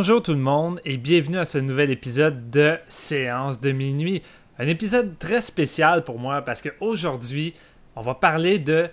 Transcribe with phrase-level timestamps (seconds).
[0.00, 4.22] Bonjour tout le monde et bienvenue à ce nouvel épisode de Séance de minuit.
[4.58, 7.52] Un épisode très spécial pour moi parce qu'aujourd'hui,
[7.96, 8.88] on va parler de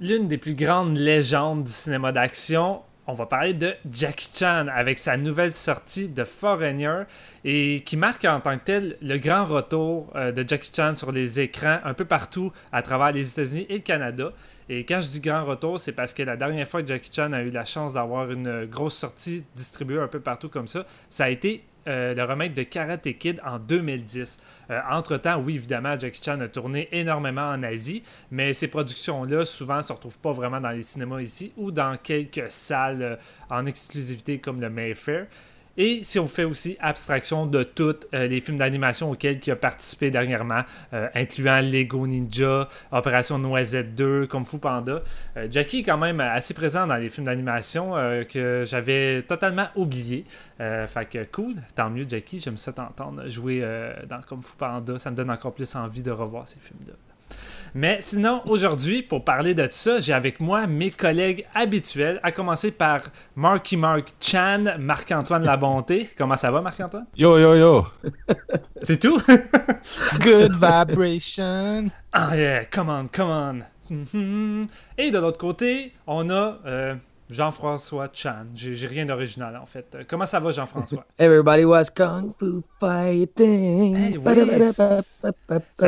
[0.00, 2.82] l'une des plus grandes légendes du cinéma d'action.
[3.08, 7.02] On va parler de Jackie Chan avec sa nouvelle sortie de Foreigner
[7.44, 11.10] et qui marque en tant que tel le grand retour euh, de Jackie Chan sur
[11.10, 14.30] les écrans un peu partout à travers les États-Unis et le Canada.
[14.68, 17.32] Et quand je dis grand retour, c'est parce que la dernière fois que Jackie Chan
[17.32, 21.24] a eu la chance d'avoir une grosse sortie distribuée un peu partout comme ça, ça
[21.24, 24.38] a été euh, le remake de Karate Kid en 2010.
[24.70, 29.82] Euh, entre-temps, oui, évidemment, Jackie Chan a tourné énormément en Asie, mais ces productions-là, souvent,
[29.82, 33.16] se retrouvent pas vraiment dans les cinémas ici ou dans quelques salles euh,
[33.50, 35.26] en exclusivité comme le Mayfair.
[35.76, 39.56] Et si on fait aussi abstraction de tous euh, les films d'animation auxquels il a
[39.56, 40.60] participé dernièrement,
[40.92, 45.02] euh, incluant Lego Ninja, Opération Noisette 2, Kung Fu Panda,
[45.36, 47.94] euh, Jackie est quand même assez présent dans les films d'animation
[48.30, 50.24] que j'avais totalement oublié.
[50.58, 53.60] fait que cool, tant mieux Jackie, j'aime ça t'entendre jouer
[54.08, 56.94] dans Kung Fu Panda, ça me donne encore plus envie de revoir ces films-là.
[57.76, 62.70] Mais sinon, aujourd'hui, pour parler de ça, j'ai avec moi mes collègues habituels, à commencer
[62.70, 63.00] par
[63.34, 66.08] Marky Mark Chan, Marc-Antoine Labonté.
[66.16, 67.06] Comment ça va, Marc-Antoine?
[67.16, 67.86] Yo, yo, yo!
[68.84, 69.20] C'est tout?
[70.20, 71.90] Good vibration!
[72.12, 74.66] Ah yeah, come on, come on!
[74.96, 76.58] Et de l'autre côté, on a...
[76.64, 76.94] Euh,
[77.30, 78.46] Jean-François Chan.
[78.54, 79.94] J'ai rien d'original en fait.
[79.94, 81.06] Euh, comment ça va, Jean-François?
[81.18, 83.96] Everybody was kung fu fighting.
[83.96, 84.72] Hey, oui.
[84.72, 85.00] Ça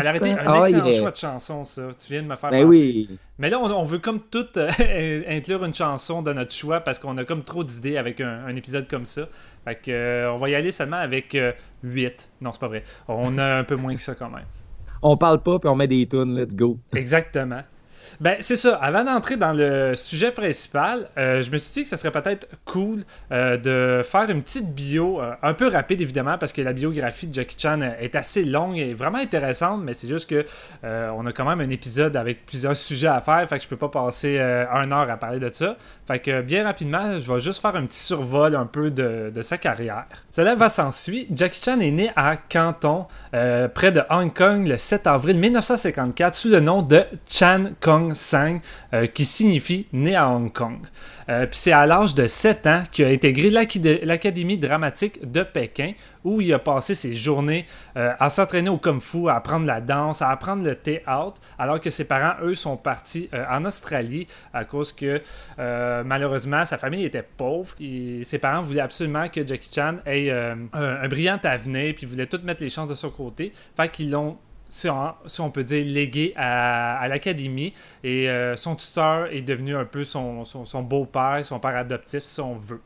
[0.01, 1.89] a été un oh, excellent choix de chanson, ça.
[1.99, 3.19] Tu viens de me faire ben oui.
[3.39, 7.19] Mais là, on, veut comme tout euh, inclure une chanson de notre choix parce qu'on
[7.19, 9.29] a comme trop d'idées avec un, épisode comme ça.
[9.65, 11.37] Fait que, euh, on va y aller seulement avec
[11.83, 12.31] 8.
[12.41, 12.83] Non, c'est pas vrai.
[13.09, 14.47] On a un peu moins que ça quand même.
[15.03, 16.79] On parle pas puis on met des tunes, let's go.
[16.95, 17.63] Exactement.
[18.21, 18.77] Ben, c'est ça.
[18.77, 22.49] Avant d'entrer dans le sujet principal, euh, je me suis dit que ce serait peut-être
[22.65, 26.73] cool euh, de faire une petite bio, euh, un peu rapide évidemment, parce que la
[26.73, 30.45] biographie de Jackie Chan est assez longue et vraiment intéressante, mais c'est juste que
[30.83, 33.77] on a quand même un épisode avec plusieurs sujets à faire, fait que je peux
[33.77, 35.77] pas passer un heure à parler de ça.
[36.07, 39.43] Fait que bien rapidement, je vais juste faire un petit survol un peu de, de
[39.43, 40.05] sa carrière.
[40.31, 41.27] Cela va s'ensuit.
[41.33, 46.49] Jackie Chan est né à Canton, près de Hong Kong, le 7 avril 1954, sous
[46.49, 48.61] le nom de Chan Kong Sang,
[48.93, 50.79] euh, qui signifie né à Hong Kong.
[51.29, 55.93] Euh, puis c'est à l'âge de 7 ans qu'il a intégré l'Académie dramatique de Pékin,
[56.25, 59.81] où il a passé ses journées euh, à s'entraîner au kung fu, à apprendre la
[59.81, 64.65] danse, à apprendre le théâtre, alors que ses parents, eux, sont partis en Australie à
[64.65, 65.23] cause que
[66.05, 71.09] malheureusement sa famille était pauvre et ses parents voulaient absolument que Jackie Chan ait un,
[71.09, 73.53] brillant avenir, puis voulaient tout mettre les chances de son côté.
[73.77, 74.37] Fait qu'ils l'ont
[74.69, 77.73] si on, peut dire, légué à, l'académie.
[78.03, 80.45] Et euh, son tuteur est devenu un peu son,
[80.83, 82.81] beau-père, son père adoptif, si on veut.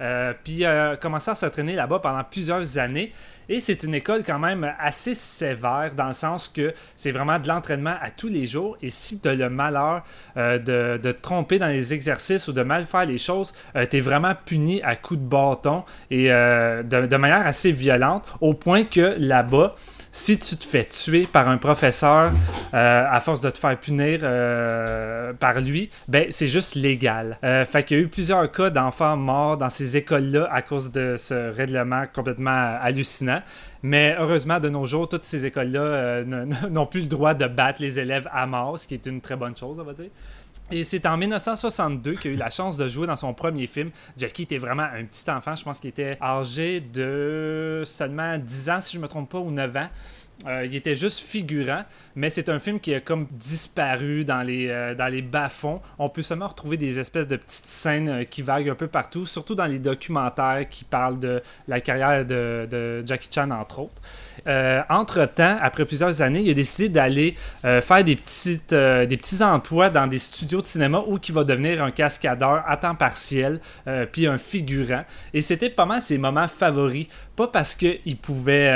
[0.00, 3.12] Euh, puis a commencé à s'entraîner là-bas pendant plusieurs années.
[3.48, 7.46] Et c'est une école quand même assez sévère dans le sens que c'est vraiment de
[7.46, 8.76] l'entraînement à tous les jours.
[8.80, 10.02] Et si tu as le malheur
[10.36, 13.52] euh, de, te tromper dans les exercices ou de mal faire les choses,
[13.90, 18.84] tu es vraiment puni à coups de bâton et de, manière assez violente au point
[18.84, 19.74] que là-bas,
[20.14, 22.30] si tu te fais tuer par un professeur
[22.72, 27.36] euh, à force de te faire punir euh, par lui, ben c'est juste légal.
[27.42, 30.92] Euh, fait qu'il y a eu plusieurs cas d'enfants morts dans ces écoles-là à cause
[30.92, 33.42] de ce règlement complètement hallucinant.
[33.82, 36.22] Mais heureusement, de nos jours, toutes ces écoles-là
[36.70, 39.34] n'ont plus le droit de battre les élèves à mort, ce qui est une très
[39.34, 40.10] bonne chose, on va dire.
[40.70, 43.90] Et c'est en 1962 qu'il a eu la chance de jouer dans son premier film.
[44.16, 48.80] Jackie était vraiment un petit enfant, je pense qu'il était âgé de seulement 10 ans,
[48.80, 49.88] si je ne me trompe pas, ou 9 ans.
[50.46, 51.84] Euh, il était juste figurant,
[52.16, 55.80] mais c'est un film qui a comme disparu dans les, euh, dans les bas-fonds.
[55.98, 59.26] On peut seulement retrouver des espèces de petites scènes euh, qui vaguent un peu partout,
[59.26, 64.02] surtout dans les documentaires qui parlent de la carrière de, de Jackie Chan, entre autres.
[64.88, 70.06] Entre-temps, après plusieurs années, il a décidé d'aller faire des, petites, des petits emplois dans
[70.06, 73.60] des studios de cinéma où il va devenir un cascadeur à temps partiel,
[74.12, 75.04] puis un figurant.
[75.32, 77.06] Et c'était pas mal ses moments favoris.
[77.36, 78.68] Pas parce qu'il pouvait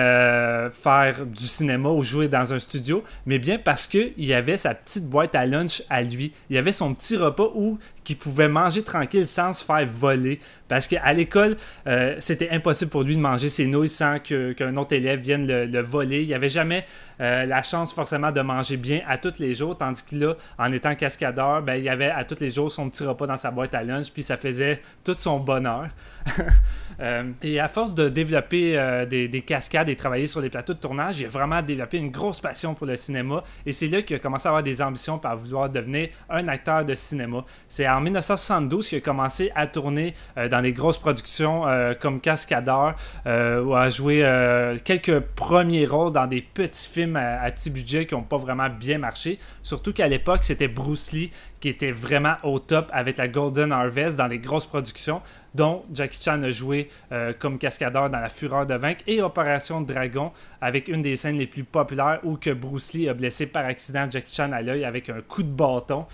[0.72, 5.05] faire du cinéma ou jouer dans un studio, mais bien parce qu'il avait sa petite
[5.05, 6.32] boîte à lunch à lui.
[6.50, 7.78] Il avait son petit repas où
[8.08, 10.40] qu'il pouvait manger tranquille sans se faire voler.
[10.66, 14.94] Parce qu'à l'école, euh, c'était impossible pour lui de manger ses nouilles sans qu'un autre
[14.94, 16.22] élève vienne le, voler.
[16.22, 16.87] Il n'y avait jamais
[17.20, 20.72] euh, la chance forcément de manger bien à tous les jours, tandis que là, en
[20.72, 23.75] étant cascadeur, ben, il avait à tous les jours son petit repas dans sa boîte
[23.75, 25.88] à lunch, puis ça faisait tout son bonheur.
[27.00, 28.72] Euh, et à force de développer
[29.08, 32.10] des, des, cascades et travailler sur les plateaux de tournage, il a vraiment développé une
[32.10, 33.42] grosse passion pour le cinéma.
[33.64, 36.84] Et c'est là qu'il a commencé à avoir des ambitions pour vouloir devenir un acteur
[36.84, 37.44] de cinéma.
[37.68, 42.20] C'est en 1972 qu'il a commencé à tourner dans dans des grosses productions euh, comme
[42.20, 42.96] Cascadeur,
[43.26, 48.06] euh, ou à jouer euh, quelques premiers rôles dans des petits films à, petit budget
[48.06, 49.38] qui n'ont pas vraiment bien marché.
[49.62, 51.30] Surtout qu'à l'époque, c'était Bruce Lee
[51.60, 55.20] qui était vraiment au top avec la Golden Harvest dans des grosses productions,
[55.54, 56.90] dont Jackie Chan a joué
[57.38, 61.46] comme cascadeur dans La Fureur de Vaincre et Opération Dragon, avec une des scènes les
[61.46, 65.08] plus populaires où que Bruce Lee a blessé par accident Jackie Chan à l'œil avec
[65.08, 66.06] un coup de bâton.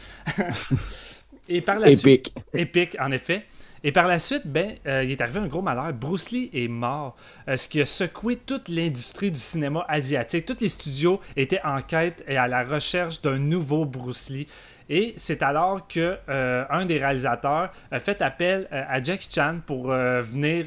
[1.48, 2.28] et par la Épique.
[2.28, 3.44] Suite, épique, en effet.
[3.86, 5.92] Et par la suite, ben, euh, il est arrivé un gros malheur.
[5.92, 7.16] Bruce Lee est mort,
[7.48, 10.46] euh, ce qui a secoué toute l'industrie du cinéma asiatique.
[10.46, 14.46] Tous les studios étaient en quête et à la recherche d'un nouveau Bruce Lee.
[14.88, 19.88] Et c'est alors que euh, un des réalisateurs a fait appel à Jackie Chan pour
[19.88, 20.66] venir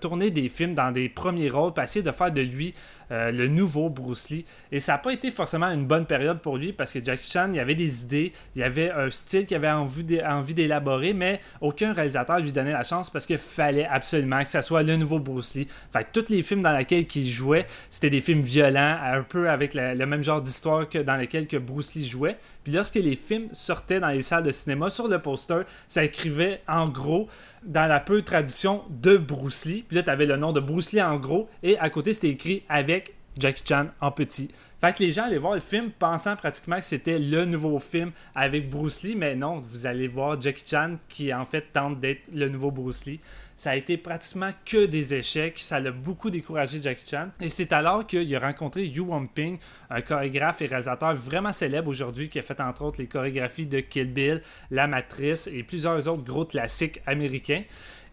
[0.00, 2.74] tourner des films dans des premiers rôles, pour essayer de faire de lui
[3.10, 4.44] euh, le nouveau Bruce Lee.
[4.72, 7.50] Et ça n'a pas été forcément une bonne période pour lui parce que Jackie Chan,
[7.52, 12.40] il avait des idées, il avait un style qu'il avait envie d'élaborer, mais aucun réalisateur
[12.40, 15.68] lui donnait la chance parce qu'il fallait absolument que ça soit le nouveau Bruce Lee.
[15.92, 19.74] Fait tous les films dans lesquels il jouait, c'était des films violents, un peu avec
[19.74, 22.36] le même genre d'histoire que dans lesquels que Bruce Lee jouait.
[22.64, 26.60] Puis lorsque les films sortaient dans les salles de cinéma, sur le poster, ça écrivait
[26.66, 27.28] en gros
[27.66, 29.84] dans la peu tradition de Bruce Lee.
[29.86, 32.30] Puis là, tu avais le nom de Bruce Lee en gros, et à côté, c'était
[32.30, 34.50] écrit avec Jackie Chan en petit.
[34.80, 38.12] Fait que les gens allaient voir le film pensant pratiquement que c'était le nouveau film
[38.34, 42.28] avec Bruce Lee, mais non, vous allez voir Jackie Chan qui en fait tente d'être
[42.32, 43.20] le nouveau Bruce Lee.
[43.56, 47.30] Ça a été pratiquement que des échecs, ça l'a beaucoup découragé Jackie Chan.
[47.40, 49.02] Et c'est alors qu'il a rencontré Yu
[49.34, 49.58] Ping,
[49.88, 53.80] un chorégraphe et réalisateur vraiment célèbre aujourd'hui qui a fait entre autres les chorégraphies de
[53.80, 57.62] Kill Bill, La Matrice et plusieurs autres gros classiques américains.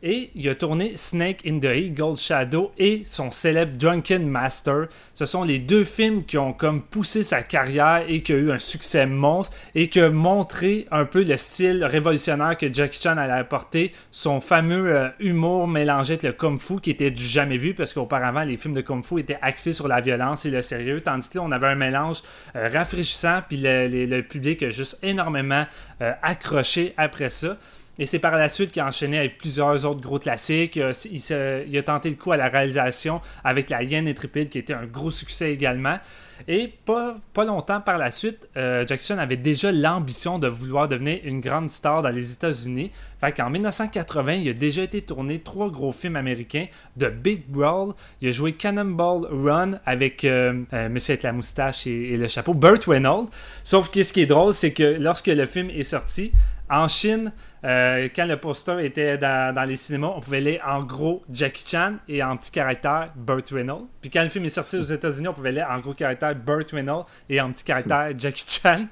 [0.05, 4.87] Et il a tourné Snake in the Eagle Shadow et son célèbre Drunken Master.
[5.13, 8.51] Ce sont les deux films qui ont comme poussé sa carrière et qui ont eu
[8.51, 13.15] un succès monstre et qui ont montré un peu le style révolutionnaire que Jackie Chan
[13.15, 13.93] allait apporter.
[14.11, 17.93] Son fameux euh, humour mélangé avec le kung fu qui était du jamais vu parce
[17.93, 21.29] qu'auparavant les films de kung fu étaient axés sur la violence et le sérieux tandis
[21.29, 22.23] que là on avait un mélange
[22.57, 25.65] euh, rafraîchissant puis le, public a juste énormément
[26.01, 27.57] euh, accroché après ça.
[27.99, 30.77] Et c'est par la suite qu'il a enchaîné avec plusieurs autres gros classiques.
[30.77, 34.85] Il, a tenté le coup à la réalisation avec La Hyène Intrépide, qui était un
[34.85, 35.97] gros succès également.
[36.47, 41.19] Et pas, pas longtemps par la suite, euh, Jackson avait déjà l'ambition de vouloir devenir
[41.23, 42.91] une grande star dans les États-Unis.
[43.21, 46.65] Fait qu'en 1980, il a déjà été tourné trois gros films américains
[46.97, 47.93] de Big Brawl.
[48.21, 52.27] Il a joué Cannonball Run avec euh, euh, Monsieur avec la moustache et, et, le
[52.27, 53.29] chapeau, Burt Reynolds.
[53.63, 56.33] Sauf que ce qui est drôle, c'est que lorsque le film est sorti,
[56.69, 57.31] en Chine,
[57.65, 61.95] euh, quand le poster était dans, les cinémas, on pouvait lire en gros Jackie Chan
[62.07, 63.87] et en petit caractère Burt Reynolds.
[64.01, 66.71] Puis quand le film est sorti aux États-Unis, on pouvait lire en gros caractère Burt
[66.71, 68.85] Reynolds et en petit caractère Jackie Chan.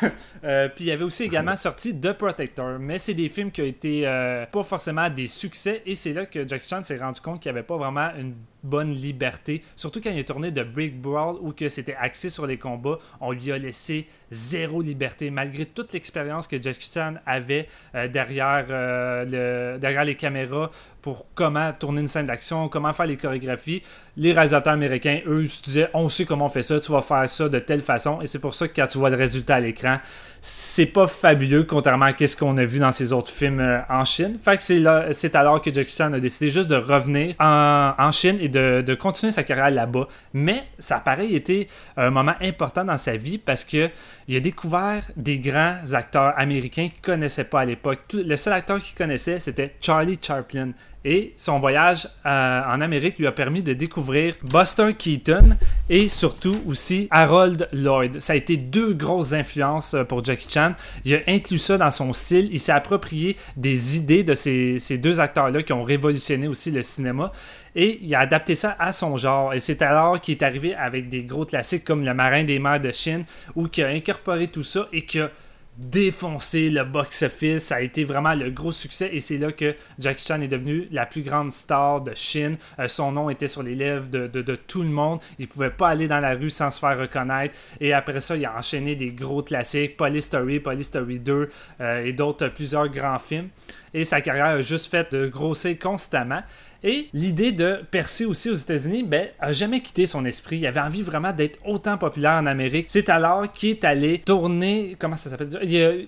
[0.44, 2.78] Euh, puis il y avait aussi également sorti The Protector.
[2.78, 6.26] Mais c'est des films qui ont été euh, pas forcément des succès et c'est là
[6.26, 9.62] que Jackie Chan s'est rendu compte qu'il n'y avait pas vraiment une bonne liberté.
[9.76, 12.98] Surtout quand il est tourné de Brick Brawl où que c'était axé sur les combats,
[13.20, 18.66] on lui a laissé zéro liberté malgré toute l'expérience que Jackie Chan avait euh, derrière,
[18.70, 20.70] euh, derrière les caméras
[21.04, 23.82] pour comment tourner une scène d'action, comment faire les chorégraphies.
[24.16, 27.28] Les réalisateurs américains, eux, se disaient on sait comment on fait ça, tu vas faire
[27.28, 28.22] ça de telle façon.
[28.22, 29.98] Et c'est pour ça que quand tu vois le résultat à l'écran,
[30.40, 34.06] c'est pas fabuleux contrairement à ce qu'on a vu dans ses autres films euh, en
[34.06, 34.38] Chine.
[34.42, 38.48] Fait que c'est, alors que Jackie Chan a décidé juste de revenir en, Chine et
[38.48, 40.08] de, continuer sa carrière là-bas.
[40.32, 41.68] Mais ça a pareil été
[41.98, 43.90] un moment important dans sa vie parce que
[44.26, 48.00] il a découvert des grands acteurs américains qu'il connaissait pas à l'époque.
[48.14, 50.70] Le seul acteur qu'il connaissait, c'était Charlie Chaplin.
[51.06, 55.58] Et son voyage euh, en Amérique lui a permis de découvrir Buster Keaton
[55.90, 58.20] et surtout aussi Harold Lloyd.
[58.20, 60.72] Ça a été deux grosses influences euh, pour Jackie Chan.
[61.04, 62.48] Il a inclus ça dans son style.
[62.52, 66.82] Il s'est approprié des idées de ces, ces deux acteurs-là qui ont révolutionné aussi le
[66.82, 67.32] cinéma.
[67.76, 69.52] Et il a adapté ça à son genre.
[69.52, 72.80] Et c'est alors qu'il est arrivé avec des gros classiques comme Le Marin des mers
[72.80, 73.24] de Chine,
[73.56, 75.30] où il a incorporé tout ça et qu'il a
[75.76, 77.64] défoncé le box-office.
[77.64, 80.88] Ça a été vraiment le gros succès et c'est là que Jackie Chan est devenu
[80.90, 82.56] la plus grande star de Chine.
[82.78, 85.20] Euh, son nom était sur les lèvres de, de, tout le monde.
[85.38, 87.54] Il pouvait pas aller dans la rue sans se faire reconnaître.
[87.80, 91.50] Et après ça, il a enchaîné des gros classiques, Police Story, Police Story 2
[91.80, 93.48] euh, et d'autres, plusieurs grands films.
[93.92, 96.42] Et sa carrière a juste fait de grossir constamment.
[96.86, 100.58] Et l'idée de percer aussi aux États-Unis, ben, a jamais quitté son esprit.
[100.58, 102.86] Il avait envie vraiment d'être autant populaire en Amérique.
[102.88, 105.48] C'est alors qu'il est allé tourner, comment ça s'appelle?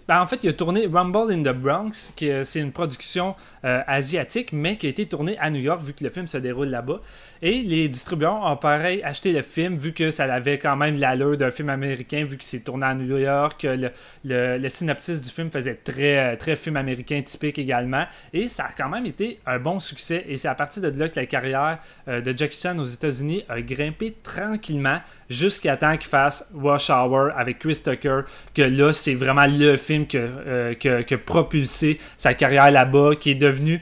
[0.06, 3.34] Ben, En fait, il a tourné Rumble in the Bronx, qui c'est une production
[3.66, 6.38] euh, asiatique, mais qui a été tournée à New York, vu que le film se
[6.38, 7.00] déroule là-bas.
[7.42, 11.36] Et les distributeurs ont pareil acheté le film, vu que ça avait quand même l'allure
[11.36, 13.66] d'un film américain, vu que c'est tourné à New York.
[13.68, 13.90] Le,
[14.24, 18.04] le, synopsis du film faisait très, très film américain typique également.
[18.32, 20.24] Et ça a quand même été un bon succès.
[20.28, 23.44] Et c'est à partir de là que la carrière euh, de Jackie Chan aux États-Unis
[23.48, 28.20] a grimpé tranquillement jusqu'à temps qu'il fasse Wash Hour avec Chris Tucker.
[28.54, 33.36] Que là, c'est vraiment le film que, euh, que, propulsé sa carrière là-bas, qui est
[33.36, 33.80] devenu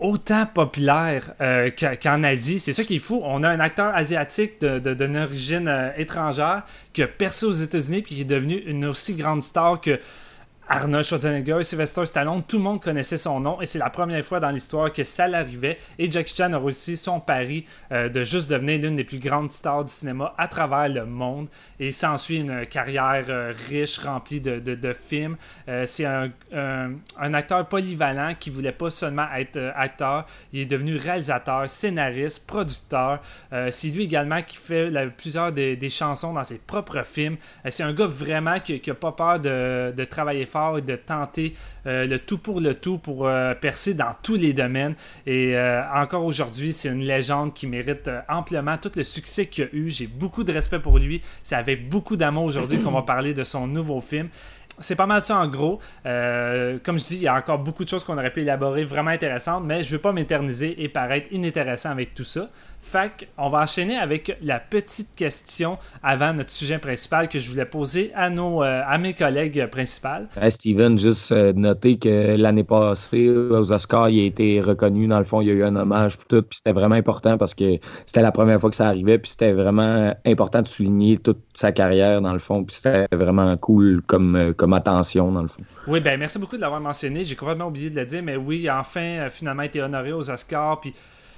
[0.00, 1.70] autant populaire euh,
[2.02, 2.60] qu'en Asie.
[2.60, 3.20] C'est ça qui est fou.
[3.24, 8.20] On a un acteur asiatique d'une origine étrangère qui a percé aux États-Unis puis qui
[8.22, 9.98] est devenu une aussi grande star que
[10.66, 14.40] Arnold Schwarzenegger, Sylvester Stallone, tout le monde connaissait son nom et c'est la première fois
[14.40, 15.78] dans l'histoire que ça l'arrivait.
[15.98, 19.52] Et Jackie Chan a réussi son pari euh, de juste devenir l'une des plus grandes
[19.52, 21.48] stars du cinéma à travers le monde.
[21.78, 25.36] Et s'ensuit une carrière euh, riche, remplie de, films.
[25.68, 26.30] Euh, c'est un,
[27.34, 33.20] acteur polyvalent qui voulait pas seulement être acteur, il est devenu réalisateur, scénariste, producteur.
[33.70, 37.36] c'est lui également qui fait plusieurs des, chansons dans ses propres films.
[37.68, 40.46] c'est un gars vraiment qui, n'a pas peur de, de travailler
[40.78, 41.54] et de tenter
[41.86, 44.94] euh, le tout pour le tout pour euh, percer dans tous les domaines.
[45.26, 49.68] Et euh, encore aujourd'hui, c'est une légende qui mérite amplement tout le succès qu'il a
[49.72, 49.90] eu.
[49.90, 51.22] J'ai beaucoup de respect pour lui.
[51.42, 54.28] C'est avec beaucoup d'amour aujourd'hui qu'on va parler de son nouveau film
[54.80, 55.78] c'est pas mal ça en gros.
[56.02, 59.12] comme je dis, il y a encore beaucoup de choses qu'on aurait pu élaborer vraiment
[59.12, 62.50] intéressantes, mais je ne veux pas m'éterniser et paraître inintéressant avec tout ça.
[62.84, 67.64] Fait on va enchaîner avec la petite question avant notre sujet principal que je voulais
[67.64, 70.28] poser à, nos, euh, à mes collègues principaux.
[70.48, 75.06] Steven, juste euh, noter que l'année passée, aux Oscars, il a été reconnu.
[75.06, 76.42] Dans le fond, il y a eu un hommage pour tout.
[76.42, 79.18] Puis c'était vraiment important parce que c'était la première fois que ça arrivait.
[79.18, 82.64] Puis c'était vraiment important de souligner toute sa carrière, dans le fond.
[82.64, 85.62] Puis c'était vraiment cool comme, euh, comme attention, dans le fond.
[85.88, 87.24] Oui, ben merci beaucoup de l'avoir mentionné.
[87.24, 88.22] J'ai complètement oublié de le dire.
[88.22, 90.80] Mais oui, enfin, finalement, été honoré aux Oscars.
[90.80, 90.94] Puis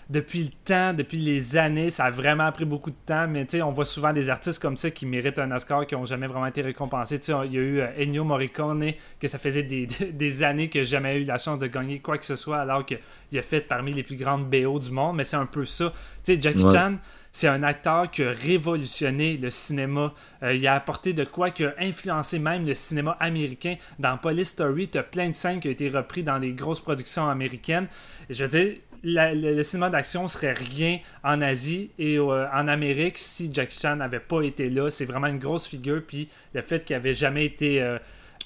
[0.08, 1.90] depuis le temps, depuis les années.
[1.90, 4.90] Ça a vraiment pris beaucoup de temps, mais on voit souvent des artistes comme ça
[4.90, 7.20] qui méritent un Oscar qui n'ont jamais vraiment été récompensés.
[7.44, 9.62] il y a eu euh, Ennio Morricone, que ça faisait
[10.12, 12.84] des, années que j'ai jamais eu la chance de gagner quoi que ce soit, alors
[12.86, 12.98] qu'il
[13.38, 15.92] a fait parmi les plus grandes BO du monde, mais c'est un peu ça.
[16.22, 16.96] sais Jackie Chan,
[17.36, 20.14] c'est un acteur qui a révolutionné le cinéma.
[20.42, 23.76] Euh, il a apporté de quoi qui a influencé même le cinéma américain.
[23.98, 26.80] Dans Police Story, tu as plein de scènes qui ont été reprises dans des grosses
[26.80, 27.88] productions américaines.
[28.30, 33.52] je veux dire, le, cinéma d'action serait rien en Asie et euh, en Amérique si
[33.52, 34.90] Jackie Chan n'avait pas été là.
[34.90, 36.02] C'est vraiment une grosse figure.
[36.06, 37.98] Puis le fait qu'il n'avait jamais été euh,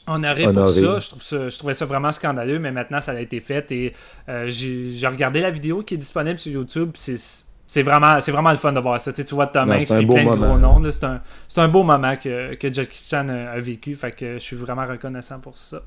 [0.07, 2.59] honoré, pour ça je, trouve ça je, trouvais ça vraiment scandaleux.
[2.59, 3.71] Mais maintenant, ça a été fait.
[3.73, 3.93] Et
[4.29, 6.93] euh, j'ai regardé la vidéo qui est disponible sur YouTube.
[6.97, 9.13] C'est vraiment, vraiment le fun de voir ça.
[9.13, 10.83] Tu, vois Tom Hanks plein de gros noms.
[10.91, 11.21] C'est un,
[11.57, 13.95] un, beau moment que, que Jackie Chan a, a, vécu.
[13.95, 15.83] Fait que je suis vraiment reconnaissant pour ça.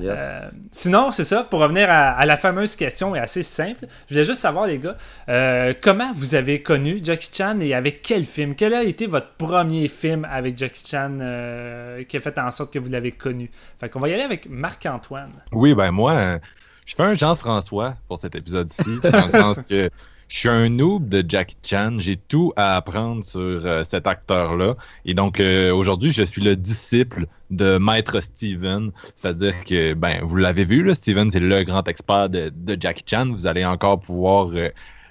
[0.00, 3.86] Euh, sinon, c'est ça, pour revenir à, la fameuse question, est assez simple.
[4.08, 4.96] Je voulais juste savoir, les gars,
[5.28, 8.54] euh, comment vous avez connu Jackie Chan et avec quel film?
[8.54, 12.72] Quel a été votre premier film avec Jackie Chan euh, qui a fait en sorte
[12.72, 13.50] que vous l'avez connu?
[13.80, 15.32] Fait qu'on va y aller avec Marc-Antoine.
[15.52, 16.38] Oui, ben moi,
[16.86, 19.90] je fais un Jean-François pour cet épisode-ci, dans le sens que
[20.32, 21.96] je suis un noob de Jackie Chan.
[21.98, 24.76] J'ai tout à apprendre sur euh, cet acteur-là.
[25.04, 28.92] Et donc, euh, aujourd'hui, je suis le disciple de Maître Steven.
[29.14, 33.26] C'est-à-dire que, ben, vous l'avez vu, là, Steven, c'est le grand expert de, Jackie Chan.
[33.26, 34.70] Vous allez encore pouvoir euh,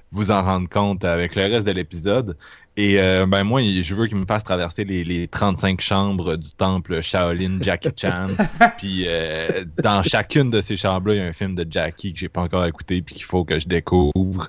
[0.10, 2.36] vous en rendre compte avec le reste de l'épisode.
[2.76, 7.02] Et ben moi, je veux qu'il me fasse traverser les, les, 35 chambres du temple
[7.02, 8.28] Shaolin Jackie Chan.
[8.78, 9.06] puis
[9.84, 12.42] dans chacune de ces chambres-là, il y a un film de Jackie que j'ai pas
[12.42, 14.48] encore écouté puis qu'il faut que je découvre.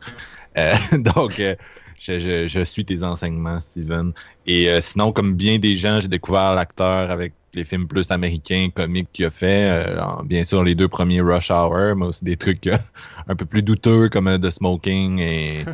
[0.59, 1.55] Euh, donc, euh,
[1.99, 4.13] je, suis tes enseignements, Steven.
[4.47, 8.69] Et euh, sinon, comme bien des gens, j'ai découvert l'acteur avec les films plus américains,
[8.75, 9.87] comiques qu'il a fait.
[10.25, 12.67] bien sûr, les deux premiers Rush Hour, mais aussi des trucs
[13.29, 15.65] un peu plus douteux comme The Smoking et,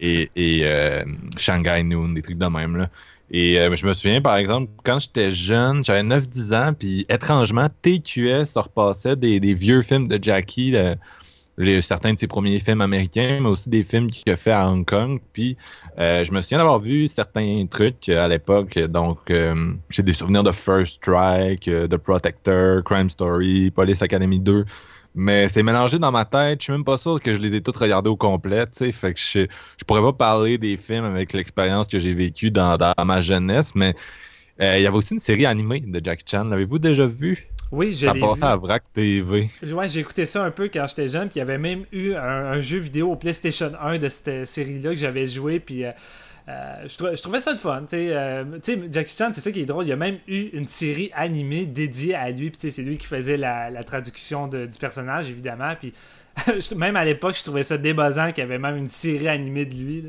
[0.00, 0.64] et,
[1.36, 2.76] Shanghai Noon, des trucs de même.
[2.76, 2.90] Là.
[3.30, 8.56] Et je me souviens, par exemple, quand j'étais jeune, j'avais 9-10 ans, puis étrangement, TQS
[8.56, 10.74] repassait des, des vieux films de Jackie
[11.82, 14.84] certains de ses premiers films américains, mais aussi des films qu'il a fait à Hong
[14.84, 15.20] Kong.
[15.32, 15.56] Puis
[15.98, 18.78] euh, je me souviens d'avoir vu certains trucs à l'époque.
[18.78, 24.40] Donc, euh, j'ai des souvenirs de First Strike, euh, The Protector, Crime Story, Police Academy
[24.40, 24.64] 2.
[25.14, 26.60] Mais c'est mélangé dans ma tête.
[26.60, 28.64] Je suis même pas sûr que je les ai tous regardés au complet.
[28.72, 29.40] Fait que je,
[29.76, 33.74] je pourrais pas parler des films avec l'expérience que j'ai vécue dans, ma jeunesse.
[33.74, 33.94] Mais
[34.60, 36.44] il y avait aussi une série animée de Jackie Chan.
[36.44, 37.49] L'avez-vous déjà vu?
[37.72, 39.48] Oui, j'ai Ça passait à VRAC TV.
[39.72, 42.14] Ouais, j'ai écouté ça un peu quand j'étais jeune, puis il y avait même eu
[42.14, 45.92] un, jeu vidéo au PlayStation 1 de cette série-là que j'avais joué, puis euh,
[46.48, 47.82] euh, je, trouvais ça le fun.
[47.82, 48.44] Tu sais, euh,
[48.90, 51.66] Jackie Chan, c'est ça qui est drôle, il y a même eu une série animée
[51.66, 55.92] dédiée à lui, puis c'est lui qui faisait la, traduction du personnage, évidemment, puis
[56.76, 59.74] même à l'époque, je trouvais ça débuzzant qu'il y avait même une série animée de
[59.74, 60.04] lui.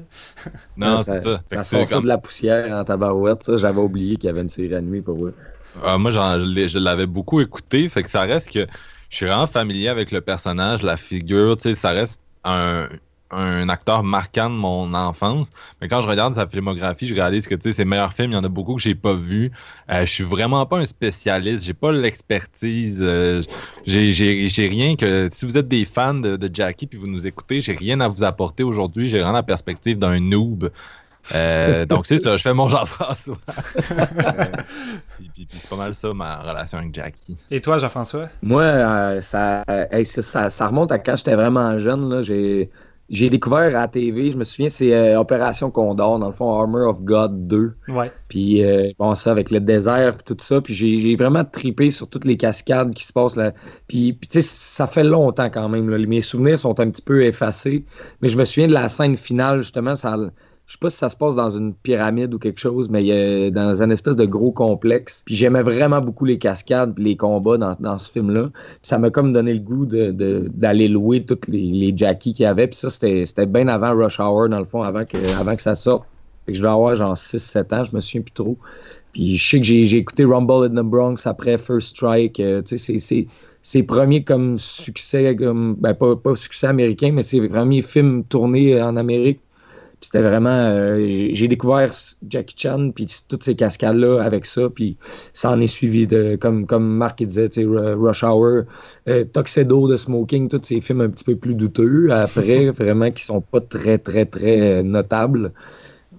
[0.78, 1.42] Non, c'est ça.
[1.46, 4.74] Ça, sort ça de la poussière en tabarouette, J'avais oublié qu'il y avait une série
[4.74, 5.36] animée pour eux.
[5.84, 8.68] Ah, moi, je l'avais beaucoup écouté, que ça reste que
[9.10, 12.88] je suis vraiment familier avec le personnage, la figure, tu sais, ça reste un,
[13.70, 15.48] acteur marquant de mon enfance.
[15.82, 18.44] Mais quand je regarde sa filmographie, je réalise que ses meilleurs films, il y en
[18.44, 19.52] a beaucoup que j'ai pas vus.
[19.90, 23.42] Euh, je suis vraiment pas un spécialiste, j'ai pas l'expertise, euh,
[23.86, 25.30] j'ai rien que.
[25.32, 28.10] Si vous êtes des fans de, de Jackie puis vous nous écoutez, j'ai rien à
[28.10, 29.08] vous apporter aujourd'hui.
[29.08, 30.70] J'ai vraiment la perspective d'un noob.
[31.34, 33.38] Euh, donc, c'est ça, je fais mon Jean-François.
[35.34, 37.38] puis, c'est pas mal ça, ma relation avec Jackie.
[37.50, 38.30] Et toi, Jean-François?
[38.42, 39.64] Moi, euh, ça,
[40.04, 42.24] ça, remonte à quand j'étais vraiment jeune.
[42.24, 42.70] J'ai,
[43.10, 46.54] j'ai découvert à la TV, je me souviens, c'est euh, Opération Condor, dans le fond,
[46.54, 47.74] Armor of God 2.
[47.90, 48.12] Ouais.
[48.28, 48.64] Puis,
[48.98, 50.60] bon, ça, avec le désert, puis tout ça.
[50.60, 53.54] Puis, j'ai, vraiment tripé sur toutes les cascades qui se passent là.
[53.88, 55.86] Puis, puis tu sais, ça fait longtemps quand même.
[55.86, 57.86] Mes souvenirs sont un petit peu effacés.
[58.22, 60.18] Mais je me souviens de la scène finale, justement, ça
[60.68, 63.84] je sais pas si ça se passe dans une pyramide ou quelque chose, mais dans
[63.84, 65.22] un espèce de gros complexe.
[65.26, 68.50] Puis j'aimais vraiment beaucoup les cascades les combats dans, ce film-là.
[68.82, 72.68] ça m'a comme donné le goût d'aller louer toutes les, les Jackie qu'il y avait.
[72.68, 76.06] Puis ça, c'était bien avant Rush Hour, dans le fond, avant que, ça sorte.
[76.46, 78.58] Fait que je vais avoir genre 6-7 ans, je me souviens plus trop.
[79.12, 82.40] Puis je sais que j'ai écouté Rumble in the Bronx après First Strike.
[82.40, 83.28] Euh, tu sais, c'est
[83.62, 88.82] ses premiers comme succès, comme, ben pas, pas succès américain, mais c'est premiers films tournés
[88.82, 89.42] en Amérique
[90.02, 90.50] c'était vraiment.
[90.50, 91.92] Euh, j'ai découvert
[92.28, 94.98] Jackie Chan, puis toutes ces cascades-là avec ça, puis
[95.34, 98.64] ça en est suivi de, comme, comme Marc disait, Rush Hour,
[99.08, 103.24] euh, Tuxedo de Smoking, tous ces films un petit peu plus douteux après, vraiment qui
[103.24, 105.52] sont pas très, très, très euh, notables.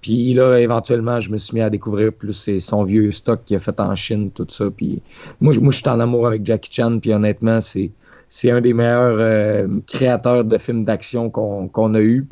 [0.01, 3.59] Puis là, éventuellement, je me suis mis à découvrir plus son vieux stock qu'il a
[3.59, 4.69] fait en Chine, tout ça.
[4.69, 5.01] Puis
[5.39, 7.91] moi, moi je suis en amour avec Jackie Chan, puis honnêtement, c'est
[8.35, 12.27] c'est un des meilleurs euh, créateurs de films d'action qu'on a eu.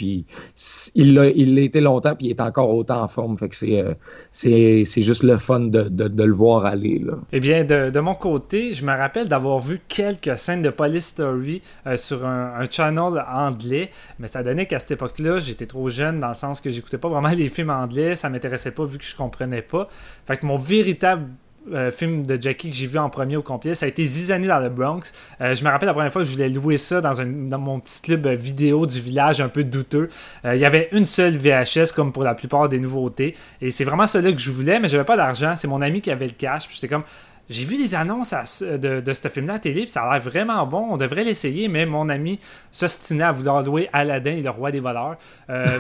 [0.96, 3.38] Il l'a longtemps, puis il est encore autant en forme.
[3.38, 7.06] Fait que c'est euh, juste le fun de, le voir aller.
[7.32, 11.62] Eh bien, de, mon côté, je me rappelle d'avoir vu quelques scènes de Police Story
[11.86, 16.20] euh, sur un, un, channel anglais, mais ça donnait qu'à cette époque-là, j'étais trop jeune
[16.20, 19.06] dans le sens que j'écoutais pas vraiment les films anglais, ça m'intéressait pas vu que
[19.06, 19.88] je comprenais pas.
[20.26, 21.28] Fait que mon véritable
[21.72, 23.76] euh, film de Jackie que j'ai vu en premier au complet.
[23.76, 25.14] Ça a été Zizani dans le Bronx.
[25.42, 27.80] Euh, je me rappelle la première fois que je voulais louer ça dans, un, mon
[27.80, 30.10] petit club vidéo du village un peu douteux.
[30.44, 33.36] Euh, il y avait une seule VHS comme pour la plupart des nouveautés.
[33.62, 35.56] Et c'est vraiment cela que je voulais, mais j'avais pas d'argent.
[35.56, 36.68] C'est mon ami qui avait le cash.
[36.74, 37.04] J'étais comme,
[37.50, 40.66] j'ai vu des annonces de, de ce film-là à télé, puis ça a l'air vraiment
[40.66, 40.88] bon.
[40.92, 42.40] On devrait l'essayer, mais mon ami
[42.72, 45.18] s'ostinait à vouloir louer Aladdin et le roi des voleurs.
[45.50, 45.80] Euh,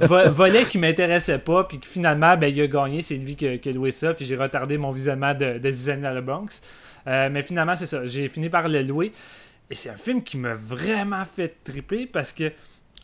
[0.30, 3.02] volet qui m'intéressait pas, puis finalement, ben, il a gagné.
[3.02, 6.12] C'est lui qui, a loué ça, puis j'ai retardé mon visionnement de, de Zizanie à
[6.12, 6.62] la Bronx.
[7.06, 8.04] Euh, mais finalement, c'est ça.
[8.04, 9.12] J'ai fini par le louer.
[9.70, 12.50] Et c'est un film qui m'a vraiment fait triper parce que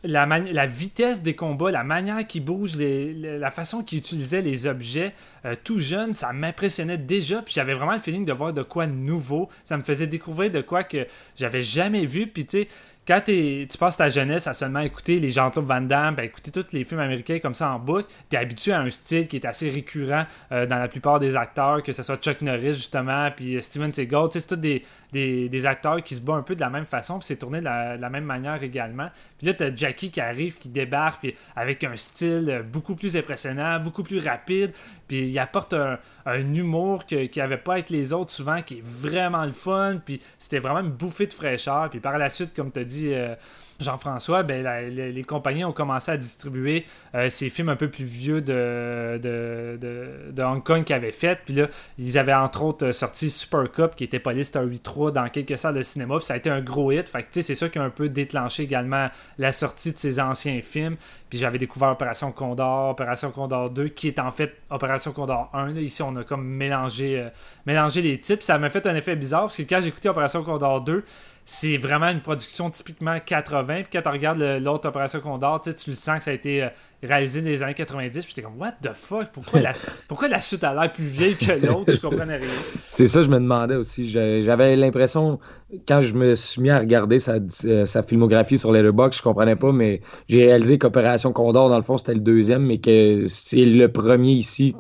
[0.04, 5.14] la, vitesse des combats, la manière qu'il bouge, la façon qu'il utilisait les objets
[5.44, 7.42] euh, tout jeune, ça m'impressionnait déjà.
[7.42, 9.48] Puis j'avais vraiment le feeling de voir de quoi nouveau.
[9.64, 12.26] Ça me faisait découvrir de quoi que j'avais jamais vu.
[12.26, 12.68] Puis tu sais,
[13.06, 16.72] quand tu passes ta jeunesse à seulement écouter les Jean-Claude Van Damme, ben, écouter tous
[16.72, 19.68] les films américains comme ça en boucle, tu habitué à un style qui est assez
[19.68, 23.92] récurrent euh, dans la plupart des acteurs, que ce soit Chuck Norris justement, puis Steven
[23.92, 24.28] Seagal.
[24.30, 24.82] C'est tous des,
[25.14, 27.64] des, acteurs qui se battent un peu de la même façon, puis c'est tourné de
[27.64, 29.08] la, même manière également.
[29.38, 33.16] Puis là, tu as Jackie qui arrive, qui débarque, puis avec un style beaucoup plus
[33.16, 34.72] impressionnant, beaucoup plus rapide,
[35.06, 39.44] puis il apporte un, humour qui n'avait pas avec les autres souvent, qui est vraiment
[39.44, 41.88] le fun, puis c'était vraiment une bouffée de fraîcheur.
[41.90, 43.34] Puis par la suite, comme tu as dit, euh,
[43.80, 46.84] Jean-François, ben, les compagnies ont commencé à distribuer
[47.14, 51.40] euh, ces films un peu plus vieux de, de, Hong Kong qu'ils avaient fait.
[51.44, 55.28] Puis là, ils avaient entre autres sorti Super Cup, qui était Police Story 3 dans
[55.28, 56.16] quelques salles de cinéma.
[56.16, 57.08] Puis ça a été un gros hit.
[57.08, 59.08] Fait que c'est ça qui a un peu déclenché également
[59.38, 60.96] la sortie de ces anciens films.
[61.28, 65.74] Puis j'avais découvert Opération Condor, Opération Condor 2, qui est en fait Opération Condor 1.
[65.76, 67.28] Ici, on a comme mélangé, euh,
[67.66, 68.42] mélangé les types.
[68.42, 71.04] Ça m'a fait un effet bizarre parce que quand écouté Opération Condor 2,
[71.46, 73.82] c'est vraiment une production typiquement 80.
[73.82, 76.68] Puis quand tu regardes l'autre Opération Condor, tu le sens que ça a été euh,
[77.02, 78.20] réalisé dans les années 90.
[78.20, 79.28] Puis j'étais comme, what the fuck?
[79.30, 79.72] Pourquoi la,
[80.08, 81.92] pourquoi la suite a l'air plus vieille que l'autre?
[81.92, 82.48] Je comprenais rien.
[82.88, 84.08] C'est ça, je me demandais aussi.
[84.08, 85.38] J'avais l'impression,
[85.86, 87.34] quand je me suis mis à regarder sa,
[87.66, 91.82] euh, sa filmographie sur Letterboxd, je comprenais pas, mais j'ai réalisé qu'Opération Condor, dans le
[91.82, 94.74] fond, c'était le deuxième, mais que c'est le premier ici.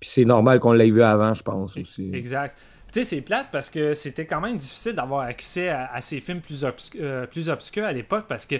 [0.00, 2.10] Puis c'est normal qu'on l'ait vu avant, je pense aussi.
[2.12, 2.56] Exact.
[2.92, 6.40] Tu sais, c'est plate parce que c'était quand même difficile d'avoir accès à, ces films
[6.40, 6.66] plus,
[7.00, 8.56] euh, plus obscurs à l'époque parce que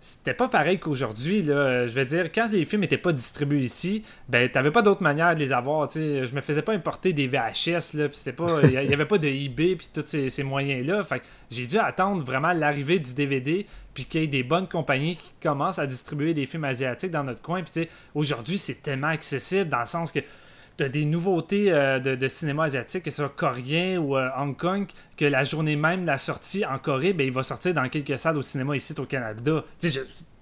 [0.00, 1.44] c'était pas pareil qu'aujourd'hui.
[1.44, 5.34] Je veux dire, quand les films n'étaient pas distribués ici, ben t'avais pas d'autre manière
[5.34, 5.90] de les avoir.
[5.90, 8.60] sais Je me faisais pas importer des VHS, là, c'était pas.
[8.62, 11.02] Il y avait pas de eBay puis tous ces, moyens-là.
[11.02, 15.16] Fait j'ai dû attendre vraiment l'arrivée du DVD puis qu'il y ait des bonnes compagnies
[15.16, 17.62] qui commencent à distribuer des films asiatiques dans notre coin.
[17.64, 20.20] Puis aujourd'hui, c'est tellement accessible dans le sens que
[20.78, 24.86] tu des nouveautés euh, de, cinéma asiatique, que ce soit coréen ou euh, Hong Kong,
[25.16, 28.18] que la journée même de la sortie en Corée, ben, il va sortir dans quelques
[28.18, 29.64] salles au cinéma ici au Canada.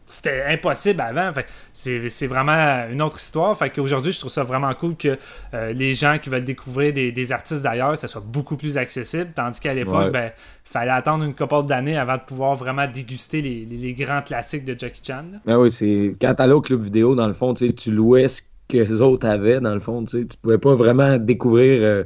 [0.04, 1.32] c'était impossible avant.
[1.72, 3.56] c'est vraiment une autre histoire.
[3.56, 5.16] Fait qu'aujourd'hui, je trouve ça vraiment cool que
[5.54, 9.30] euh, les gens qui veulent découvrir des, artistes d'ailleurs, ça soit beaucoup plus accessible.
[9.34, 10.32] Tandis qu'à l'époque, il ben,
[10.64, 15.00] fallait attendre une couple d'années avant de pouvoir vraiment déguster les, grands classiques de Jackie
[15.02, 15.24] Chan.
[15.46, 18.78] Ah oui, c'est quand t'allais au club vidéo, dans le fond, tu louais ce que
[18.78, 20.04] les autres avaient, dans le fond.
[20.04, 22.04] Tu ne pouvais pas vraiment découvrir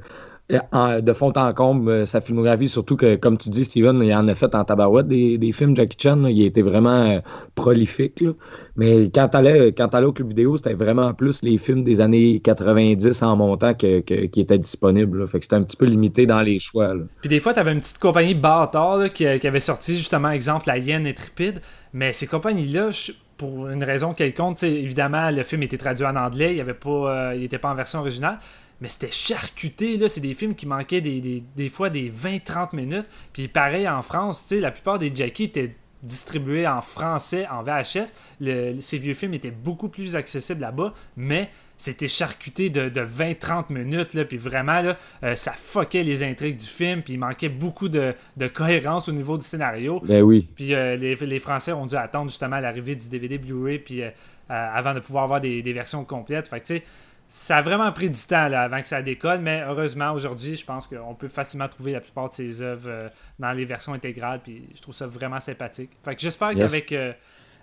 [0.53, 4.13] euh, de fond en comble euh, sa filmographie, surtout que, comme tu dis, Steven, il
[4.15, 6.25] en a fait en tabarouette des, films Jackie Chan.
[6.25, 7.21] il était vraiment euh,
[7.55, 8.25] prolifique.
[8.77, 9.73] Mais quand tu allais,
[10.05, 14.59] au club vidéo, c'était vraiment plus les films des années 90 en montant qui étaient
[14.59, 15.27] disponibles.
[15.29, 16.95] Fait que c'était un petit peu limité dans les choix.
[17.21, 20.79] Puis des fois, tu avais une petite compagnie bâtard qui, avait sorti justement, exemple, La
[20.79, 21.61] Hyène et Tripide.
[21.93, 22.91] Mais ces compagnies-là,
[23.41, 27.71] pour une raison quelconque, évidemment, le film était traduit en anglais, il n'était euh, pas
[27.71, 28.39] en version originale,
[28.83, 33.07] mais c'était charcuté, là, c'est des films qui manquaient des, des, fois des 20-30 minutes,
[33.33, 38.13] puis pareil en France, la plupart des Jackie étaient distribués en français, en VHS,
[38.79, 41.49] ces vieux films étaient beaucoup plus accessibles là-bas, mais
[41.81, 46.67] c'était charcuté de, 20-30 minutes, là, puis vraiment, là, euh, ça fuckait les intrigues du
[46.67, 48.15] film, puis il manquait beaucoup de,
[48.53, 50.03] cohérence au niveau du scénario.
[50.05, 50.47] Ben oui.
[50.55, 54.11] Puis euh, les, Français ont dû attendre justement l'arrivée du DVD Blu-ray, puis euh,
[54.49, 56.49] avant de pouvoir avoir des, versions complètes.
[56.49, 56.83] Fait que, tu sais,
[57.29, 60.67] ça a vraiment pris du temps là, avant que ça décolle, mais heureusement, aujourd'hui, je
[60.67, 64.65] pense qu'on peut facilement trouver la plupart de ses œuvres dans les versions intégrales, puis
[64.75, 65.93] je trouve ça vraiment sympathique.
[66.05, 66.93] Fait que j'espère qu'avec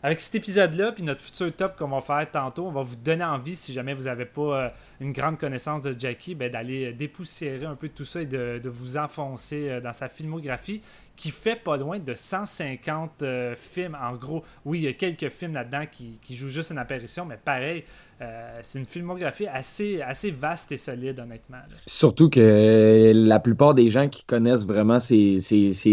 [0.03, 3.23] avec cet épisode-là, puis notre futur top qu'on va faire tantôt, on va vous donner
[3.23, 7.65] envie, si jamais vous n'avez pas euh, une grande connaissance de Jackie, ben, d'aller dépoussiérer
[7.65, 10.81] un peu tout ça et de, de vous enfoncer euh, dans sa filmographie
[11.17, 13.23] qui fait pas loin de 150
[13.55, 13.97] films.
[14.01, 17.25] En gros, oui, il y a quelques films là-dedans qui, qui, jouent juste une apparition,
[17.25, 17.83] mais pareil,
[18.19, 21.57] euh, c'est une filmographie assez, assez vaste et solide, honnêtement.
[21.85, 25.39] Surtout que la plupart des gens qui connaissent vraiment ces,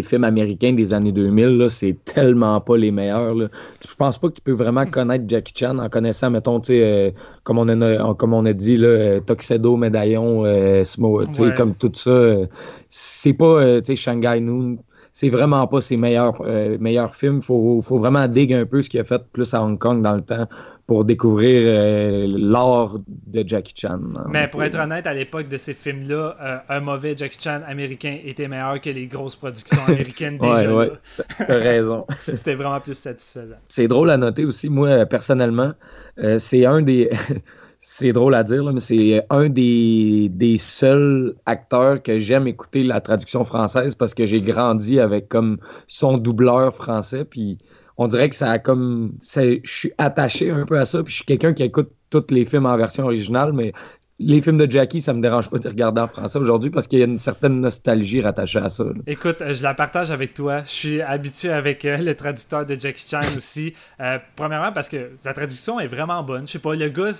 [0.02, 3.34] films américains des années 2000, c'est tellement pas les meilleurs.
[3.34, 3.48] Là.
[3.86, 7.10] Je pense pas que tu peux vraiment connaître Jackie Chan en connaissant, mettons, euh,
[7.42, 10.44] comme, on a, comme on a dit, là, euh, Tuxedo, Médaillon,
[11.56, 12.36] comme tout ça.
[12.88, 14.78] c'est pas Shanghai Noon
[15.16, 17.36] c'est vraiment pas ses meilleurs, euh, meilleurs films.
[17.36, 20.02] Il faut, faut, vraiment diguer un peu ce qu'il a fait plus à Hong Kong
[20.02, 20.48] dans le temps
[20.88, 24.00] pour découvrir euh, l'art de Jackie Chan.
[24.28, 28.18] Mais pour être honnête, à l'époque de ces films-là, euh, un mauvais Jackie Chan américain
[28.24, 30.74] était meilleur que les grosses productions américaines déjà.
[30.74, 31.24] ouais, ouais.
[31.46, 32.06] T'as raison.
[32.34, 33.54] C'était vraiment plus satisfaisant.
[33.68, 35.74] C'est drôle à noter aussi, moi, personnellement,
[36.38, 37.08] c'est un des
[37.86, 43.02] c'est drôle à dire, mais c'est un des, des, seuls acteurs que j'aime écouter la
[43.02, 47.26] traduction française parce que j'ai grandi avec comme son doubleur français.
[47.26, 47.58] Puis
[47.98, 49.12] on dirait que ça a comme.
[49.22, 51.02] Je suis attaché un peu à ça.
[51.02, 53.74] Puis je suis quelqu'un qui écoute tous les films en version originale, mais
[54.20, 57.00] les films de Jackie, ça me dérange pas de regarder en français aujourd'hui parce qu'il
[57.00, 58.84] y a une certaine nostalgie rattachée à ça.
[59.08, 60.62] Écoute, euh, je la partage avec toi.
[60.64, 63.74] Je suis habitué avec euh, le traducteur de Jackie Chan aussi.
[64.00, 66.46] Euh, premièrement, parce que sa traduction est vraiment bonne.
[66.46, 67.10] Je sais pas, le gars,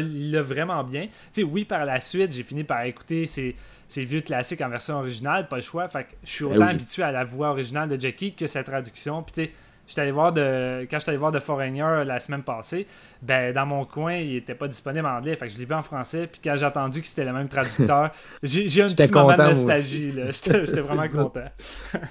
[0.00, 1.02] il l'a vraiment bien.
[1.02, 3.54] Tu sais, oui, par la suite, j'ai fini par écouter ses,
[3.96, 5.86] vieux classiques en version originale, pas le choix.
[5.86, 8.64] Fait que je suis eh autant habitué à la voix originale de Jackie que sa
[8.64, 9.22] traduction.
[9.22, 9.52] Puis tu sais,
[9.90, 12.86] j'étais allé voir de, quand j'étais allé voir The Foreigner la semaine passée,
[13.22, 15.34] ben, dans mon coin, il était pas disponible en anglais.
[15.34, 16.28] Fait que je l'ai vu en français.
[16.30, 18.10] Puis quand j'ai entendu que c'était le même traducteur,
[18.42, 20.12] j'ai un petit moment de nostalgie.
[20.12, 21.50] J'étais vraiment content.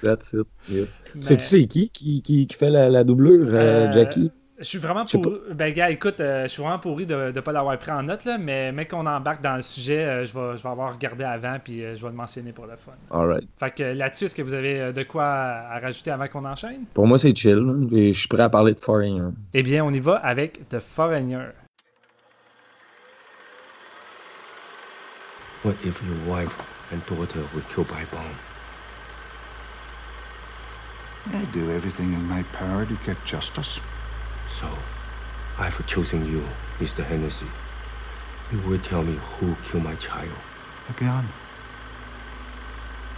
[0.02, 0.88] That's it.
[1.20, 4.30] C'est-tu c'est qui, qui qui, fait la, la doublure, euh, euh, Jackie?
[4.60, 5.38] Je suis vraiment pour.
[5.54, 8.26] Ben, gars, écoute, euh, je suis vraiment pourri de ne pas l'avoir pris en note,
[8.26, 11.24] là, mais mec qu'on embarque dans le sujet, euh, je, vais, je vais avoir regardé
[11.24, 12.92] avant, puis euh, je vais le mentionner pour le fun.
[13.10, 13.48] Alright.
[13.58, 16.84] Fait que là-dessus, est-ce que vous avez de quoi à, rajouter avant qu'on enchaîne?
[16.92, 19.30] Pour moi, c'est chill, et je suis prêt à parler de Foreigner.
[19.54, 21.46] Eh bien, on y va avec The Foreigner.
[25.64, 26.54] What if your wife
[26.92, 28.36] and daughter were killed by bomb?
[31.34, 33.80] I do everything in my power to get justice.
[34.60, 34.68] So,
[35.58, 36.44] I for choosing you,
[36.78, 37.02] Mr.
[37.02, 37.46] Hennessy.
[38.52, 40.36] You will tell me who killed my child.
[40.90, 41.24] Again,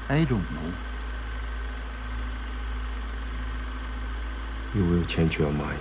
[0.08, 0.72] I don't know.
[4.74, 5.80] You will change your mind.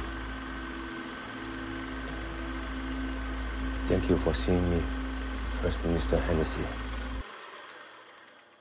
[3.86, 4.82] Thank you for seeing me,
[5.62, 6.66] First Minister Hennessy.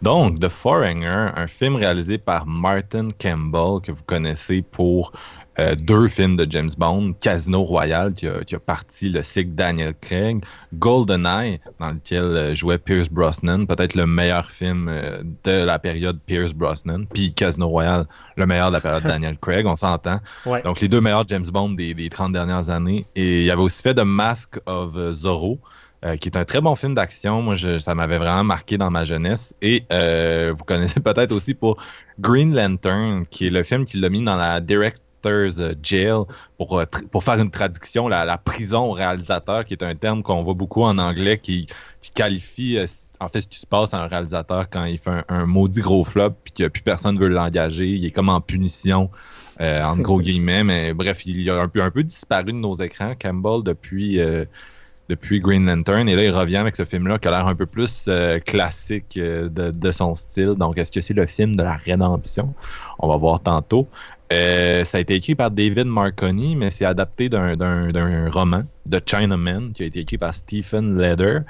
[0.02, 5.12] Donc, The Foreigner, un film réalisé par Martin Campbell, que vous connaissez pour
[5.60, 10.42] Euh, deux films de James Bond, Casino Royale, qui a, parti le cycle Daniel Craig,
[10.74, 16.18] GoldenEye, dans lequel euh, jouait Pierce Brosnan, peut-être le meilleur film euh, de la période
[16.24, 20.20] Pierce Brosnan, puis Casino Royale, le meilleur de la période Daniel Craig, on s'entend.
[20.64, 23.04] Donc les deux meilleurs James Bond des, 30 dernières années.
[23.14, 25.58] Et il y avait aussi fait The Mask of Zorro.
[26.20, 27.42] qui est un très bon film d'action.
[27.42, 29.52] Moi, ça m'avait vraiment marqué dans ma jeunesse.
[29.60, 31.76] Et vous connaissez peut-être aussi pour
[32.18, 36.24] Green Lantern, qui est le film qui l'a mis dans la direct euh, jail,
[36.56, 40.42] pour, euh, pour faire une traduction, la, prison au réalisateur, qui est un terme qu'on
[40.42, 41.66] voit beaucoup en anglais, qui,
[42.14, 42.86] qualifie euh,
[43.20, 46.04] en fait ce qui se passe à un réalisateur quand il fait un, maudit gros
[46.04, 49.10] flop, puis que plus personne veut l'engager, il est comme en punition,
[49.60, 53.14] en gros guillemets, mais bref, il a un peu, un peu disparu de nos écrans,
[53.20, 54.20] Campbell, depuis
[55.10, 56.08] depuis Green Lantern.
[56.08, 58.08] Et là, il revient avec ce film-là qui a l'air un peu plus
[58.46, 60.54] classique de, son style.
[60.56, 62.54] Donc, est-ce que c'est le film de la rédemption?
[63.00, 63.88] On va voir tantôt.
[64.32, 69.72] Euh, ça a été écrit par David Marconi, mais c'est adapté d'un roman, The Chinaman,
[69.72, 71.40] qui a été écrit par Stephen Leder.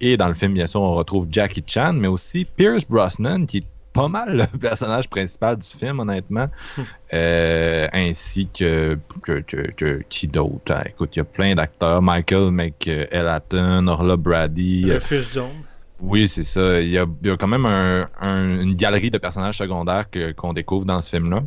[0.00, 3.58] Et dans le film, bien sûr, on retrouve Jackie Chan, mais aussi Pierce Brosnan, qui
[3.58, 6.48] est pas mal le personnage principal du film, honnêtement.
[7.12, 10.72] Euh, ainsi que, que, qui d'autre?
[10.72, 12.00] Ah, écoute, il y a plein d'acteurs.
[12.00, 14.88] Michael McElhatton, Orla Brady.
[14.88, 15.64] Rufus Jones.
[16.02, 16.80] Oui, c'est ça.
[16.80, 21.42] Il y, a, quand même une galerie de personnages secondaires qu'on découvre dans ce film-là.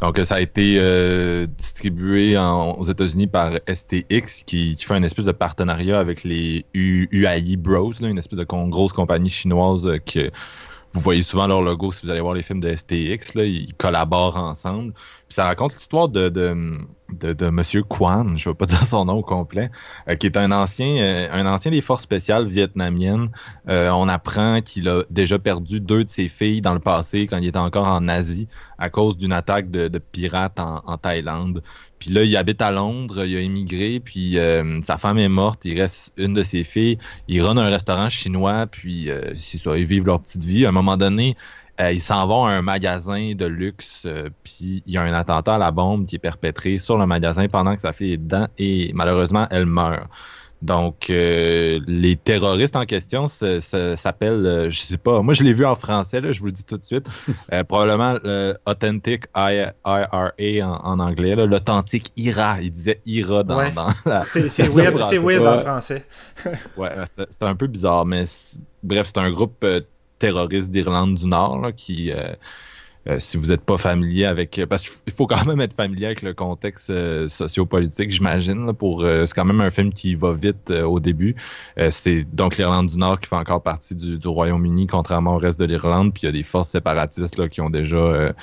[0.00, 5.32] Donc, ça a été euh, distribué aux États-Unis par STX, qui, fait une espèce de
[5.32, 10.30] partenariat avec les UAI Bros, une espèce de grosse compagnie chinoise euh, que
[10.92, 13.34] vous voyez souvent leur logo si vous allez voir les films de STX.
[13.34, 14.94] Là, ils collaborent ensemble.
[15.28, 16.78] ça raconte l'histoire de, de,
[17.12, 19.70] de, Monsieur Kwan, je ne vais pas dire son nom au complet,
[20.08, 23.30] euh, qui est un ancien, euh, un ancien des forces spéciales vietnamiennes.
[23.68, 27.38] Euh, on apprend qu'il a déjà perdu deux de ses filles dans le passé quand
[27.38, 31.62] il était encore en Asie à cause d'une attaque de, pirates en, Thaïlande.
[31.98, 34.38] Puis là, il habite à Londres, il a immigré, puis
[34.82, 36.98] sa femme est morte, il reste une de ses filles.
[37.26, 40.66] Il run un restaurant chinois, puis ils vivent leur petite vie.
[40.66, 41.36] À un moment donné,
[41.80, 44.06] euh, ils s'en vont à un magasin de luxe,
[44.42, 47.46] puis il y a un attentat à la bombe qui est perpétré sur le magasin
[47.48, 50.08] pendant que sa fille est dedans, et malheureusement, elle meurt.
[50.62, 55.66] Donc, euh, les terroristes en question s'appellent, euh, je sais pas, moi je l'ai vu
[55.66, 57.06] en français, là, je vous le dis tout de suite,
[57.52, 58.18] euh, probablement
[58.64, 64.24] Authentic IRA en, anglais, l'authentique IRA, il disait IRA dans, la...
[64.26, 66.04] C'est weird, weird en français.
[66.76, 68.24] ouais, c'est un peu bizarre, mais
[68.82, 69.64] bref, c'est un groupe
[70.18, 72.12] terroriste d'Irlande du Nord qui
[73.08, 74.60] euh, si vous n'êtes pas familier avec.
[74.68, 78.72] Parce qu'il faut quand même être familier avec le contexte euh, sociopolitique, j'imagine.
[78.72, 81.36] Pour, euh, c'est quand même un film qui va vite au début.
[81.90, 85.66] c'est donc l'Irlande du Nord qui fait encore partie du, Royaume-Uni, contrairement au reste de
[85.66, 86.12] l'Irlande.
[86.12, 88.34] Puis il y a des forces séparatistes là, qui ont déjà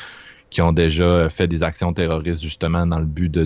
[0.49, 3.43] qui ont déjà fait des actions terroristes justement dans le but de,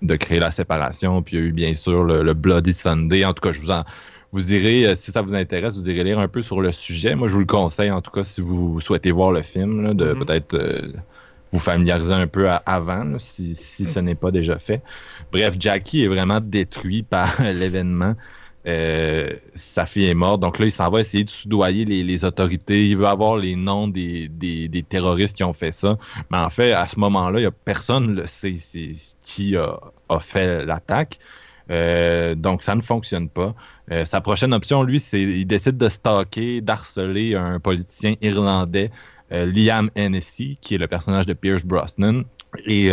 [0.00, 1.22] de, créer la séparation.
[1.22, 3.24] Puis il y a eu bien sûr le, le Bloody Sunday.
[3.24, 3.84] En tout cas, je vous en
[4.32, 7.14] vous irez, euh, si ça vous intéresse, vous irez lire un peu sur le sujet.
[7.14, 10.12] Moi, je vous le conseille, en tout cas, si vous souhaitez voir le film, de
[10.12, 10.24] mhm.
[10.24, 10.92] peut-être euh,
[11.52, 14.82] vous familiariser un peu avant, si, ce n'est pas déjà fait.
[15.32, 18.14] Bref, Jackie est vraiment détruit par l'événement.
[18.66, 20.40] Euh, sa fille est morte.
[20.40, 22.86] Donc là, il s'en va essayer de soudoyer les, autorités.
[22.86, 25.96] Il veut avoir les noms des, terroristes qui ont fait ça.
[26.30, 28.56] Mais en fait, à ce moment-là, il a, personne ne le sait
[29.22, 31.18] qui a, a fait l'attaque.
[31.70, 33.54] Euh, donc, ça ne fonctionne pas.
[33.90, 38.90] Euh, sa prochaine option, lui, c'est il décide de stalker, d'harceler un politicien irlandais
[39.30, 42.22] Liam Hennessy, qui est le personnage de Pierce Brosnan.
[42.64, 42.90] Et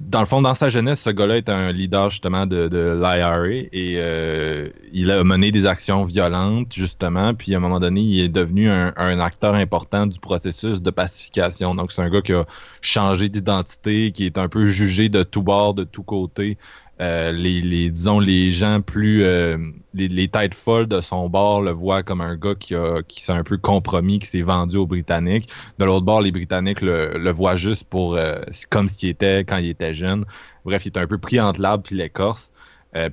[0.00, 3.96] dans le fond, dans sa jeunesse, ce gars-là est un leader justement de, l'IRA et
[3.96, 7.34] euh, il a mené des actions violentes justement.
[7.34, 11.74] Puis à un moment donné, il est devenu un, acteur important du processus de pacification.
[11.74, 12.46] Donc c'est un gars qui a
[12.80, 16.56] changé d'identité, qui est un peu jugé de tous bords, de tous côtés.
[17.00, 19.22] Euh, les, disons, les gens plus.
[19.24, 19.56] Euh,
[19.94, 23.32] les, têtes folles de son bord le voient comme un gars qui, a, qui s'est
[23.32, 25.48] un peu compromis, qui s'est vendu aux Britanniques.
[25.78, 29.70] De l'autre bord, les Britanniques le, voient juste pour euh, comme qu'il était quand il
[29.70, 30.24] était jeune.
[30.64, 32.50] Bref, il est un peu pris entre l'arbre puis l'écorce.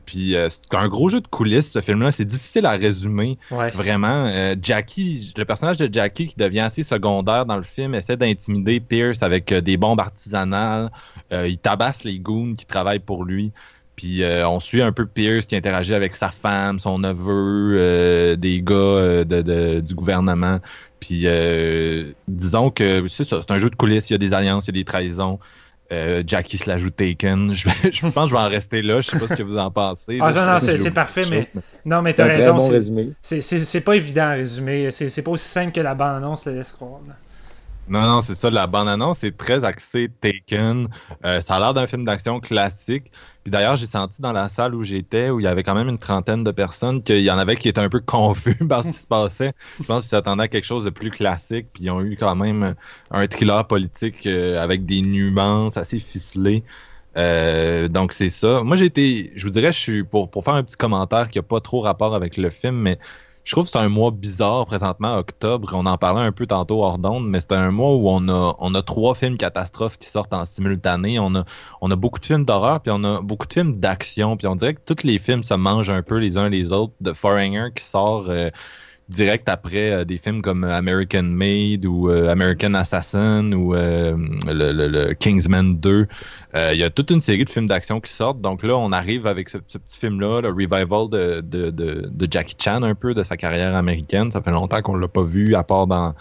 [0.06, 2.12] Puis c'est un gros jeu de coulisses, ce film-là.
[2.12, 3.38] C'est difficile à résumer.
[3.50, 4.32] Vraiment.
[4.62, 9.24] Jackie, le personnage de Jackie qui devient assez secondaire dans le film, essaie d'intimider Pierce
[9.24, 10.92] avec des bombes artisanales.
[11.32, 13.52] il tabasse les goons qui travaillent pour lui.
[14.02, 18.36] Puis euh, on suit un peu Pierce qui interagit avec sa femme, son neveu, euh,
[18.36, 20.60] des gars euh, du gouvernement.
[21.00, 21.28] Puis
[22.28, 24.76] disons que c'est ça, c'est un jeu de coulisses, il y a des alliances, il
[24.76, 25.40] y a des trahisons.
[26.26, 27.54] Jackie se l'ajoute Taken.
[27.54, 29.02] Je, je, pense que je vais en rester là.
[29.02, 30.20] Je sais pas ce que vous en pensez.
[30.22, 31.50] Ah, non, non, c'est parfait, mais.
[31.86, 32.58] Non, mais t'as raison.
[33.22, 34.90] c'est pas évident à résumer.
[34.92, 37.02] C'est pas aussi simple que la bande-annonce le laisse croire.
[37.92, 38.50] Non, non, c'est ça.
[38.50, 40.88] La bande-annonce est très axée Taken.
[41.24, 43.12] ça a l'air d'un film d'action classique.
[43.44, 45.90] Puis d'ailleurs, j'ai senti dans la salle où j'étais, où il y avait quand même
[45.90, 48.90] une trentaine de personnes, qu'il y en avait qui étaient un peu confus par ce
[48.90, 49.54] qui se passait.
[49.80, 52.36] Je pense qu'ils s'attendaient à quelque chose de plus classique, puis ils ont eu quand
[52.36, 52.76] même
[53.10, 56.64] un thriller politique euh, avec des nuances assez ficelées.
[57.18, 58.64] Euh, donc c'est ça.
[58.64, 61.40] Moi j'ai été, je vous dirais, je suis pour, pour faire un petit commentaire qui
[61.40, 63.00] n'a pas trop rapport avec le film, mais
[63.44, 65.72] je trouve que c'est un mois bizarre présentement, octobre.
[65.74, 68.56] On en parlait un peu tantôt hors d'onde, mais c'est un mois où on a,
[68.60, 71.20] on a trois films catastrophes qui sortent en simultané.
[71.20, 71.46] On a,
[71.82, 74.38] on a beaucoup de films d'horreur, puis on a beaucoup de films d'action.
[74.38, 76.94] Puis on dirait que tous les films se mangent un peu les uns les autres.
[77.02, 78.50] De Foreigner qui sort euh,
[79.12, 85.14] direct après euh, des films comme American Made ou euh, American Assassin ou euh, le,
[85.14, 86.08] Kingsman 2.
[86.56, 88.42] Il y a toute une série de films d'action qui sortent.
[88.42, 92.96] Donc là, on arrive avec ce, petit film-là, le revival de, de, Jackie Chan un
[92.96, 94.32] peu de sa carrière américaine.
[94.32, 96.14] Ça fait longtemps qu'on ne l'a pas vu, à part dans,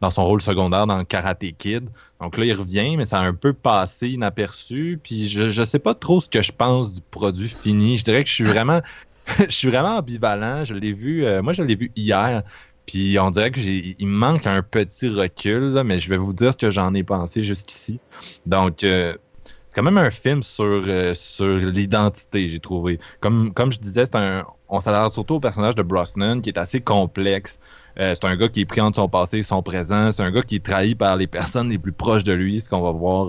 [0.00, 1.88] dans son rôle secondaire dans Karate Kid.
[2.20, 4.98] Donc là, il revient, mais ça a un peu passé inaperçu.
[5.02, 7.98] Puis je ne sais pas trop ce que je pense du produit fini.
[7.98, 8.80] Je dirais que je suis vraiment
[9.38, 10.64] je suis vraiment ambivalent.
[10.64, 12.42] Je l'ai vu, euh, moi je l'ai vu hier.
[12.86, 16.58] Puis on dirait qu'il me manque un petit recul, mais je vais vous dire ce
[16.58, 18.00] que j'en ai pensé jusqu'ici.
[18.44, 19.14] Donc, euh,
[19.68, 22.98] c'est quand même un film sur, euh, sur l'identité, j'ai trouvé.
[23.20, 26.80] Comme, comme je disais, un, on s'adresse surtout au personnage de Brosnan, qui est assez
[26.80, 27.58] complexe.
[27.96, 30.10] c'est un gars qui est pris entre son passé et son présent.
[30.10, 32.68] C'est un gas qui est trahi par les personnes les plus proches de lui, ce
[32.68, 33.28] qu'on va voir.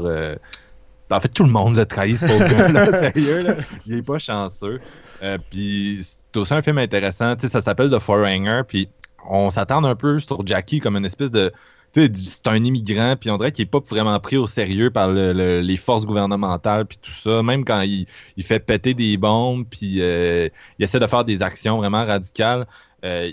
[1.12, 3.58] en fait, tout le monde l'a trahi, ce pauvre gars-là, sérieux.
[3.86, 4.82] Il est pas chanceux.
[5.24, 7.36] Euh, puis c'est aussi un film intéressant.
[7.40, 8.62] ça s'appelle The Foreigner.
[8.68, 8.90] Puis
[9.28, 11.52] on s'attend un peu sur Jackie comme une espèce de.
[11.96, 15.78] C'est un immigrant, puis on dirait qu'il n'est pas vraiment pris au sérieux par les
[15.78, 17.44] forces gouvernementales, puis tout ça.
[17.44, 18.08] Même quand il,
[18.42, 22.66] fait péter des bombes, puis euh, il essaie de faire des actions vraiment radicales,
[23.06, 23.32] euh,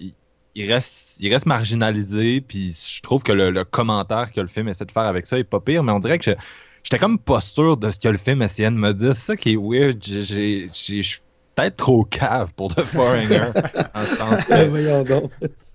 [0.55, 4.85] il, reste, il reste marginalisé, puis je trouve que le, commentaire que le film essaie
[4.85, 6.37] de faire avec ça est pas pire, mais on dirait que
[6.83, 9.17] j'étais comme pas sûr de ce que le film essayait de me dire.
[9.17, 10.05] C'est ça qui est weird.
[10.05, 10.69] J'ai
[11.61, 13.29] peut-être trop cave pour The Foreigner.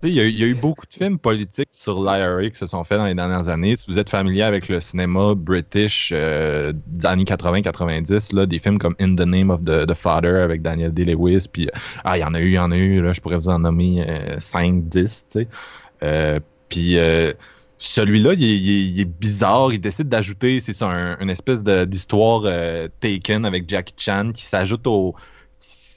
[0.04, 3.06] il, y a, eu beaucoup de films politiques sur l'IRA qui se sont faits dans
[3.06, 3.76] les dernières années.
[3.76, 8.96] Si vous êtes familier avec le cinéma british euh, des années 80-90, des films comme
[9.00, 11.70] In the Name of the, Father avec Daniel Day-Lewis, puis
[12.04, 13.50] ah, il y en a eu, il y en a eu, là, je pourrais vous
[13.50, 14.06] en nommer
[14.38, 15.46] 5-10, euh,
[16.04, 16.98] euh, puis
[17.78, 19.72] celui-là, il, est bizarre.
[19.72, 20.88] Il décide d'ajouter, c'est ça,
[21.20, 22.44] une espèce d'histoire
[23.00, 25.16] taken avec Jackie Chan qui s'ajoute au,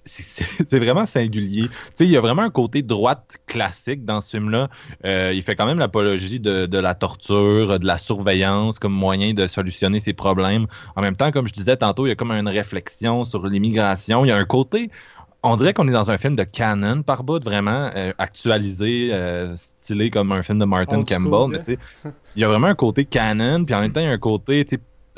[0.09, 1.63] c'est vraiment singulier.
[1.63, 4.69] Tu sais, il y a vraiment un côté droite classique dans ce film-là.
[5.05, 9.47] Euh, il fait quand même l'apologie de, la torture, de la surveillance comme moyen de
[9.47, 10.67] solutionner ses problèmes.
[10.97, 14.25] En même temps, comme je disais tantôt, il y a comme une réflexion sur l'immigration.
[14.25, 14.91] Il y a un côté,
[15.43, 19.55] on dirait qu'on est dans un film de canon par bout, vraiment euh, actualisé, euh,
[19.57, 21.63] stylé comme un film de Martin Campbell.
[22.37, 24.19] il y a vraiment un côté canon, puis en même temps, il y a un
[24.19, 24.65] côté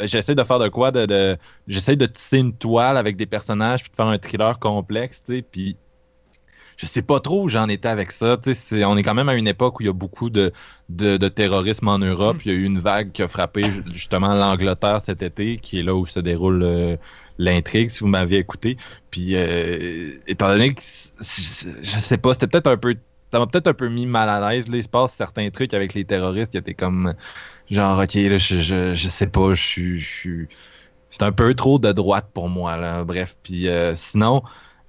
[0.04, 1.36] j'essaie de faire de quoi de,
[1.66, 5.36] j'essaie de tisser une toile avec des personnages puis de faire un thriller complexe tu
[5.36, 5.76] sais puis
[6.80, 8.38] je sais pas trop où j'en étais avec ça
[8.86, 10.50] on est quand même à une époque où il y a beaucoup de,
[10.88, 12.38] de, terrorisme en Europe.
[12.44, 15.82] Il y a eu une vague qui a frappé justement l'Angleterre cet été qui est
[15.82, 16.96] là où se déroule euh,
[17.36, 18.78] l'intrigue si vous m'aviez écouté.
[19.10, 22.94] Puis euh, étant donné que je sais pas c'était peut-être un peu
[23.32, 24.66] ça m'a peut-être un peu mis mal à l'aise.
[24.72, 27.14] il se passe certains trucs avec les terroristes qui étaient comme
[27.70, 30.48] genre, ok, là, je, je, je sais pas, je suis.
[31.10, 33.04] C'est un peu trop de droite pour moi, là.
[33.04, 33.36] Bref.
[33.42, 34.42] Puis euh, sinon,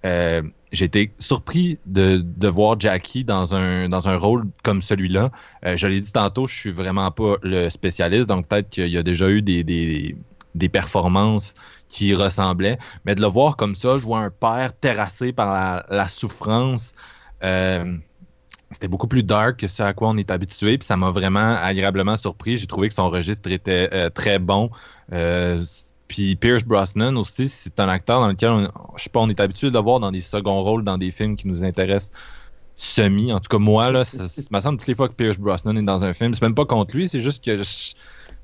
[0.06, 5.32] euh, j'ai été surpris de, de, voir Jackie dans un, dans un rôle comme celui-là.
[5.66, 8.98] Euh, je l'ai dit tantôt, je suis vraiment pas le spécialiste, donc peut-être qu'il y
[8.98, 10.16] a déjà eu des, des,
[10.56, 11.56] des, performances
[11.90, 15.86] qui ressemblaient, mais de le voir comme ça, je vois un père terrassé par la,
[15.90, 16.94] la souffrance.
[17.44, 17.98] Euh,
[18.72, 21.56] c'était beaucoup plus dark que ce à quoi on est habitué, puis ça m'a vraiment
[21.62, 22.58] agréablement surpris.
[22.58, 24.70] J'ai trouvé que son registre était euh, très bon.
[25.14, 25.64] Euh,
[26.08, 28.68] puis Pierce Brosnan aussi, c'est un acteur dans lequel, on,
[28.98, 31.12] je sais pas, on est habitué de le voir dans des seconds rôles, dans des
[31.12, 32.12] films qui nous intéressent
[32.76, 33.32] semi.
[33.32, 35.78] En tout cas, moi, là, ça, ça me semble toutes les fois que Pierce Brosnan
[35.78, 37.62] est dans un film, c'est même pas contre lui, c'est juste que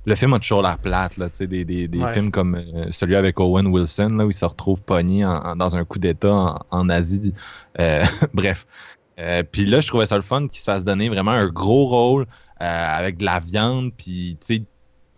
[0.07, 3.39] le film a toujours l'air plate, là, des, des, des films comme euh, celui avec
[3.41, 5.23] Owen Wilson, là, où il se retrouve pogné
[5.57, 7.33] dans un coup d'État en, Asie.
[7.79, 8.65] Euh, bref.
[9.19, 11.85] Euh, puis là, je trouvais ça le fun qu'il se fasse donner vraiment un gros
[11.87, 12.25] rôle
[12.59, 14.63] avec de la viande, puis tu sais,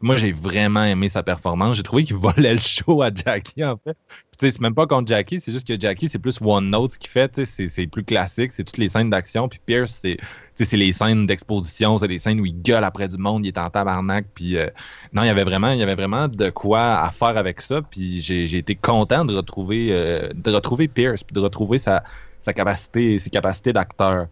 [0.02, 1.76] moi, j'ai vraiment aimé sa performance.
[1.76, 3.97] J'ai trouvé qu'il volait le show à Jackie, en fait.
[4.39, 7.10] C'est même pas contre Jackie, c'est juste que Jackie, c'est plus One Note ce qu'il
[7.10, 7.45] fait.
[7.45, 9.50] C'est plus classique, c'est toutes les scènes d'action.
[9.50, 13.45] Puis Pierce, c'est les scènes d'exposition, c'est les scènes où il gueule après du monde,
[13.45, 14.28] il est en tabarnak.
[14.34, 14.68] Puis euh,
[15.12, 17.82] non, il y avait vraiment, il y avait vraiment de quoi à faire avec ça.
[17.82, 22.04] Puis j'ai été content de retrouver, euh, de retrouver Pierce, puis de retrouver sa,
[22.50, 24.28] sa capacité, ses capacités d'acteur.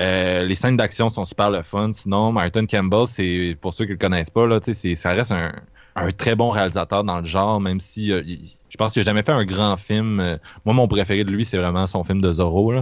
[0.00, 1.90] Euh, les scènes d'action sont super le fun.
[1.92, 5.52] Sinon, Martin Campbell, c'est pour ceux qui le connaissent pas, là, ça reste un,
[6.16, 8.22] très bon réalisateur dans le genre, même si euh,
[8.68, 10.20] je pense qu'il n'a jamais fait un grand film.
[10.20, 12.72] Euh, moi, mon préféré de lui, c'est vraiment son film de Zorro.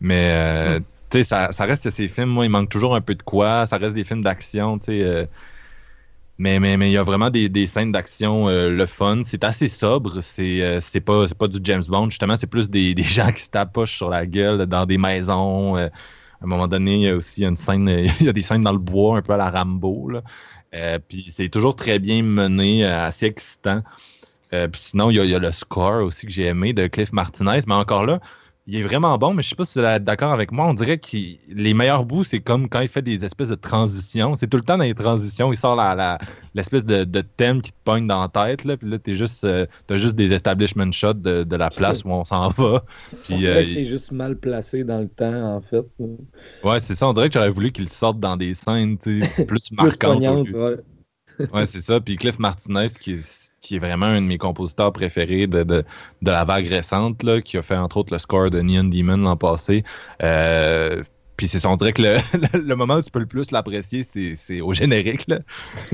[0.00, 1.22] Mais hmm.
[1.22, 3.66] ça, ça, reste ses films, moi, il manque toujours un peu de quoi.
[3.66, 4.78] Ça reste des films d'action.
[6.38, 9.22] Mais mais mais il y a vraiment des, scènes d'action le fun.
[9.24, 10.20] C'est assez sobre.
[10.20, 12.10] C'est c'est pas, pas du James Bond.
[12.10, 15.76] Justement, c'est plus des, des gens qui se tapochent sur la gueule dans des maisons
[16.44, 17.88] à un moment donné, il y a aussi une scène,
[18.20, 20.12] il y a des scènes dans le bois, un peu à la Rambo.
[20.74, 23.82] Euh, puis c'est toujours très bien mené, euh, assez excitant.
[24.52, 26.74] Euh, puis sinon, il y, a, il y, a, le score aussi que j'ai aimé
[26.74, 27.60] de Cliff Martinez.
[27.66, 28.20] Mais encore là,
[28.66, 30.66] il est vraiment bon, mais je sais pas si vous êtes d'accord avec moi.
[30.66, 31.16] On dirait que
[31.48, 34.36] les meilleurs bouts, c'est comme quand il fait des espèces de transitions.
[34.36, 35.76] C'est tout le temps dans les transitions, il sort
[36.54, 39.66] l'espèce de, thème qui te pogne dans la tête, là, puis là, t'es juste, euh,
[39.86, 42.84] t'as juste des establishment shots de, la place où on s'en va.
[43.24, 45.84] Puis, euh, c'est juste mal placé dans le temps, en fait.
[46.62, 47.06] Ouais, c'est ça.
[47.06, 48.96] On dirait que j'aurais voulu qu'il sorte dans des scènes
[49.46, 50.22] plus marquantes.
[50.22, 50.76] ouais,
[51.52, 52.00] ouais c'est ça.
[52.00, 55.84] Puis Cliff Martinez, qui est qui est vraiment un de mes compositeurs préférés de, de,
[56.22, 59.16] de, la vague récente, là, qui a fait entre autres le score de Neon Demon
[59.16, 59.84] l'an passé.
[60.22, 61.02] Euh,
[61.38, 62.16] puis c'est on dirait que le,
[62.58, 65.26] le, moment où tu peux le plus l'apprécier, c'est au générique.
[65.28, 65.38] Là.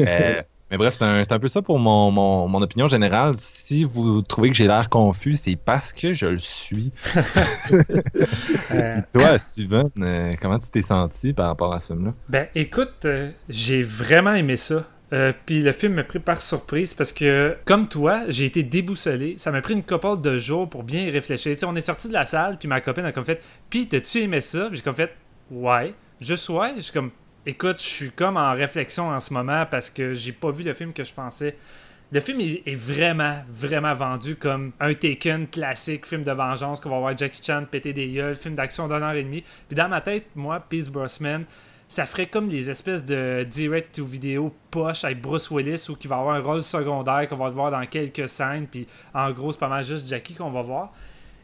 [0.01, 0.43] Euh,
[0.73, 3.35] mais bref, c'est un, un, peu ça pour mon, mon, mon, opinion générale.
[3.37, 6.91] Si vous trouvez que j'ai l'air confus, c'est parce que je le suis.
[7.69, 12.15] Puis toi, Steven, euh, comment tu t'es senti par rapport à ce film-là?
[12.29, 13.07] Ben écoute,
[13.49, 14.85] j'ai vraiment aimé ça.
[15.13, 19.35] Euh, puis le film m'a pris par surprise parce que, comme toi, j'ai été déboussolé.
[19.39, 21.59] Ça m'a pris une couple de jours pour bien y réfléchir.
[21.59, 24.19] sais, on est sorti de la salle, puis ma copine a comme fait Puis, t'as-tu
[24.21, 24.71] aimé ça?
[24.73, 25.13] J'ai comme fait
[25.51, 25.95] Ouais.
[26.21, 26.75] Juste ouais.
[26.79, 27.11] J'ai comme
[27.47, 30.75] Écoute, je suis comme en réflexion en ce moment parce que j'ai pas vu le
[30.75, 31.57] film que je pensais.
[32.13, 36.99] Le film est vraiment, vraiment vendu comme un Taken classique, film de vengeance qu'on va
[36.99, 39.43] voir Jackie Chan péter des gueules, film d'action d'un heure et demie.
[39.69, 41.45] Puis dans ma tête, moi, Peace Brosnan,
[41.91, 46.07] ça ferait comme les espèces de direct to vidéo poche avec Bruce Willis ou qui
[46.07, 49.59] va avoir un rôle secondaire qu'on va voir dans quelques scènes puis en gros c'est
[49.59, 50.93] pas mal juste Jackie qu'on va voir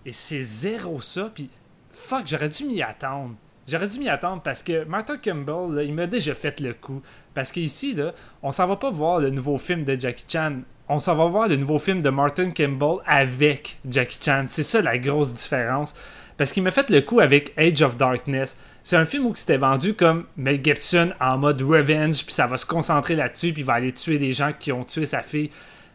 [0.07, 1.51] et c'est zéro ça puis
[1.93, 3.35] fuck j'aurais dû m'y attendre
[3.69, 7.03] J'aurais dû m'y attendre parce que Martha Campbell, il m'a déjà fait le coup.
[7.35, 7.97] Parce qu'ici,
[8.41, 10.61] on s'en va pas voir le nouveau film de Jackie Chan.
[10.89, 14.45] On s'en va voir le nouveau film de Martin Campbell avec Jackie Chan.
[14.49, 15.97] C'est ça la grosse différence.
[16.37, 18.57] Parce qu'il m'a fait le coup avec Age of Darkness.
[18.87, 22.57] C'est un film où c'était vendu comme Mel Gibson en mode revenge, puis ça va
[22.57, 25.51] se concentrer là-dessus, puis il va aller tuer des gens qui ont tué sa fille.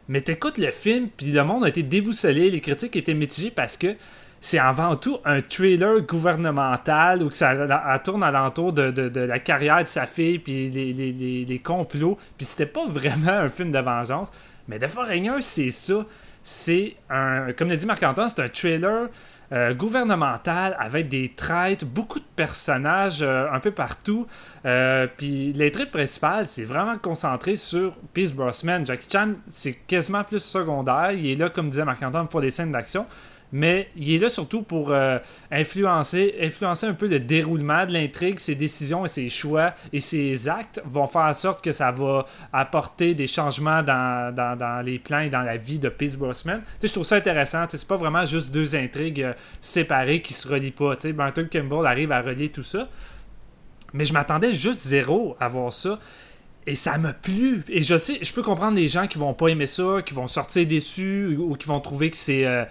[0.09, 3.77] Mais t'écoutes le film, puis le monde a été déboussolé, les critiques étaient mitigées parce
[3.77, 3.95] que
[4.41, 10.05] c'est avant tout un trailer gouvernemental où ça tourne alentour de, la carrière de sa
[10.05, 12.17] fille, puis les, complots.
[12.35, 14.31] Puis c'était pas vraiment un film de vengeance.
[14.67, 16.05] Mais The Foreigner, c'est ça.
[16.43, 17.53] C'est un.
[17.53, 19.07] Comme l'a dit Marc-Antoine, c'est un trailer
[19.51, 24.25] euh, gouvernemental avec des traites, beaucoup de personnages euh, un peu partout.
[24.65, 28.85] Euh, puis l'intrigue principale, c'est vraiment concentré sur Peace Brosnan.
[28.85, 31.11] Jackie Chan, c'est quasiment plus secondaire.
[31.11, 33.05] Il est là, comme disait Marc-Antoine, pour des scènes d'action
[33.51, 35.19] mais il est là surtout pour euh,
[35.51, 40.47] influencer, influencer un peu le déroulement de l'intrigue, ses décisions et ses choix et ses
[40.47, 45.19] actes vont faire en sorte que ça va apporter des changements dans, dans, les plans
[45.19, 46.61] et dans la vie de Peace Brosnan.
[46.81, 47.65] je trouve ça intéressant.
[47.69, 50.95] C'est pas vraiment juste deux intrigues euh, séparées qui se relient pas.
[50.95, 52.87] T'sais, Martin Kimball arrive à relier tout ça.
[53.93, 55.99] Mais je m'attendais juste zéro à voir ça.
[56.67, 57.63] Et ça m'a plu.
[57.67, 60.27] Et je sais, je peux comprendre les gens qui vont pas aimer ça, qui vont
[60.27, 62.45] sortir déçus ou qui vont trouver que c'est.
[62.45, 62.63] Euh,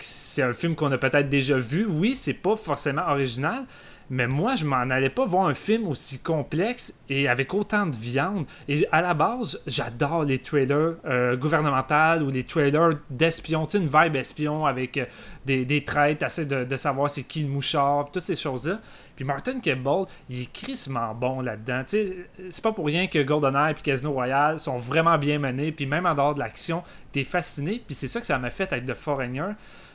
[0.00, 1.86] c'est un film qu'on a peut-être déjà vu.
[1.86, 3.64] Oui, c'est pas forcément original,
[4.10, 7.94] mais moi, je m'en allais pas voir un film aussi complexe et avec autant de
[7.94, 8.46] viande.
[8.66, 13.66] Et à la base, j'adore les trailers euh, gouvernementaux ou les trailers d'espions.
[13.66, 15.04] Tu sais, une vibe espion avec euh,
[15.44, 18.80] des, des traites, assez de, savoir c'est qui le mouchard, toutes ces choses-là.
[19.14, 21.82] Puis Martin Campbell, il est crissement bon là-dedans.
[21.86, 25.72] C'est pas pour rien que GoldenEye et Casino Royale sont vraiment bien menés.
[25.72, 26.82] Puis même en dehors de l'action,
[27.12, 27.82] t'es fasciné.
[27.84, 29.50] Puis c'est ça que ça m'a fait avec The Foreigner.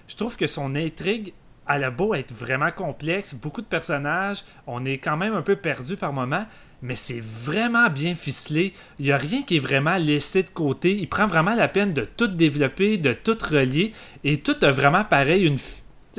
[0.08, 1.34] Je trouve que son intrigue
[1.70, 5.56] elle a beau être vraiment complexe, beaucoup de personnages, on est quand même un peu
[5.56, 6.46] perdu par moment,
[6.82, 8.74] mais c'est vraiment bien ficelé.
[9.00, 10.94] Il n'y a rien qui est vraiment laissé de côté.
[10.94, 13.94] Il prend vraiment la peine de tout développer, de tout relier,
[14.26, 15.60] et tout a vraiment pareil une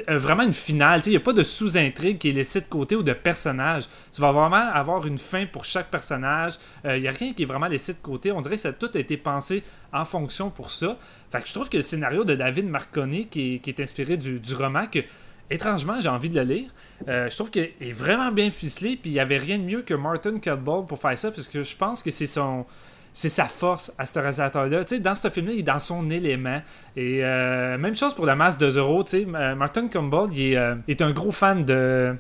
[0.09, 1.03] vraiment une finale.
[1.07, 3.85] Il n'y a pas de sous-intrigue qui est laissée de côté ou de personnage.
[4.13, 6.55] Tu vas vraiment avoir une fin pour chaque personnage.
[6.85, 8.33] Euh, il n'y a rien qui est vraiment laissé de côté.
[8.33, 10.99] On dirait que ça tout a été pensé en fonction pour ça.
[11.31, 14.55] Fait que je trouve que le scénario de David Marconi, qui est, inspiré du, du
[14.55, 15.01] roman, que
[15.51, 16.71] étrangement, j'ai envie de le lire.
[17.09, 19.83] Euh, je trouve qu'il est vraiment bien ficelé, puis il n'y avait rien de mieux
[19.83, 22.65] que Martin Cutball pour faire ça, parce que je pense que c'est son.
[23.17, 24.83] C'est sa force à ce réalisateur-là.
[24.99, 26.61] dans ce film-là, il est dans son élément.
[26.97, 29.05] Et euh, même chose pour la masse de Zero.
[29.57, 32.17] Martin Campbell, il est, euh, est, un gros fan de.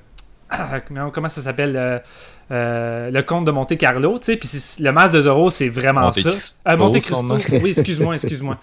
[1.12, 2.00] comment ça s'appelle
[2.48, 4.20] Le conte de Monte Carlo.
[4.20, 4.38] Puis
[4.78, 6.30] le masque de Zoro, c'est vraiment ça.
[6.76, 7.38] Monte Cristo.
[7.60, 8.60] oui, excuse-moi, excuse-moi.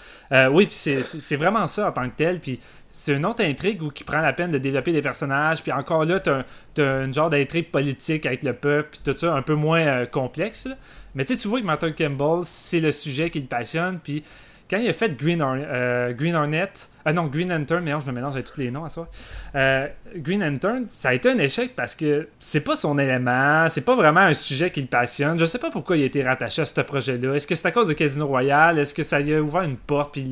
[0.53, 2.39] oui, puis c'est vraiment ça en tant que tel.
[2.39, 5.63] Puis c'est une autre intrigue où qui prend la peine de développer des personnages.
[5.63, 6.43] Puis encore là, t'as
[6.77, 10.05] as une genre d'intrigue politique avec le peuple, puis tout ça, un peu moins euh,
[10.05, 10.67] complexe.
[11.15, 13.99] Mais tu vois que Martin Campbell, c'est le sujet qui le passionne.
[14.03, 14.23] Puis
[14.71, 16.71] quand il a fait Green, euh, Green Hornet,
[17.03, 19.09] ah non, Green Lantern, mais non, je me mélange avec tous les noms à soi.
[19.55, 23.83] Euh, Green Lantern, ça a été un échec parce que c'est pas son élément, c'est
[23.83, 25.37] pas vraiment un sujet qui le passionne.
[25.37, 27.33] Je sais pas pourquoi il a été rattaché à ce projet-là.
[27.35, 28.79] Est-ce que c'est à cause de Casino Royale?
[28.79, 30.31] Est-ce que ça lui a ouvert une porte puis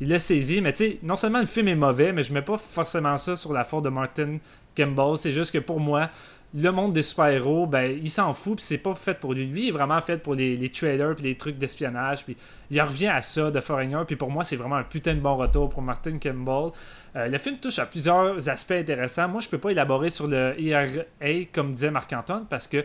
[0.00, 0.60] il l'a saisi?
[0.60, 3.34] Mais tu sais, non seulement le film est mauvais, mais je mets pas forcément ça
[3.34, 4.38] sur la faute de Martin
[4.76, 5.18] Campbell.
[5.18, 6.10] C'est juste que pour moi,
[6.52, 9.46] le monde des super-héros, ben, il s'en fout, puis c'est pas fait pour lui.
[9.46, 12.36] Lui, il est vraiment fait pour les, les trailers, puis les trucs d'espionnage, puis
[12.70, 15.36] il revient à ça de Foreigner, puis pour moi, c'est vraiment un putain de bon
[15.36, 16.72] retour pour Martin Campbell.
[17.16, 19.28] Euh, le film touche à plusieurs aspects intéressants.
[19.28, 21.04] Moi, je peux pas élaborer sur le IRA,
[21.52, 22.84] comme disait Marc-Antoine, parce que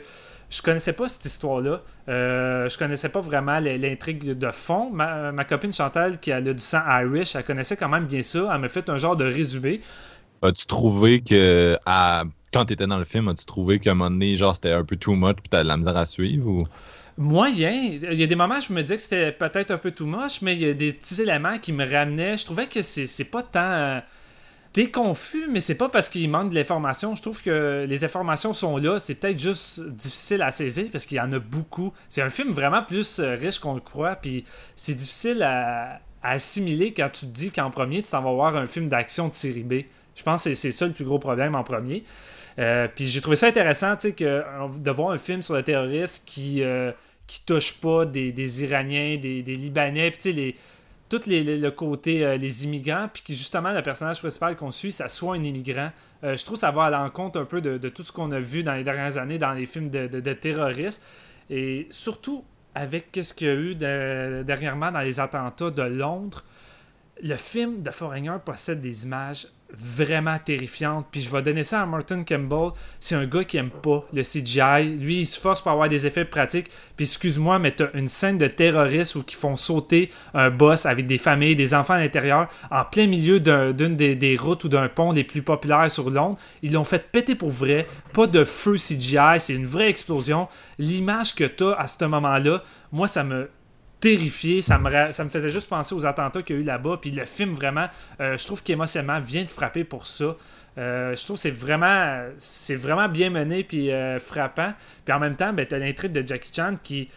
[0.49, 1.81] je connaissais pas cette histoire-là.
[2.07, 4.91] Euh, je connaissais pas vraiment l'intrigue de fond.
[4.91, 8.21] Ma, ma, copine Chantal, qui a le du sang Irish, elle connaissait quand même bien
[8.21, 8.49] ça.
[8.53, 9.81] Elle m'a fait un genre de résumé.
[10.45, 11.77] As-tu trouvé que
[12.53, 14.85] quand tu étais dans le film, as-tu trouvé qu'à un moment donné, genre, c'était un
[14.85, 16.67] peu too much puis t'as de la misère à suivre ou...
[17.17, 17.71] Moyen.
[17.71, 20.05] Il y a des moments où je me disais que c'était peut-être un peu too
[20.05, 22.37] much, mais il y a des petits éléments qui me ramenaient.
[22.37, 23.61] Je trouvais que c'est pas tant.
[23.61, 23.99] Euh,
[24.73, 27.15] t'es confus, mais c'est pas parce qu'il manque de l'information.
[27.15, 28.99] Je trouve que les informations sont là.
[28.99, 31.93] C'est peut-être juste difficile à saisir parce qu'il y en a beaucoup.
[32.09, 34.17] C'est un film vraiment plus euh, riche qu'on le croit.
[34.17, 34.43] Puis
[34.75, 38.57] c'est difficile à, à, assimiler quand tu te dis qu'en premier, tu t'en vas voir
[38.57, 39.73] un film d'action de série B.
[40.15, 42.03] Je pense que c'est ça le plus gros problème en premier.
[42.57, 46.63] Euh, puis j'ai trouvé ça intéressant euh, de voir un film sur le terrorisme qui,
[46.63, 46.91] euh,
[47.27, 50.55] qui touche pas des, Iraniens, des, Libanais, puis les,
[51.09, 55.09] tout les, le côté les immigrants, puis que justement le personnage principal qu'on suit, ça
[55.09, 55.91] soit un immigrant.
[56.23, 58.73] je trouve ça va à l'encontre un peu de, tout ce qu'on a vu dans
[58.73, 61.01] les dernières années dans les films de, de, terroristes.
[61.49, 62.43] Et surtout
[62.73, 63.75] avec ce qu'il y a eu
[64.43, 66.43] dernièrement dans les attentats de Londres,
[67.21, 69.47] le film de Foreigner possède des images
[69.79, 71.07] vraiment terrifiante.
[71.11, 72.71] Puis je vais donner ça à Martin Campbell.
[72.99, 74.97] C'est un gars qui aime pas le CGI.
[74.97, 76.69] Lui, il se force pour avoir des effets pratiques.
[76.95, 81.07] Puis excuse-moi, mais t'as une scène de terroristes où qui font sauter un boss avec
[81.07, 85.11] des familles, des enfants à l'intérieur, en plein milieu d'une des, routes ou d'un pont
[85.11, 86.37] les plus populaires sur Londres.
[86.61, 87.87] Ils l'ont fait péter pour vrai.
[88.13, 90.47] Pas de feu CGI, c'est une vraie explosion.
[90.79, 93.49] L'image que t'as à ce moment-là, moi, ça me
[93.99, 94.61] terrifié.
[94.61, 96.97] Ça me, faisait juste penser aux attentats qu'il y a eu là-bas.
[97.01, 97.87] Puis le film, vraiment,
[98.19, 100.35] euh, je trouve qu'émotionnellement vient de frapper pour ça.
[100.77, 104.73] Euh, je trouve que c'est vraiment, c'est vraiment bien mené puis euh, frappant.
[105.05, 107.09] Puis en même temps, ben, tu as l'intrigue de Jackie Chan qui,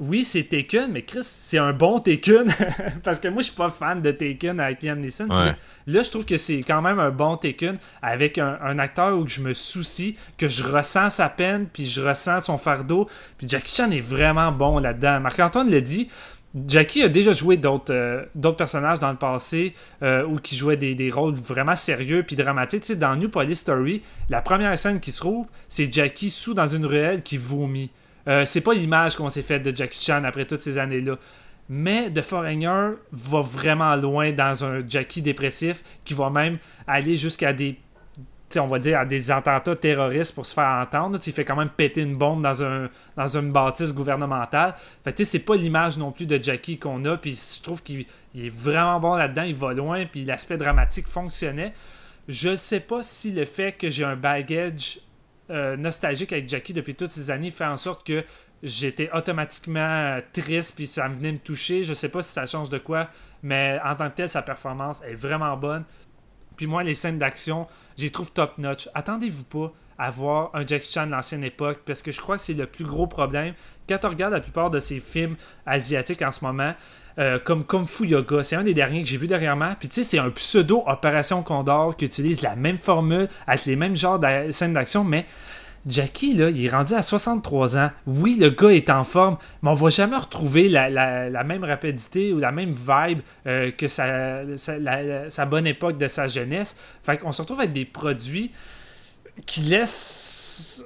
[0.00, 2.46] oui, c'est Taken, mais Chris, c'est un bon Taken.
[3.04, 5.28] Parce que moi, je suis pas fan de Taken avec Liam Neeson.
[5.28, 5.54] Là,
[5.86, 9.52] je trouve que c'est quand même un bon Taken avec un, acteur où je me
[9.52, 13.08] soucie, que je ressens sa peine, puis je ressens son fardeau.
[13.36, 15.20] Puis Jackie Chan est vraiment bon là-dedans.
[15.20, 16.08] Marc-Antoine l'a dit.
[16.66, 19.72] Jackie a déjà joué d'autres euh, personnages dans le passé
[20.02, 22.80] euh, où qui jouait des, des, rôles vraiment sérieux puis dramatiques.
[22.80, 26.52] Tu sais, dans New Police Story, la première scène qui se trouve, c'est Jackie sous
[26.52, 27.90] dans une ruelle qui vomit.
[28.28, 31.16] Euh, c'est pas l'image qu'on s'est faite de Jackie Chan après toutes ces années-là.
[31.68, 37.52] Mais The Foreigner va vraiment loin dans un Jackie dépressif qui va même aller jusqu'à
[37.52, 37.78] des
[38.58, 41.18] on va dire, à des attentats terroristes pour se faire entendre.
[41.24, 44.74] il fait quand même péter une bombe dans, un, dans une bâtisse gouvernementale.
[45.04, 47.16] Fait c'est pas l'image non plus de Jackie qu'on a.
[47.16, 48.06] Puis je trouve qu'il
[48.36, 49.42] est vraiment bon là-dedans.
[49.42, 50.04] Il va loin.
[50.06, 51.72] Puis l'aspect dramatique fonctionnait.
[52.28, 54.98] Je sais pas si le fait que j'ai un baggage
[55.50, 58.24] euh, nostalgique avec Jackie depuis toutes ces années fait en sorte que
[58.62, 61.82] j'étais automatiquement triste puis ça venait me toucher.
[61.82, 63.08] Je sais pas si ça change de quoi,
[63.42, 65.84] mais en tant que tel, sa performance est vraiment bonne.
[66.56, 68.88] Puis moi, les scènes d'action, j'y trouve top notch.
[68.94, 72.42] Attendez-vous pas à voir un Jackie Chan de l'ancienne époque parce que je crois que
[72.42, 73.54] c'est le plus gros problème.
[73.88, 75.36] Quand on regarde la plupart de ces films
[75.66, 76.74] asiatiques en ce moment,
[77.20, 79.74] euh, comme Kung Fu Yoga, c'est un des derniers que j'ai vu dernièrement.
[79.78, 83.76] Puis tu sais, c'est un pseudo Opération Condor qui utilise la même formule avec les
[83.76, 85.26] mêmes genres de scènes d'action, mais
[85.86, 87.90] Jackie, là, il est rendu à 63 ans.
[88.06, 92.38] Oui, le gars est en forme, mais on va jamais retrouver la, même rapidité ou
[92.38, 96.76] la même vibe euh, que sa, sa, bonne époque de sa jeunesse.
[97.02, 98.50] Fait qu'on se retrouve avec des produits
[99.46, 100.39] qui laissent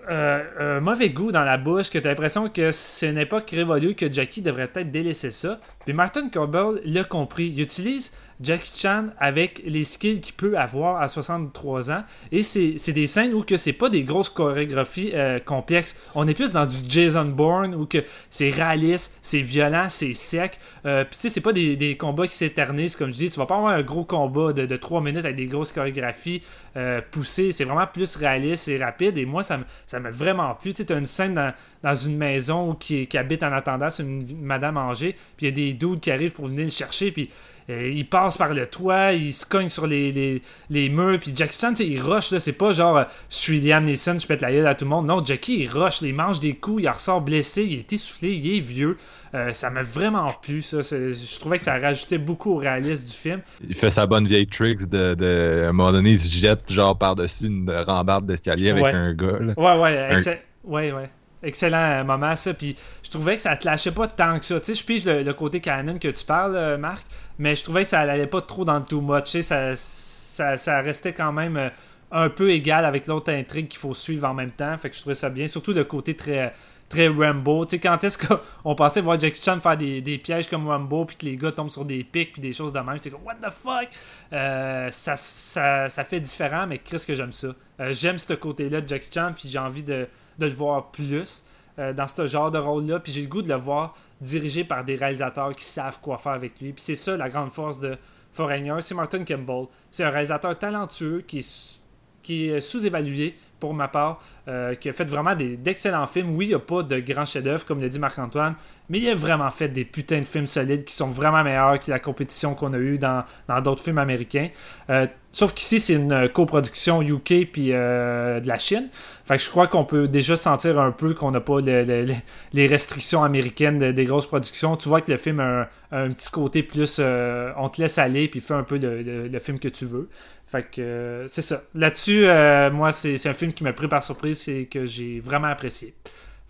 [0.09, 3.95] euh, un mauvais goût dans la bouche, que tu l'impression que c'est une époque révolue,
[3.95, 5.61] que Jackie devrait peut-être délaisser ça.
[5.85, 7.47] Puis Martin Corbell l'a compris.
[7.47, 8.13] Il utilise
[8.45, 12.05] Jackie Chan avec les skills qu'il peut avoir à 63 ans.
[12.31, 15.97] Et c'est des scènes où que c'est pas des grosses chorégraphies euh, complexes.
[16.15, 17.99] On est plus dans du Jason Bourne où que
[18.31, 20.59] c'est réaliste, c'est violent, c'est sec.
[20.87, 23.31] Euh, Puis tu sais, c'est pas des, combats qui s'éternisent comme je dis.
[23.31, 26.43] Tu vas pas avoir un gros combat de, de 3 minutes avec des grosses chorégraphies
[26.77, 27.53] euh, poussées.
[27.53, 29.17] C'est vraiment plus réaliste et rapide.
[29.17, 29.59] Et moi, ça
[30.01, 30.75] m'a vraiment plu.
[30.75, 34.77] Tu sais, une scène dans, une maison qui, qui habite en attendant, c'est une madame
[34.77, 35.13] âgée.
[35.37, 37.13] Puis il y a des dudes qui arrivent pour venir le chercher.
[37.13, 37.31] Puis
[37.71, 41.59] euh, il passe par le toit, il se cogne sur les, les, murs, puis Jackie
[41.59, 44.53] Chan, il rush, là, c'est pas genre euh, je suis Liam Neeson, je pète la
[44.53, 45.07] gueule à tout le monde.
[45.07, 48.57] Non, Jackie, il rush, il mange des coups, il ressort blessé, il est essoufflé, il
[48.57, 48.99] est vieux.
[49.35, 50.81] Euh, ça m'a vraiment plu, ça.
[50.83, 53.41] Je trouvais que ça rajoutait beaucoup au réalisme du film.
[53.67, 56.71] Il fait sa bonne vieille tricks de, de à un moment donné, il se jette
[56.71, 59.39] genre par-dessus une rambarde d'escalier avec un gars.
[59.57, 60.19] Ouais, ouais,
[60.65, 61.11] ouais, ouais
[61.45, 62.55] excellent moment, ça.
[62.55, 64.59] Puis je trouvais que ça te lâchait pas tant que ça.
[64.61, 67.07] Tu sais, je pige le, côté canon que tu parles, euh, Marc,
[67.39, 69.25] mais je trouvais que ça allait pas trop dans le too much.
[69.25, 71.69] Tu sais, ça, ça, restait quand même euh,
[72.11, 74.77] un peu égal avec l'autre intrigue qu'il faut suivre en même temps.
[74.79, 75.47] Fait que je trouvais ça bien.
[75.47, 76.53] Surtout le côté très
[76.89, 77.65] très Rambo.
[77.65, 81.17] Tu sais, quand est-ce qu'on pensait voir Jackie Chan faire des, pièges comme Rambo, puis
[81.17, 83.37] que les gars tombent sur des pics, puis des choses de même, c'est comme, what
[83.37, 83.89] the fuck?
[84.33, 87.49] Euh, ça, ça, fait différent, mais qu'est-ce que j'aime ça?
[87.91, 90.07] j'aime ce côté-là de Jackie Chan, puis j'ai envie de,
[90.39, 91.45] de le voir plus
[91.79, 93.01] euh, dans ce genre de rôle-là.
[93.01, 96.33] Puis j'ai le goût de le voir dirigé par des réalisateurs qui savent quoi faire
[96.33, 96.73] avec lui.
[96.73, 97.97] Puis c'est ça la grande force de
[98.33, 99.67] Foreigner, c'est Martin Campbell.
[99.91, 105.35] C'est un réalisateur talentueux qui est, sous-évalué pour ma part, euh, qui a fait vraiment
[105.37, 106.35] d'excellents films.
[106.37, 108.57] Oui, il n'y a pas de grands chefs-d'œuvre, comme l'a dit Marc-Antoine,
[108.89, 111.91] mais il a vraiment fait des putains de films solides qui sont vraiment meilleurs que
[111.91, 113.25] la compétition qu'on a eue dans
[113.63, 114.49] d'autres films américains.
[114.91, 118.89] Euh, sauf qu'ici, c'est une coproduction UK puis euh, de la Chine.
[119.27, 123.23] Fait que je crois qu'on peut déjà sentir un peu qu'on n'a pas les restrictions
[123.23, 124.77] américaines des grosses productions.
[124.77, 128.41] Tu vois que le film a un, petit côté plus on te laisse aller puis
[128.41, 130.09] fais un peu le, film que tu veux.
[130.47, 131.63] Fait que c'est ça.
[131.75, 132.27] Là-dessus,
[132.73, 135.95] moi, c'est un film qui m'a pris par surprise et que j'ai vraiment apprécié.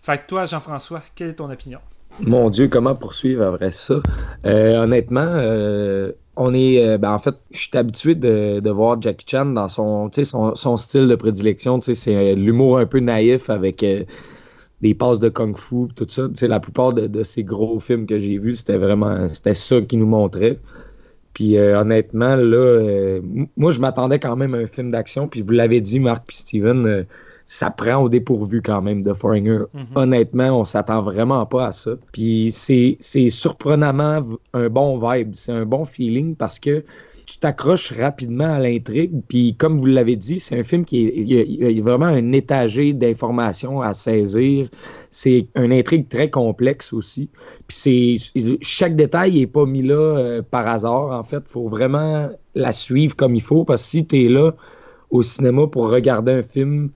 [0.01, 1.79] Fait que toi, Jean-François, quelle est ton opinion?
[2.21, 4.01] Mon Dieu, comment poursuivre après ça?
[4.45, 6.85] Euh, honnêtement, euh, on est.
[6.85, 11.07] Euh, ben, en fait, je suis habitué de, voir Jackie Chan dans son, son, style
[11.07, 11.81] de prédilection.
[11.81, 13.85] C'est l'humour un peu naïf avec
[14.81, 16.27] des passes de kung-fu, tout ça.
[16.47, 20.07] la plupart de, ces gros films que j'ai vus, c'était vraiment c'était ça qui nous
[20.07, 20.57] montrait.
[21.33, 23.19] Puis honnêtement, là,
[23.57, 25.27] moi, je m'attendais quand même à un film d'action.
[25.27, 27.05] Puis vous l'avez dit, Marc et Steven
[27.45, 29.59] ça prend au dépourvu quand même de Foreigner.
[29.73, 29.85] Mhm.
[29.95, 31.91] Honnêtement, on s'attend vraiment pas à ça.
[32.11, 32.97] Puis c'est
[33.29, 34.23] surprenamment
[34.53, 36.83] un bon vibe, c'est un bon feeling parce que
[37.27, 39.21] tu t'accroches rapidement à l'intrigue.
[39.27, 42.31] Puis comme vous l'avez dit, c'est un film qui est il y a, vraiment un
[42.31, 44.69] étagé d'informations à saisir.
[45.09, 47.29] C'est une intrigue très complexe aussi.
[47.67, 51.11] Puis c'est chaque détail n'est pas mis là euh, par hasard.
[51.11, 54.29] En fait, il faut vraiment la suivre comme il faut parce que si tu es
[54.29, 54.51] là
[55.09, 56.89] au cinéma pour regarder un film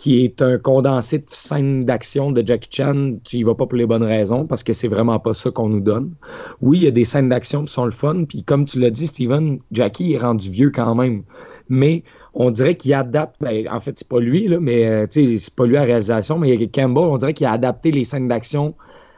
[0.00, 3.76] qui est un condensé de scènes d'action de Jackie Chan, tu y vas pas pour
[3.76, 6.14] les bonnes raisons, parce que c'est vraiment pas ça qu'on nous donne.
[6.62, 8.88] Oui, il y a des scènes d'action qui sont le fun, puis comme tu l'as
[8.88, 11.22] dit, Steven, Jackie est rendu vieux quand même.
[11.68, 15.54] Mais on dirait qu'il adapte, ben, en fait, c'est pas lui, là, mais euh, c'est
[15.54, 17.90] pas lui à la réalisation, mais il y a Campbell, on dirait qu'il a adapté
[17.90, 18.74] les scènes d'action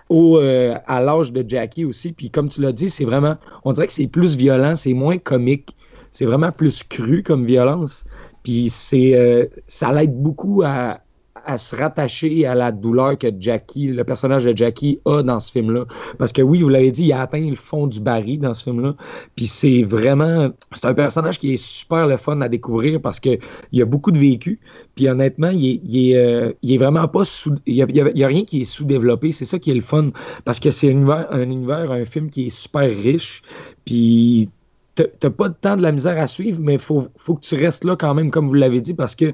[0.08, 2.10] au, euh, à l'âge de Jackie aussi.
[2.10, 5.18] Puis comme tu l'as dit, c'est vraiment, on dirait que c'est plus violent, c'est moins
[5.18, 5.76] comique,
[6.10, 8.04] c'est vraiment plus cru comme violence.
[8.42, 11.00] Puis c'est, euh, ça l'aide beaucoup à,
[11.44, 15.52] à se rattacher à la douleur que Jackie, le personnage de Jackie, a dans ce
[15.52, 15.84] film-là.
[16.18, 18.64] Parce que oui, vous l'avez dit, il a atteint le fond du baril dans ce
[18.64, 18.94] film-là.
[19.36, 20.50] Puis c'est vraiment.
[20.72, 23.38] C'est un personnage qui est super le fun à découvrir parce qu'il
[23.72, 24.60] y a beaucoup de vécu.
[24.94, 27.54] Puis honnêtement, il est, il est, euh, vraiment pas sous.
[27.66, 29.32] Il y a, rien qui est sous-développé.
[29.32, 30.10] C'est ça qui est le fun.
[30.44, 33.42] Parce que c'est un univers, un univers, un film qui est super riche.
[33.84, 34.48] Puis
[34.94, 37.54] t'as pas de temps de la misère à suivre, mais il faut, faut, que tu
[37.54, 39.32] restes là quand même, comme vous l'avez dit, parce que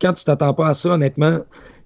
[0.00, 1.40] quand tu t'attends pas à ça, honnêtement,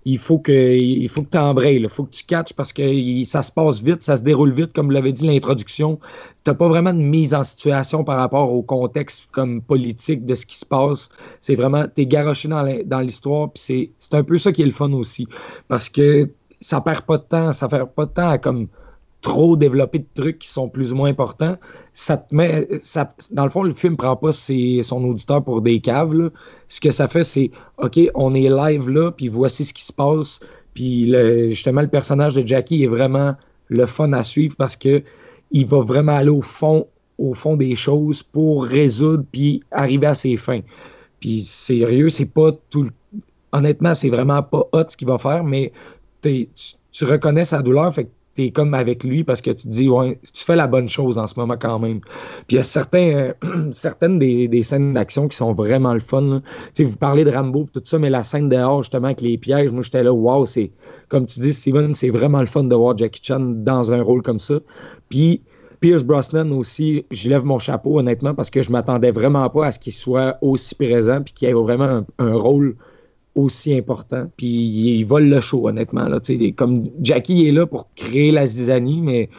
[0.05, 2.83] il faut que il faut que tu embrayes, il faut que tu catches parce que
[3.25, 6.01] ça se passe vite, ça se déroule vite, comme vous l'avez dit l'introduction.
[6.45, 10.35] Tu n'as pas vraiment de mise en situation par rapport au contexte comme politique de
[10.35, 11.09] ce qui se passe.
[11.41, 14.73] C'est vraiment, tu es garoché dans l'histoire, puis c'est un peu ça qui est le
[14.73, 15.29] fun aussi.
[15.69, 16.29] Parce que
[16.61, 18.69] ça perd pas de temps, ça perd pas de temps à comme
[19.23, 21.57] trop développer de trucs qui sont plus ou moins importants,
[21.95, 22.69] ça te met.
[22.83, 26.31] Ça, dans le fond, le film prend pas son auditeur pour des caves.
[26.69, 29.93] Ce que ça fait, c'est OK, on est live là, puis voici ce qui se
[29.93, 30.41] passe.
[30.75, 31.15] Puis
[31.51, 33.35] justement, le personnage de Jackie est vraiment
[33.69, 35.03] le fun à suivre parce que
[35.51, 36.87] il va vraiment aller au fond,
[37.57, 40.61] des choses pour résoudre puis arriver à ses fins.
[41.21, 42.89] Puis sérieux, c'est pas tout.
[43.53, 45.73] Honnêtement, c'est vraiment pas hot ce qu'il va faire, mais
[46.23, 46.49] tu,
[47.05, 50.19] reconnais sa douleur, fait tu es comme avec lui parce que tu te dis, ouais,
[50.33, 52.01] tu fais la bonne chose en ce moment quand même.
[52.01, 56.43] Puis il y a certains, euh, certaines des, scènes d'action qui sont vraiment le fun.
[56.79, 59.83] Vous parlez de Rambo tout ça, mais la scène dehors, justement, avec les pièges, moi
[59.83, 60.71] j'étais là, wow, c'est,
[61.09, 64.23] comme tu dis, Steven, c'est vraiment le fun de voir Jackie Chan dans un rôle
[64.23, 64.55] comme ça.
[65.09, 65.43] Puis
[65.81, 69.73] Pierce Brosnan aussi, je lève mon chapeau honnêtement parce que je m'attendais vraiment pas à
[69.73, 72.77] ce qu'il soit aussi présent puis qu'il ait vraiment un rôle
[73.35, 74.31] aussi important.
[74.37, 76.05] Puis il vole le show, honnêtement.
[76.05, 76.21] Là,
[76.57, 79.31] comme Jackie est là pour créer la zizanie, mais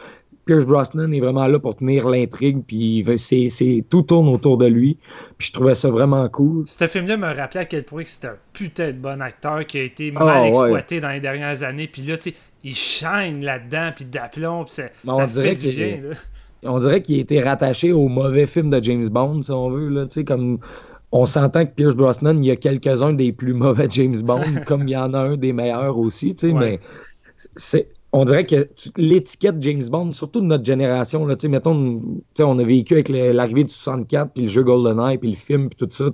[0.46, 4.98] Pierce Brosnan est vraiment là pour tenir l'intrigue, puis c'est, tout tourne autour de lui.
[5.38, 6.64] Puis je trouvais ça vraiment cool.
[6.66, 9.82] Ce film-là me rappelait à quel point c'était un putain de bon acteur qui a
[9.82, 11.88] été ah, mal exploité dans les dernières années.
[11.88, 16.00] Puis là, tu sais, il shine là-dedans, puis d'aplomb, puis ça, fait du bien.
[16.66, 19.88] On dirait qu'il a été rattaché au mauvais film de James Bond, si on veut.
[19.88, 20.58] Là, comme
[21.14, 24.88] on s'entend que Pierce Brosnan, il y a quelques-uns des plus mauvais James Bond, comme
[24.88, 26.80] il y en a un des meilleurs aussi, tu sais, mais
[27.54, 32.00] c'est on dirait que l'étiquette James Bond, surtout de notre génération, là, mettons,
[32.38, 35.76] on a vécu avec l'arrivée du 64, puis le jeu GoldenEye, puis le film, puis
[35.76, 36.04] tout ça.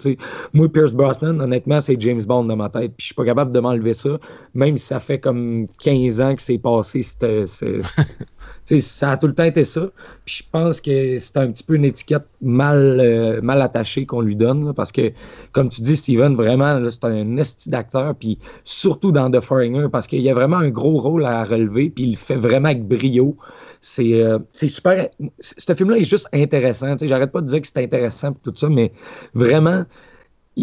[0.54, 3.52] Moi, Pierce Brosnan, honnêtement, c'est James Bond dans ma tête, puis je suis pas capable
[3.52, 4.18] de m'enlever ça,
[4.54, 7.02] même si ça fait comme 15 ans que c'est passé.
[8.80, 9.90] ça a tout le temps été ça.
[10.24, 14.22] Puis je pense que c'est un petit peu une étiquette mal, euh, mal attachée qu'on
[14.22, 15.12] lui donne, parce que,
[15.52, 20.06] comme tu dis, Steven, vraiment, c'est un esti d'acteur, puis surtout dans The Foreigner, parce
[20.06, 22.86] qu'il y a vraiment un gros rôle à relever puis il le fait vraiment avec
[22.86, 23.36] brio.
[23.80, 25.08] C'est euh, super.
[25.40, 26.96] Ce film-là est juste intéressant.
[27.00, 28.92] J'arrête pas de dire que c'est intéressant tout ça, mais
[29.34, 29.84] vraiment,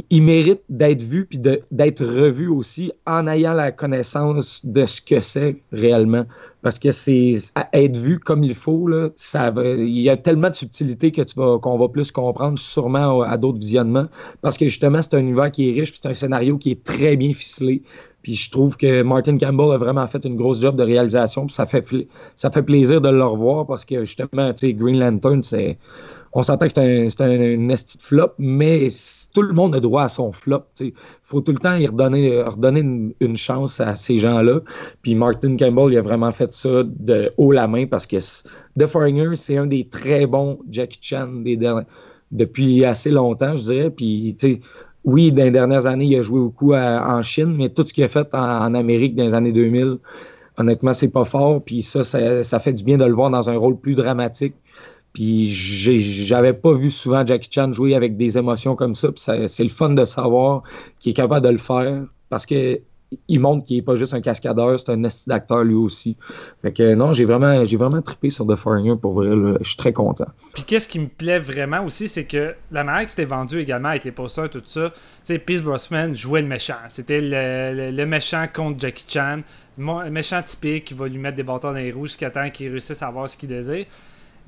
[0.09, 5.21] il, mérite d'être vu puis d'être revu aussi en ayant la connaissance de ce que
[5.21, 6.25] c'est réellement.
[6.61, 7.37] Parce que c'est
[7.71, 11.87] être vu comme il faut, là, ça il y a tellement de subtilité qu'on va
[11.87, 14.07] plus comprendre sûrement à, d'autres visionnements.
[14.41, 17.15] Parce que justement, c'est un univers qui est riche, c'est un scénario qui est très
[17.15, 17.83] bien ficelé.
[18.27, 21.45] Puis je trouve que Martin Campbell a vraiment fait une grosse job de réalisation.
[21.45, 21.81] Puis ça fait,
[22.35, 25.77] ça fait plaisir de le revoir parce que justement, tu sais, Green Lantern, c'est.
[26.33, 28.89] On s'entend que c'est un, un, flop, mais
[29.33, 30.65] tout le monde a droit à son flop.
[30.81, 30.91] Il
[31.23, 34.59] faut tout le temps y redonner, redonner une, chance à ces gens-là.
[35.01, 38.17] Puis Martin Campbell, il a vraiment fait ça de haut la main parce que
[38.77, 41.29] The Foreigner, c'est un des très bons Jackie Chan
[42.31, 43.89] depuis assez longtemps, je dirais.
[43.89, 44.61] Puis, tu sais,
[45.07, 48.03] oui, dans les dernières années, il a joué beaucoup en Chine, mais tout ce qu'il
[48.03, 49.99] a fait en, Amérique dans les années 2000,
[50.57, 51.63] honnêtement, c'est pas fort.
[51.63, 54.53] Puis ça, ça, fait du bien de le voir dans un rôle plus dramatique.
[55.13, 59.09] Puis j'avais pas vu souvent Jackie Chan jouer avec des émotions comme ça.
[59.13, 60.63] Puis c'est le fun de savoir
[60.99, 62.81] qu'il est capable de le faire parce que
[63.27, 66.17] il montre qu'il n'est pas juste un cascadeur, c'est un d'acteur lui aussi.
[66.61, 69.29] Fait que non, j'ai vraiment, j'ai vraiment trippé sur The Foreigner pour vrai.
[69.61, 70.27] Je suis très content.
[70.53, 73.89] Puis qu'est-ce qui me plaît vraiment aussi, c'est que la manière que c'était vendu également
[73.89, 76.75] avec les posters, tout ça, tu sais, Peace Brosnan jouait le méchant.
[76.89, 79.41] C'était le, méchant contre Jackie Chan.
[79.77, 82.69] Le méchant typique qui va lui mettre des bâtons dans les roues jusqu'à temps qu'il
[82.69, 83.85] réussisse à avoir ce qu'il désire.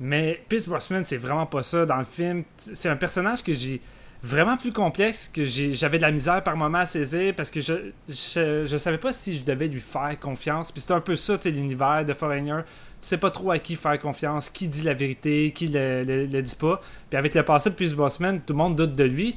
[0.00, 2.44] Mais Peace Brosnan, c'est vraiment pas ça dans le film.
[2.56, 3.80] C'est un personnage que j'ai
[4.22, 7.92] vraiment plus complexe que j'avais de la misère par moment à saisir parce que je,
[8.08, 10.70] je, savais pas si je devais lui faire confiance.
[10.72, 12.60] Puis c'est un peu ça, tu sais, l'univers de Foreigner.
[13.00, 16.42] Tu sais pas trop à qui faire confiance, qui dit la vérité, qui le, le,
[16.42, 16.80] dit pas.
[17.08, 19.36] Puis avec le passé depuis ce Bossman, tout le monde doute de lui.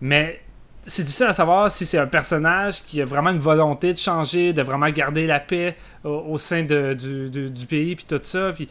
[0.00, 0.40] Mais
[0.86, 4.52] c'est difficile à savoir si c'est un personnage qui a vraiment une volonté de changer,
[4.52, 8.52] de vraiment garder la paix au, sein de, du, du, pays, puis tout ça.
[8.52, 8.68] Puis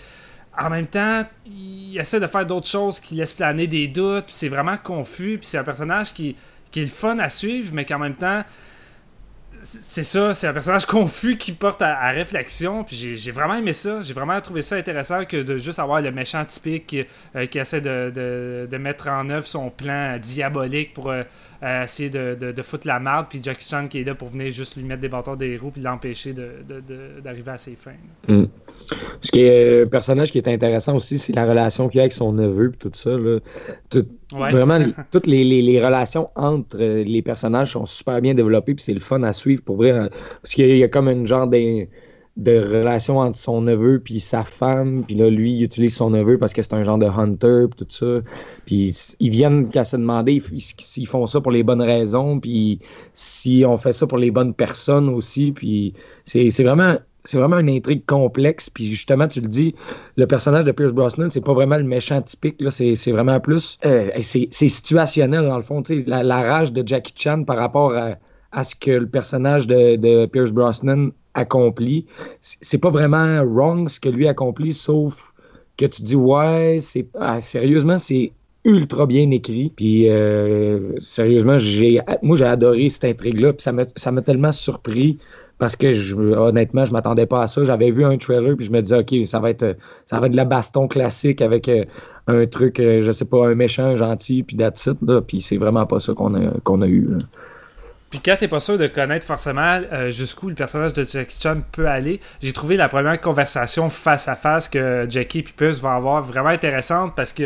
[0.58, 4.49] en même temps, il essaie de faire d'autres choses qui laissent planer des doutes, c'est
[4.49, 6.36] vraiment confus, puis c'est un personnage qui,
[6.72, 8.43] qui est fun à suivre, mais qu'en même temps,
[9.64, 12.84] c'est ça, c'est un personnage confus qui porte à, réflexion.
[12.84, 14.02] Puis j'ai vraiment aimé ça.
[14.02, 17.82] J'ai vraiment trouvé ça intéressant que de juste avoir le méchant typique qui, euh, essaie
[17.82, 21.24] de, de, mettre en œuvre son plan diabolique pour euh,
[21.62, 23.28] essayer de, foutre la marde.
[23.30, 25.72] Puis Jackie Chan qui est là pour venir juste lui mettre des bâtons des roues
[25.72, 27.91] puis l'empêcher d'arriver à ses fins.
[28.28, 28.45] Mm.
[29.22, 32.14] Ce qui est un personnage qui est intéressant aussi, c'est la relation qu'il a avec
[32.14, 33.12] son neveu puis tout ça.
[33.12, 33.39] Là.
[34.32, 34.80] Vraiment,
[35.12, 39.22] toutes les, les, relations entre les personnages sont super bien développées puis c'est le fun
[39.24, 39.91] à suivre pour vrai.
[39.91, 40.09] Hein.
[40.41, 41.88] Parce qu'il y, a comme une genre de,
[42.38, 45.03] de relation entre son neveu puis sa femme.
[45.05, 47.86] Puis là, lui, il utilise son neveu parce que c'est un genre de hunter puis
[47.86, 48.21] tout ça.
[48.65, 52.39] Puis ils viennent qu'à se demander s'ils font ça pour les bonnes raisons.
[52.39, 52.79] Puis
[53.13, 55.51] si on fait ça pour les bonnes personnes aussi.
[55.51, 55.93] Puis
[56.25, 58.69] c'est vraiment c'est vraiment une intrigue complexe.
[58.69, 59.75] Puis justement, tu le dis,
[60.15, 62.57] le personnage de Pierce Brosnan, c'est pas vraiment le méchant typique.
[62.69, 63.77] C'est, vraiment plus.
[63.86, 65.84] Euh, c'est, situationnel, dans le fond.
[66.07, 68.15] La, la, rage de Jackie Chan par rapport à,
[68.51, 72.05] à ce que le personnage de, Pierce Brosnan accomplit.
[72.41, 75.34] C'est pas vraiment wrong ce que lui accomplit, sauf
[75.77, 78.32] que tu dis ouais, c'est ah, sérieusement c'est
[78.63, 79.71] ultra bien écrit.
[79.75, 83.53] Puis euh, sérieusement, j'ai moi j'ai adoré cette intrigue-là.
[83.53, 85.17] Puis ça m'a tellement surpris
[85.57, 87.63] parce que honnêtement, je m'attendais pas à ça.
[87.63, 90.32] J'avais vu un trailer puis je me disais ok, ça va être ça va être
[90.32, 91.86] de la baston classique avec euh,
[92.27, 95.86] un truc, euh, je sais pas, un méchant, gentil, puis that's it, Puis c'est vraiment
[95.86, 97.09] pas ça qu'on a, qu'on a eu.
[98.12, 101.62] Puis quand t'es pas sûr de connaître forcément euh, jusqu'où le personnage de Jackie Chan
[101.72, 105.95] peut aller, j'ai trouvé la première conversation face à face que Jackie et Pierce vont
[105.95, 107.43] avoir vraiment intéressante parce que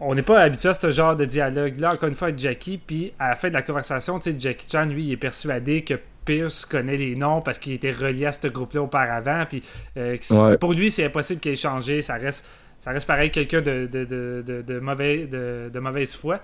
[0.00, 2.78] on n'est pas habitué à ce genre de dialogue-là, encore une fois, avec Jackie.
[2.78, 5.94] Puis à la fin de la conversation, Jackie Chan, lui, il est persuadé que
[6.24, 9.44] Pierce connaît les noms parce qu'il était relié à ce groupe-là auparavant.
[9.48, 9.62] Puis
[9.96, 10.16] euh,
[10.58, 12.00] pour lui, c'est impossible qu'il ait changé.
[12.00, 12.46] Ça reste,
[12.78, 16.40] ça reste pareil, quelqu'un de, de, de, de, mauvais, de, mauvaise foi.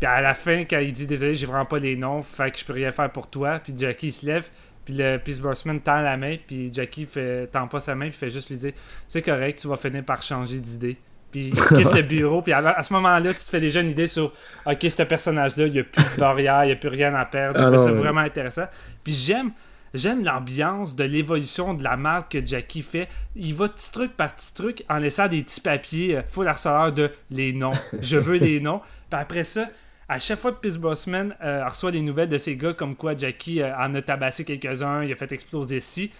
[0.00, 2.58] Puis à la fin, quand il dit désolé, j'ai vraiment pas les noms, fait que
[2.58, 3.58] je peux rien faire pour toi.
[3.58, 4.48] Puis Jackie se lève,
[4.84, 8.18] puis le Peace Bossman tend la main, puis Jackie fait, tend pas sa main, puis
[8.18, 8.72] fait juste lui dire
[9.08, 10.96] c'est correct, tu vas finir par changer d'idée.
[11.30, 14.06] Puis il quitte le bureau, puis à, ce moment-là, tu te fais déjà une idée
[14.06, 14.32] sur
[14.66, 17.24] ok, ce personnage-là, il n'y a plus de barrière, il n'y a plus rien à
[17.24, 17.58] perdre.
[17.58, 18.66] Je trouve ça vraiment intéressant.
[19.02, 19.50] Puis j'aime.
[19.94, 23.08] J'aime l'ambiance de l'évolution de la marque que Jackie fait.
[23.36, 26.92] Il va petit truc par petit truc en laissant des petits papiers euh, full harceleur
[26.92, 27.74] de les noms.
[28.00, 28.80] Je veux les noms.
[29.08, 29.68] Puis après ça,
[30.08, 33.16] à chaque fois que Peace Bossman euh, reçoit des nouvelles de ces gars comme quoi
[33.16, 36.10] Jackie euh, en a tabassé quelques-uns, il a fait exploser ci,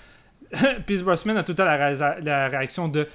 [0.87, 3.07] Peace Bossman a tout le temps la, réaction de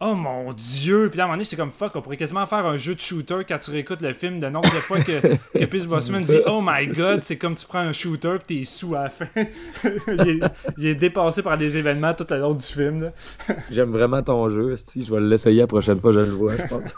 [0.00, 1.08] Oh mon dieu!
[1.08, 2.96] Puis là, à un moment donné, j'étais comme fuck, on pourrait quasiment faire un jeu
[2.96, 6.20] de shooter quand tu réécoutes le film de nombre de fois que, que Pierce Bossman
[6.20, 9.10] dit Oh my god, c'est comme tu prends un shooter puis t'es sous à la
[9.10, 9.26] fin.
[10.76, 13.12] il, est, dépassé par des événements tout le long du film.
[13.70, 16.62] J'aime vraiment ton jeu, si je vais l'essayer la prochaine fois je le vois, je
[16.62, 16.94] pense.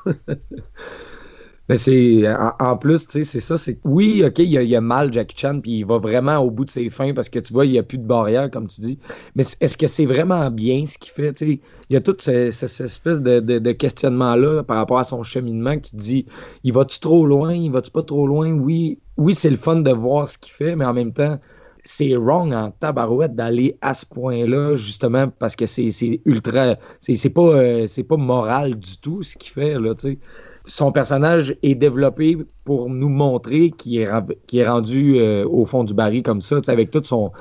[1.69, 2.23] Mais c'est
[2.61, 5.59] en, plus, tu sais, c'est ça, c'est oui, ok, il y, a, mal Jackie Chan,
[5.61, 7.79] puis il va vraiment au bout de ses fins parce que tu vois, il n'y
[7.79, 8.99] a plus de barrière, comme tu dis.
[9.35, 11.33] Mais est-ce que c'est vraiment bien ce qu'il fait?
[11.33, 11.61] Tu
[11.91, 15.97] il y a toute cette, espèce de, questionnement-là par rapport à son cheminement que tu
[15.97, 16.27] dis,
[16.62, 18.53] il va-tu trop loin, il va-tu pas trop loin?
[18.53, 21.39] Oui, oui, c'est le fun de voir ce qu'il fait, mais en même temps,
[21.83, 26.77] c'est wrong en tabarouette d'aller à ce point-là, justement, parce que c'est ultra.
[27.01, 30.19] C'est pas, euh, c'est pas moral du tout ce qu'il fait, là, tu sais
[30.67, 36.23] son personnage est développé pour nous montrer qu'il est, rendu euh, au fond du baril
[36.23, 37.33] comme ça, avec tout son,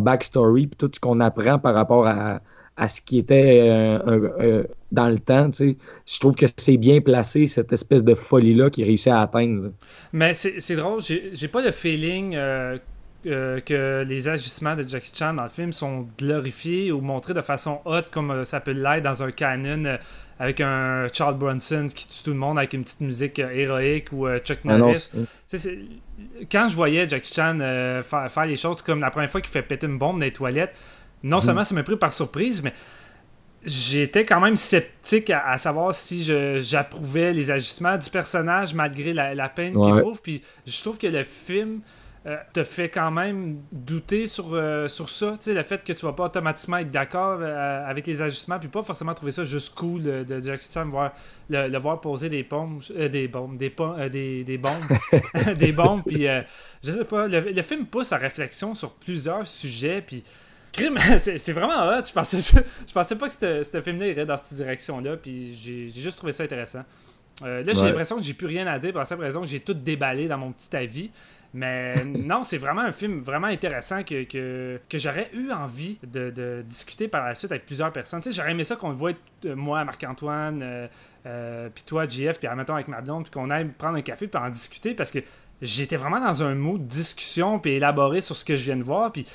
[0.00, 2.40] backstory, tout ce qu'on apprend par rapport à,
[2.88, 3.98] ce qui était euh,
[4.40, 5.50] euh, dans le temps.
[5.58, 9.72] Je trouve que c'est bien placé, cette espèce de folie-là qu'il réussit à atteindre.
[10.12, 12.36] Mais c'est drôle, j'ai pas le feeling
[13.24, 17.80] que les agissements de Jackie Chan dans le film sont glorifiés ou montrés de façon
[17.84, 19.98] haute comme ça peut l'être dans un canon
[20.38, 24.12] avec un Charles Bronson qui tue tout le monde avec une petite musique euh, héroïque
[24.12, 25.10] ou euh, Chuck ah Norris.
[26.50, 29.62] quand je voyais Jackie Chan euh, faire, les choses comme la première fois qu'il fait
[29.62, 30.74] péter une bombe dans les toilettes,
[31.22, 31.42] non mhm.
[31.42, 32.72] seulement ça m'a pris par surprise, mais
[33.64, 39.74] j'étais quand même sceptique à, savoir si j'approuvais les agissements du personnage malgré la, peine
[39.74, 40.22] qu'il trouve.
[40.22, 41.97] Puis je trouve que le film euh,
[42.52, 46.24] te fait quand même douter sur, euh, sur ça, le fait que tu vas pas
[46.24, 50.24] automatiquement être d'accord euh, avec les ajustements, puis pas forcément trouver ça juste cool de,
[50.24, 51.12] de Jackie Chan, voir,
[51.48, 53.72] le, voir poser des bombes, des bombes, des,
[54.10, 54.82] des, des, bombes,
[55.56, 56.26] des bombes, puis
[56.82, 60.22] je sais pas, le, film pousse à réflexion sur plusieurs sujets, puis
[61.18, 62.04] c'est vraiment hot.
[62.06, 66.18] Je pensais, je, pensais pas que ce film-là irait dans cette direction-là, puis j'ai juste
[66.18, 66.84] trouvé ça intéressant.
[67.42, 69.60] là, j'ai l'impression que j'ai plus rien à dire, pour la simple raison que j'ai
[69.60, 71.10] tout déballé dans mon petit avis.
[71.54, 77.08] Mais non, c'est vraiment un film vraiment intéressant que, que, j'aurais eu envie de, discuter
[77.08, 78.20] par la suite avec plusieurs personnes.
[78.20, 79.12] Tu sais, j'aurais aimé ça qu'on le voit,
[79.46, 80.86] euh, moi, Marc-Antoine, euh,
[81.26, 84.26] euh, puis toi, JF, puis mettons avec ma blonde, puis qu'on aille prendre un café
[84.26, 85.20] puis en discuter parce que
[85.60, 88.84] j'étais vraiment dans un mood de discussion puis élaboré sur ce que je viens de
[88.84, 89.12] voir.
[89.12, 89.26] Puis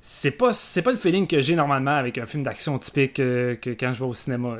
[0.00, 3.58] c'est pas, c'est pas le feeling que j'ai normalement avec un film d'action typique que
[3.64, 4.58] quand je vais au cinéma.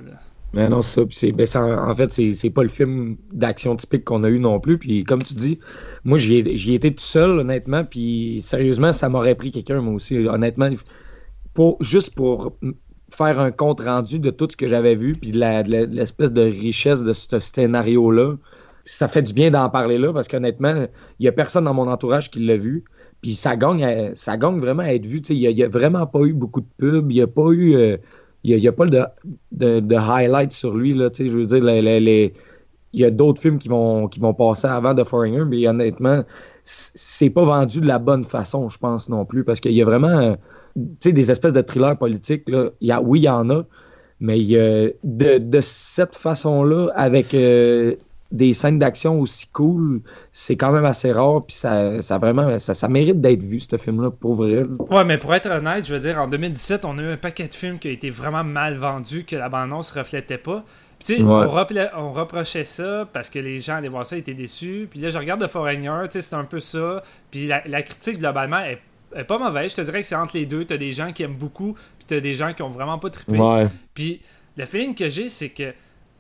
[0.57, 4.39] Mais non, ça, ben, en fait, c'est pas le film d'action typique qu'on a eu
[4.39, 4.79] non plus.
[4.79, 5.59] Puis comme tu dis,
[6.07, 7.85] moi, j'y ai, été tout seul, honnêtement.
[7.85, 10.17] Puis sérieusement, ça m'aurait pris quelqu'un, moi aussi.
[10.29, 10.71] Honnêtement,
[11.53, 12.53] pour, juste pour
[13.11, 15.39] faire un compte rendu de tout ce que j'avais vu, puis de
[15.95, 18.37] l'espèce de richesse de ce scénario-là.
[18.85, 20.87] Ça fait du bien d'en parler là, parce qu'honnêtement,
[21.19, 22.85] il n'y a personne dans mon entourage qui l'a vu.
[23.21, 25.19] Puis ça gagne, ça gagne vraiment à être vu.
[25.29, 27.75] Il n'y a, vraiment pas eu beaucoup de pubs, il n'y a pas eu.
[27.75, 27.97] Euh,
[28.45, 29.03] il n'y a, pas de,
[29.51, 30.95] de, de, highlight sur lui.
[30.95, 32.33] Là, je veux dire, les,
[32.93, 36.25] il y a d'autres films qui vont, qui vont passer avant The Foreigner, mais honnêtement,
[36.65, 39.85] c'est pas vendu de la bonne façon, je pense non plus, parce qu'il y a
[39.85, 40.37] vraiment
[40.77, 42.49] des espèces de thrillers politiques.
[42.49, 42.71] Là.
[42.81, 43.65] Il y a, oui, il y en a,
[44.21, 44.95] mais de,
[45.39, 47.95] de, cette façon-là, avec euh,
[48.33, 50.01] des scènes d'action aussi cool,
[50.33, 54.11] c'est quand même assez rare, puis ça, ça vraiment, ça, mérite d'être vu, ce film-là,
[54.11, 54.65] pour vrai.
[54.91, 57.47] Ouais, mais pour être honnête, je veux dire, en 2017, on a eu un paquet
[57.49, 60.65] de films qui a été vraiment mal vendus, que la bande-annonce reflétait pas.
[61.05, 64.89] Puis, on, on, reprochait ça parce que les gens allaient voir ça, étaient déçus.
[64.91, 67.03] Puis là, je regarde The Foreigner, c'est un peu ça.
[67.31, 68.81] Puis la, la critique, globalement, est,
[69.15, 69.73] est, pas mauvaise.
[69.73, 70.65] Je te dirais que c'est entre les deux.
[70.65, 73.39] T'as des gens qui aiment beaucoup, puis t'as des gens qui ont vraiment pas trippé.
[73.95, 74.21] Puis
[74.57, 75.73] le feeling que j'ai, c'est que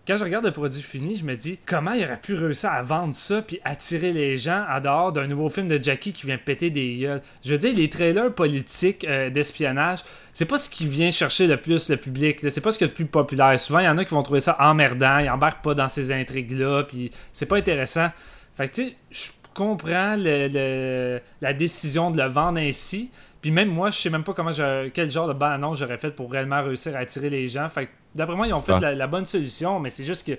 [0.06, 2.82] quand je regarde le produit fini, je me dis comment il aurait pu réussir à
[2.82, 6.38] vendre ça puis attirer les gens à dehors d'un nouveau film de Jackie qui vient
[6.38, 7.22] péter des gueules?
[7.44, 10.00] Je veux dire, les trailers politiques euh, d'espionnage,
[10.32, 12.38] c'est pas ce qui vient chercher le plus le public.
[12.48, 13.58] C'est pas ce qui est le plus populaire.
[13.58, 16.12] Souvent, il y en a qui vont trouver ça emmerdant, ils embarquent pas dans ces
[16.12, 18.10] intrigues-là, puis c'est pas intéressant.
[18.56, 23.10] Fait que tu sais, je comprends la décision de le vendre ainsi.
[23.46, 24.50] Puis même moi, je sais même pas comment
[24.92, 27.68] quel genre de bande-annonce j'aurais fait pour réellement réussir à attirer les gens.
[27.68, 28.92] Fait d'après moi, ils ont fait ah.
[28.92, 30.32] la, bonne solution, mais c'est juste que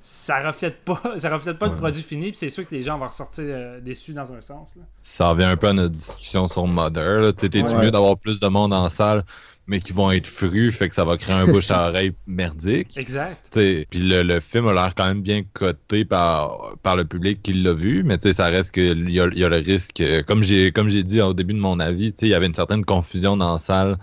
[0.00, 2.98] ça reflète pas ça reflète pas le produit fini puis c'est sûr que les gens
[2.98, 6.66] vont ressortir euh, déçus dans un sens ça revient un peu à notre discussion sur
[6.66, 9.24] Mother t'es mieux d'avoir plus de monde en salle?
[9.66, 12.96] Mais qui vont être frus, fait que ça va créer un bouche à oreille merdique.
[12.96, 13.48] Exact.
[13.52, 17.54] Puis le, le, film a l'air quand même bien coté par, par le public qui
[17.54, 20.02] l'a vu, mais ça reste qu'il y a, y a le risque.
[20.26, 22.84] Comme j'ai comme j'ai dit au début de mon avis, il y avait une certaine
[22.84, 23.96] confusion dans la salle.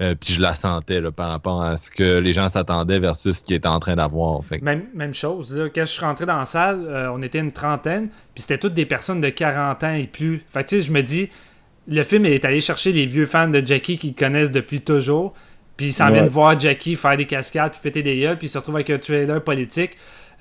[0.00, 3.38] Euh, puis je la sentais là, par rapport à ce que les gens s'attendaient versus
[3.38, 4.42] ce qu'ils étaient en train d'avoir.
[4.62, 5.56] Même, même chose.
[5.56, 5.68] Là.
[5.74, 8.74] Quand je suis rentré dans la salle, euh, on était une trentaine, puis c'était toutes
[8.74, 10.44] des personnes de 40 ans et plus.
[10.52, 11.30] Fait que je me dis,
[11.88, 15.34] le film est allé chercher les vieux fans de Jackie qui connaissent depuis toujours.
[15.76, 18.50] Puis ils s'en viennent voir Jackie faire des cascades puis péter des yeux, puis ils
[18.50, 19.92] se retrouvent avec un trailer politique.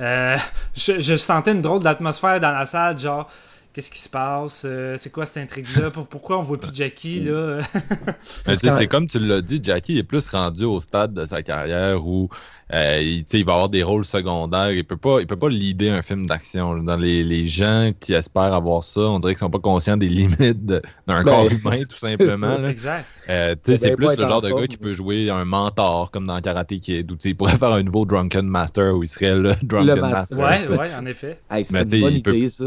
[0.02, 0.36] Euh,
[0.76, 3.30] je, sentais une drôle d'atmosphère dans la salle, genre
[3.72, 7.60] qu'est-ce qui se passe, euh, c'est quoi cette intrigue-là, pourquoi on voit plus Jackie là?
[8.56, 12.28] c'est comme tu l'as dit, Jackie est plus rendu au stade de sa carrière où
[12.74, 14.72] euh, il, va avoir des rôles secondaires.
[14.72, 16.76] Il peut pas, il peut pas leader un film d'action.
[16.84, 20.66] Dans les, gens qui espèrent avoir ça, on dirait qu'ils sont pas conscients des limites
[20.66, 22.68] d'un ben, corps humain, tout simplement.
[22.68, 23.06] Exact.
[23.30, 26.80] Euh, c'est plus le genre de gars qui peut jouer un mentor, comme dans Karate
[26.80, 30.38] Kid, où il pourrait faire un nouveau Drunken Master où il serait le Drunken Master.
[30.38, 31.40] Ouais, ouais, en effet.
[31.64, 32.66] c'est une bonne idée, ça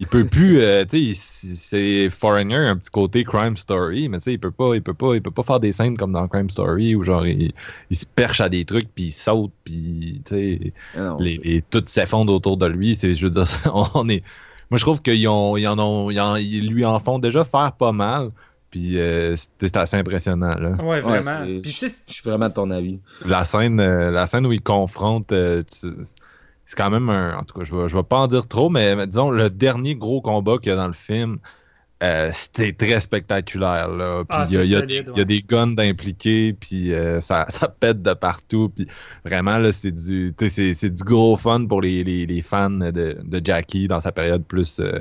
[0.00, 4.24] il peut plus euh, tu sais c'est foreigner un petit côté crime story mais tu
[4.24, 6.28] sais il peut pas il peut pas il peut pas faire des scènes comme dans
[6.28, 7.52] crime story où genre il,
[7.90, 12.32] se perche à des trucs puis il saute puis tu sais ah les, tout s'effondre
[12.32, 13.48] autour de lui c'est je veux dire
[13.94, 14.22] on est
[14.70, 17.92] moi je trouve qu'ils ont ils en ont ils, lui en font déjà faire pas
[17.92, 18.30] mal
[18.70, 20.72] puis euh, c'est assez impressionnant là.
[20.84, 21.42] Ouais, vraiment.
[21.46, 22.98] je suis vraiment de ton avis.
[23.24, 25.32] La scène, euh, la scène où il confronte,
[26.68, 27.38] c'est quand même un.
[27.38, 30.20] En tout cas, je ne vais, pas en dire trop, mais, disons, le dernier gros
[30.20, 31.38] combat qu'il y a dans le film,
[32.02, 33.88] euh, c'était très spectaculaire.
[33.88, 34.22] Là.
[34.28, 38.68] Puis ah, il y, a des guns d'impliqués, puis euh, ça, ça, pète de partout.
[38.68, 38.86] Puis
[39.24, 43.88] vraiment, là, c'est du, c'est, du gros fun pour les, les, fans de, de, Jackie
[43.88, 44.78] dans sa période plus.
[44.78, 44.98] Euh,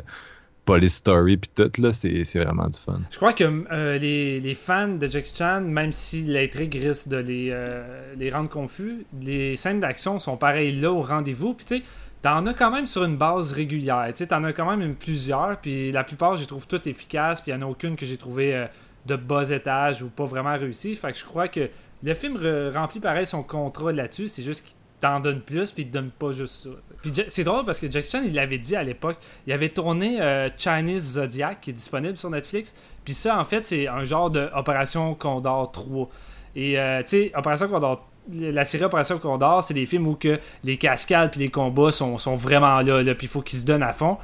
[0.67, 2.99] Police Story puis tout, là, c'est, vraiment du fun.
[3.09, 7.15] Je crois que euh, les, les, fans de Jackie Chan, même si l'intrigue risque de
[7.15, 11.53] les, euh, les rendre confus, les scènes d'action sont pareilles là au rendez-vous.
[11.53, 11.83] Puis tu sais,
[12.21, 14.07] t'en as quand même sur une base régulière.
[14.09, 15.57] Tu sais, t'en as quand même plusieurs.
[15.61, 17.39] Puis la plupart, je trouve toutes efficaces.
[17.39, 18.65] Puis il n'y en a aucune que j'ai trouvé euh,
[19.05, 20.97] de bas étage ou pas vraiment réussi.
[20.97, 21.69] Fait que je crois que
[22.03, 22.37] le film
[22.75, 24.27] remplit pareil son contrat là-dessus.
[24.27, 26.69] C'est juste qu'il t'en donne plus, puis il te donne pas juste ça.
[27.01, 30.19] Puis c'est drôle parce que Jack Chan, il l'avait dit à l'époque, il avait tourné
[30.19, 32.73] euh, Chinese Zodiac, qui est disponible sur Netflix.
[33.05, 36.09] Puis ça, en fait, c'est un genre d'Opération Condor 3.
[36.55, 40.37] Et euh, tu sais, Opération Condor la série Opération Condor, c'est des films où que
[40.63, 43.65] les cascades puis les combats sont, sont vraiment là, là puis il faut qu'ils se
[43.65, 44.17] donnent à fond.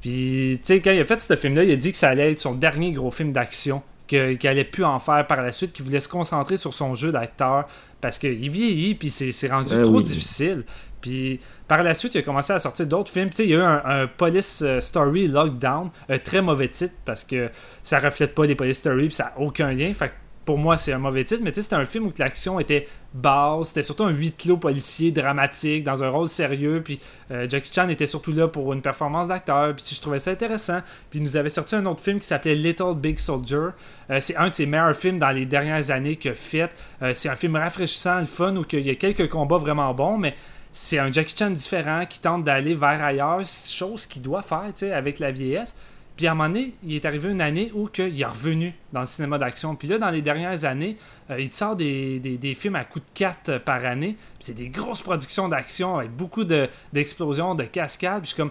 [0.00, 2.32] Puis, tu sais, quand il a fait ce film-là, il a dit que ça allait
[2.32, 5.84] être son dernier gros film d'action, qu'il allait plus en faire par la suite, qu'il
[5.84, 7.66] voulait se concentrer sur son jeu d'acteur,
[8.00, 10.64] parce qu'il vieillit, puis c'est rendu eh trop difficile.
[11.00, 11.38] Puis
[11.68, 13.30] par la suite, il a commencé à sortir d'autres films.
[13.38, 17.48] il y a eu un, Police euh, Story Lockdown, un très mauvais titre parce que
[17.84, 19.94] ça reflète pas les Police Story, puis ça n'a aucun lien.
[19.94, 20.12] Fait
[20.44, 23.82] pour moi, c'est un mauvais titre, mais c'était un film où l'action était basse, c'était
[23.82, 26.98] surtout un huis clos policier dramatique, dans un rôle sérieux, puis
[27.30, 30.80] euh, Jackie Chan était surtout là pour une performance d'acteur, puis je trouvais ça intéressant.
[31.10, 33.68] Puis nous avait sorti un autre film qui s'appelait Little Big Soldier.
[34.10, 36.70] Euh, c'est un de ses meilleurs films dans les dernières années qu'il a fait.
[37.02, 40.16] Euh, c'est un film rafraîchissant, le fun, où il y a quelques combats vraiment bons,
[40.16, 40.34] mais
[40.72, 45.18] c'est un Jackie Chan différent qui tente d'aller vers ailleurs, chose qu'il doit faire, avec
[45.18, 45.74] la vieillesse.
[46.20, 49.00] Puis à un moment donné, il est arrivé une année où il est revenu dans
[49.00, 49.74] le cinéma d'action.
[49.74, 50.98] Puis là, dans les dernières années,
[51.30, 54.18] euh, il sort des, films à coups de 4 euh, par année.
[54.38, 58.20] c'est des grosses productions d'action avec beaucoup d'explosions, de, cascades.
[58.20, 58.50] Puis je suis comme,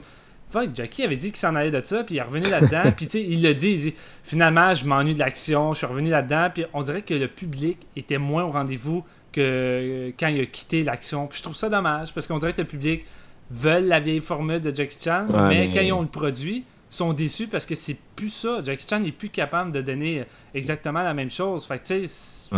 [0.50, 2.92] fuck, Jackie avait dit qu'il s'en allait de ça, puis il est revenu là-dedans.
[2.98, 3.94] puis tu sais, il l'a dit, il dit,
[4.24, 6.50] finalement, je m'ennuie de l'action, je suis revenu là-dedans.
[6.52, 10.46] Puis on dirait que le public était moins au rendez-vous que euh, quand il a
[10.48, 11.28] quitté l'action.
[11.28, 13.06] Puis je trouve ça dommage, parce qu'on dirait que le public
[13.52, 17.48] veut la vieille formule de Jackie Chan, mais quand ils ont le produit sont déçus
[17.48, 18.60] parce que c'est plus ça.
[18.64, 21.66] Jackie Chan n'est plus capable de donner exactement la même chose.
[21.66, 22.50] Fait tu sais.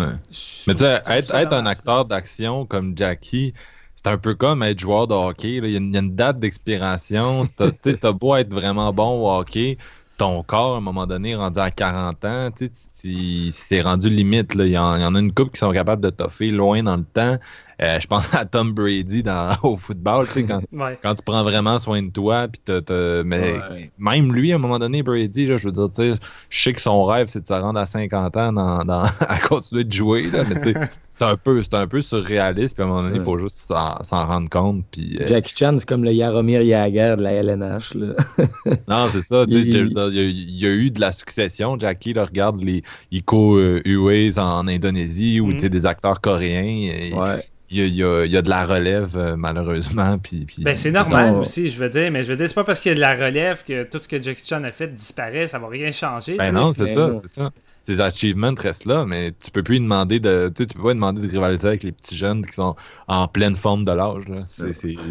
[0.68, 3.54] Mais tu sais, être, un acteur d'action comme Jackie,
[3.96, 5.56] c'est un peu comme être joueur de hockey.
[5.56, 7.48] Il y, a une date d'expiration.
[7.84, 9.78] Tu as beau être vraiment bon au hockey,
[10.22, 12.50] ton corps, à un moment donné, rendu à 40 ans,
[12.94, 14.52] c'est rendu limite.
[14.54, 17.38] Il, y en, a une couple qui sont capables de toffer loin dans le temps.
[17.84, 20.62] Euh, je pense à Tom Brady dans, au football, quand,
[21.02, 22.48] quand tu prends vraiment soin de toi.
[23.26, 23.56] mais
[23.98, 26.16] même lui, à un moment donné, Brady, je veux dire,
[26.50, 29.84] je sais que son rêve, c'est de se rendre à 50 ans dans, à continuer
[29.84, 30.28] de jouer.
[30.32, 30.74] mais
[31.22, 34.26] c'est un peu un peu surréaliste puis à un moment donné il faut juste s'en
[34.26, 37.95] rendre compte puis euh, Jackie Chan c'est comme le Yaromir Yager de la LNH
[38.88, 39.72] non c'est ça il...
[39.72, 45.39] Il, y a, eu de la succession Jackie là, regarde les Iko Uwais en Indonésie
[45.39, 45.69] ou mm.
[45.69, 47.43] des acteurs coréens et, ouais
[47.74, 50.17] il y, a, de la relève, euh, malheureusement.
[50.17, 52.11] Puis, ben, c'est normal aussi, je veux dire.
[52.11, 53.99] Mais je veux dire, c'est pas parce qu'il y a de la relève que tout
[54.01, 56.36] ce que Jackie Chan a fait disparaît, ça va rien changer.
[56.36, 57.51] Ben non, c'est ça, c'est ça
[57.84, 60.52] ses achievements restent là, mais tu peux plus lui demander de.
[60.56, 62.76] Tu peux pas demander de rivaliser avec les petits jeunes qui sont
[63.08, 64.24] en pleine forme de l'âge.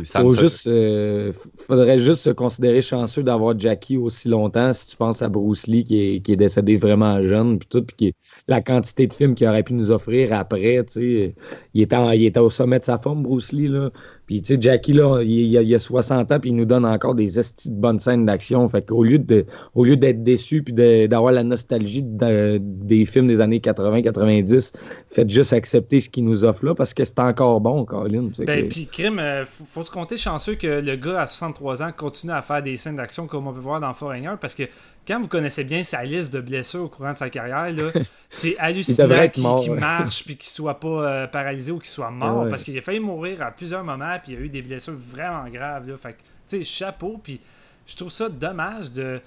[0.05, 5.21] Faut juste, euh, faudrait juste se considérer chanceux d'avoir Jackie aussi longtemps si tu penses
[5.23, 8.15] à Bruce Lee qui est, qui est décédé vraiment jeune, puis tout, puis
[8.47, 11.35] la quantité de films qu'il aurait pu nous offrir après, tu sais,
[11.75, 13.91] il était, il était au sommet de sa forme, Bruce Lee, là.
[14.31, 17.41] Puis, tu sais, Jackie, là, il, a, 60 ans, puis il nous donne encore des
[17.41, 18.69] estis de bonnes scènes d'action.
[18.69, 23.41] Fait qu'au lieu de, au lieu d'être déçu puis d'avoir la nostalgie des films des
[23.41, 24.73] années 80-90,
[25.09, 28.31] faites juste accepter ce qu'il nous offre là, parce que c'est encore bon, Colin.
[28.47, 32.33] Ben, puis, Crime, euh, faut, se compter chanceux que le gars à 63 ans continue
[32.33, 34.63] à faire des scènes d'action comme on peut voir dans Foreigner, parce que
[35.07, 37.75] quand vous connaissez bien sa liste de blessures au courant de sa carrière,
[38.29, 42.65] c'est hallucinant qu'il marche puis qu'il soit pas euh, paralysé ou qu'il soit mort parce
[42.65, 45.89] qu'il a failli mourir à plusieurs moments puis il a eu des blessures vraiment graves.
[45.89, 45.97] Là.
[45.97, 46.17] Fait
[46.49, 47.21] tu sais, chapeau.
[47.23, 47.41] Puis
[47.87, 49.21] je trouve ça dommage de,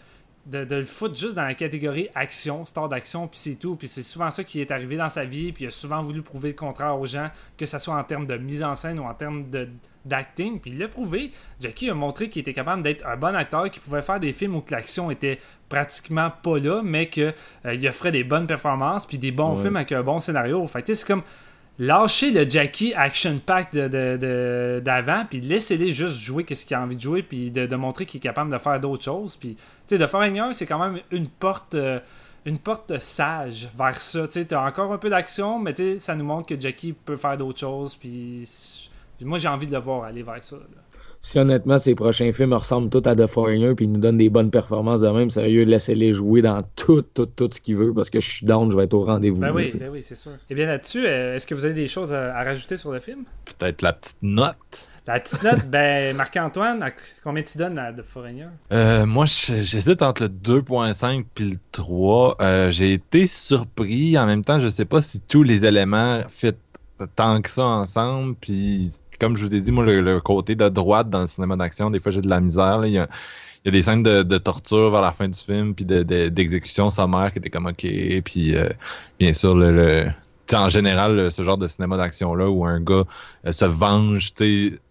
[0.46, 3.76] de, le foutre juste dans la catégorie action, star d'action, puis c'est tout.
[3.76, 6.22] Puis c'est souvent ça qui est arrivé dans sa vie, puis il a souvent voulu
[6.22, 9.04] prouver le contraire aux gens, que ce soit en termes de mise en scène ou
[9.04, 9.70] en termes de
[10.06, 11.32] d'acting, puis il l'a prouvé.
[11.62, 14.56] Jackie a montré qu'il était capable d'être un bon acteur, qu'il pouvait faire des films
[14.56, 15.40] où l'action était
[15.70, 17.34] pratiquement pas là, mais qu'il
[17.66, 20.68] euh, offrait des bonnes performances, puis des bons films avec un bon scénario.
[20.68, 21.24] Fait c'est comme
[21.80, 26.82] lâcher le Jackie action pack d'avant, de, de, puis laissez-les juste jouer ce qu'il a
[26.82, 29.36] envie de jouer, puis de, montrer qu'il est capable de faire d'autres choses.
[29.36, 31.76] Puis, tu sais, de faire c'est quand même une porte.
[31.76, 32.00] Euh,
[32.46, 34.28] une porte sage vers ça.
[34.28, 37.62] Tu as encore un peu d'action, mais ça nous montre que Jackie peut faire d'autres
[37.62, 37.96] choses.
[37.96, 38.46] Puis
[39.22, 40.58] moi, j'ai envie de le voir aller vers ça.
[41.26, 44.30] Si honnêtement, ces prochains films ressemblent tous à The Foreigner puis ils nous donnent des
[44.30, 48.10] bonnes performances de même, sérieux, laissez-les jouer dans tout, tout, tout ce qu'ils veulent parce
[48.10, 49.40] que je suis down, je vais être au rendez-vous.
[49.40, 50.34] Ben oui, ben oui c'est sûr.
[50.34, 53.00] Et eh bien là-dessus, euh, est-ce que vous avez des choses à, rajouter sur le
[53.00, 53.24] film?
[53.46, 54.58] Peut-être la petite note.
[55.08, 56.92] La petite note, ben, Marc-Antoine,
[57.24, 58.48] combien tu donnes à The Foreigner?
[58.74, 62.36] Euh, moi, j'hésite entre le 2.5 puis le 3.
[62.42, 64.18] Euh, j'ai été surpris.
[64.18, 66.52] En même temps, je sais pas si tous les éléments fit
[67.16, 68.36] tant que ça ensemble.
[68.36, 71.90] Puis comme je vous ai dit, moi, le, côté de droite dans le cinéma d'action,
[71.90, 72.82] des fois, j'ai de la misère.
[72.86, 73.08] Il, y a,
[73.66, 77.68] des scènes de, torture vers la fin du film, puis d'exécution sommaire qui étaient comme
[77.68, 77.86] OK.
[78.24, 78.70] Puis, euh,
[79.20, 79.56] bien sûr,
[80.54, 83.04] en général, ce genre de cinéma d'action-là où un gars
[83.46, 84.34] euh, se venge,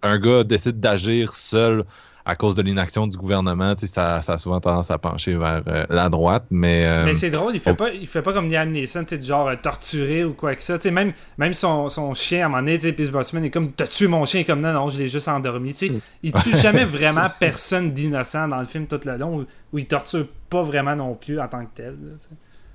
[0.03, 1.85] un gars décide d'agir seul
[2.25, 5.85] à cause de l'inaction du gouvernement, ça, ça a souvent tendance à pencher vers euh,
[5.91, 6.45] la droite.
[6.51, 9.23] Mais, euh, mais c'est drôle, il fait, pas, il fait pas comme Liam Neeson, du
[9.23, 10.79] genre euh, torturé ou quoi que ça.
[10.91, 14.07] même, même son, son chien, à un moment donné, Pierce Bossman est comme T'as tué
[14.07, 15.73] mon chien comme non, non, je l'ai juste endormi.
[15.75, 15.91] sais
[16.23, 20.27] il tue jamais vraiment personne d'innocent dans le film tout le long, où, il torture
[20.49, 21.97] pas vraiment non plus en tant que tel.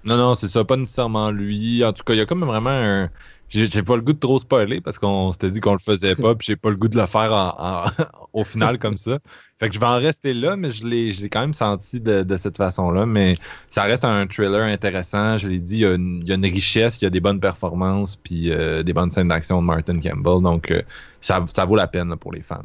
[0.03, 1.85] non, non, c'est ça, pas nécessairement lui.
[1.85, 3.09] En tout cas, il y a comme vraiment un
[3.49, 6.35] j'ai pas le goût de trop spoiler parce qu'on s'était dit qu'on le faisait pas,
[6.35, 7.91] puis j'ai pas le goût de le faire
[8.33, 9.19] au final comme ça.
[9.59, 12.57] Fait que je vais en rester là, mais je l'ai quand même senti de, cette
[12.57, 13.05] façon-là.
[13.05, 13.35] Mais
[13.69, 15.37] ça reste un thriller intéressant.
[15.37, 18.51] Je l'ai dit, il y, a une, richesse, il y a des bonnes performances, puis
[18.51, 20.43] euh, des bonnes scènes d'action de Martin Campbell.
[20.43, 20.81] Donc, euh,
[21.21, 22.61] ça, vaut la peine pour les fans.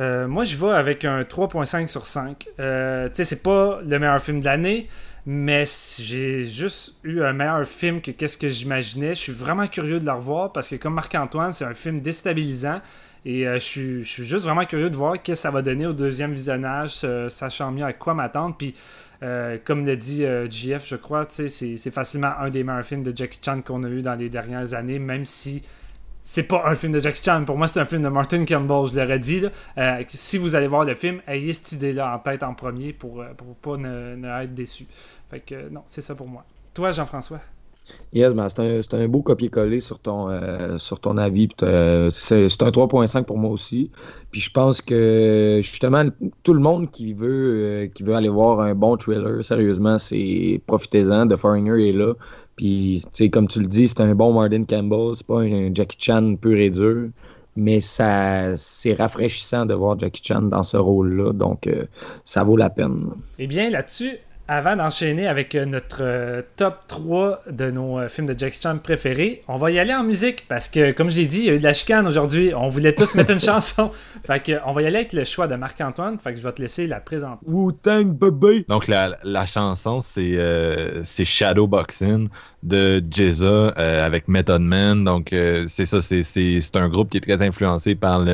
[0.00, 2.38] Euh, moi, je vais avec un 3.5 sur 5.
[2.38, 4.88] tu sais, c'est pas le meilleur film de l'année,
[5.24, 5.64] mais
[5.98, 9.14] j'ai juste eu un meilleur film que qu'est-ce que j'imaginais.
[9.14, 12.80] Je suis vraiment curieux de le revoir parce que, comme Marc-Antoine, c'est un film déstabilisant.
[13.24, 15.92] Et euh, je, suis, juste vraiment curieux de voir qu'est-ce que ça va donner au
[15.92, 18.56] deuxième visionnage, sachant mieux à quoi m'attendre.
[18.56, 18.74] Puis,
[19.22, 23.16] euh, comme l'a dit euh, GF, je crois, c'est facilement un des meilleurs films de
[23.16, 25.62] Jackie Chan qu'on a eu dans les dernières années, même si
[26.22, 27.44] c'est pas un film de Jackie Chan.
[27.44, 29.42] Pour moi, c'est un film de Martin Campbell, je l'aurais dit.
[30.08, 33.56] si vous allez voir le film, ayez cette idée-là en tête en premier pour, pour
[33.56, 34.86] pas ne, être déçu.
[35.30, 36.44] Fait que non, c'est ça pour moi.
[36.74, 37.40] Toi, Jean-François?
[38.12, 41.48] Yes, ben c'est un, beau copier-coller sur, ton euh, sur ton avis.
[41.58, 43.90] C'est un 3.5 pour moi aussi.
[44.30, 46.04] Puis je pense que justement,
[46.42, 50.60] tout le monde qui veut, euh, qui veut aller voir un bon thriller, sérieusement, c'est
[50.66, 51.26] profitez-en.
[51.26, 52.14] The Foreigner est là.
[52.56, 55.16] Puis, comme tu le dis, c'est un bon Martin Campbell.
[55.16, 57.08] C'est pas un Jackie Chan pur et dur.
[57.54, 61.32] Mais ça c'est rafraîchissant de voir Jackie Chan dans ce rôle-là.
[61.32, 61.84] Donc, euh,
[62.24, 63.10] ça vaut la peine.
[63.38, 64.12] Eh bien, là-dessus,
[64.48, 68.78] avant d'enchaîner avec euh, notre euh, top 3 de nos euh, films de Jackie Chan
[68.82, 71.50] préférés, on va y aller en musique parce que, comme je l'ai dit, il y
[71.50, 72.52] a eu de la chicane aujourd'hui.
[72.54, 73.90] On voulait tous mettre une chanson.
[74.26, 76.18] Fait que, on va y aller avec le choix de Marc-Antoine.
[76.18, 77.44] Fait que je vais te laisser la présenter.
[77.46, 78.64] Wu-Tang Baby!
[78.68, 80.38] Donc, la, la chanson, c'est
[81.04, 82.28] c'est Shadow Boxing
[82.62, 85.04] de Jeza avec Method Man.
[85.04, 88.24] Donc, c'est ça, c'est un groupe qui est très influencé par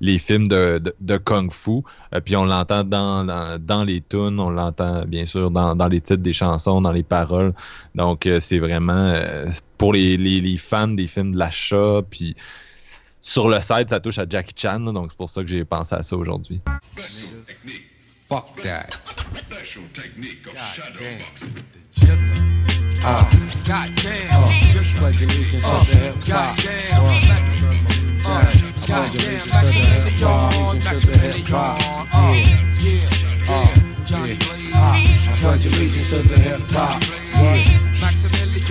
[0.00, 1.82] les films de, de, Kung Fu.
[2.20, 6.22] Puis on l'entend dans, dans, dans, les tunes, on l'entend bien sûr dans, les titres
[6.22, 7.52] des chansons, dans les paroles.
[7.94, 9.46] Donc, euh, c'est vraiment euh,
[9.78, 12.02] pour les, fans des films de l'achat.
[12.08, 12.36] Puis
[13.20, 14.80] sur le site, ça touche à Jackie Chan.
[14.80, 16.60] donc, c'est pour ça que j'ai pensé à ça aujourd'hui.
[18.28, 19.00] Fuck that.
[19.36, 21.04] Special technique of shadow
[23.06, 23.28] Ah,
[23.66, 24.28] God damn.
[24.32, 26.22] Oh, just like allegiance to the hip
[28.24, 28.63] hop.
[28.94, 29.42] God damn.
[32.12, 32.34] Uh,
[32.80, 33.08] yeah,
[33.48, 34.04] yeah.
[34.04, 34.74] Johnny Blaze.
[34.74, 37.02] I pledge allegiance to the hip hop.
[38.00, 38.64] Maximilian.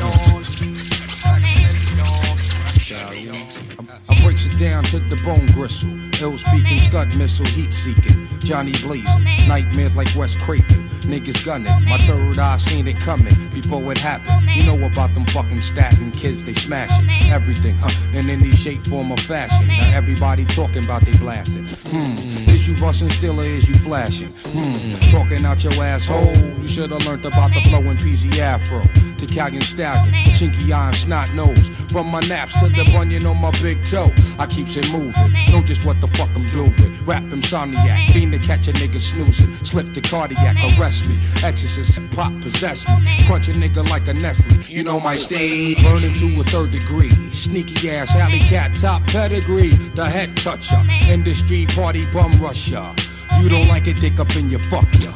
[4.07, 5.89] I breaks it down to the bone gristle.
[6.21, 8.27] Ill speaking, scud missile, heat seeking.
[8.39, 10.89] Johnny blazing, nightmares like West Craven.
[11.03, 14.41] Niggas gunning, my third eye seen it coming before it happened.
[14.55, 18.17] You know about them fucking statin kids, they smashing everything, huh?
[18.17, 19.67] In any shape, form, or fashion.
[19.67, 21.67] Now everybody talking about they blasting.
[21.67, 24.29] Hmm, is you busting still or is you flashing?
[24.47, 26.35] Hmm, talking out your asshole.
[26.61, 29.12] You should have learned about the flowing PZ Afro.
[29.23, 31.69] Italian stallion, chinky and snot nose.
[31.91, 34.11] From my naps to the bunion on my big toe.
[34.37, 36.73] I keeps it moving, know just what the fuck I'm doing.
[37.05, 39.53] Rap insomniac, fiend to catch a nigga snoozing.
[39.65, 41.17] Slip the cardiac, arrest me.
[41.43, 43.25] Exorcist, pop possess me.
[43.25, 44.61] Crunch a nigga like a Nestle.
[44.63, 47.11] You know my stage, burning to a third degree.
[47.31, 49.69] Sneaky ass alley cat, top pedigree.
[49.95, 52.93] The head toucher, industry party bum rusher.
[53.39, 55.11] You don't like it, dick up in your fuck ya.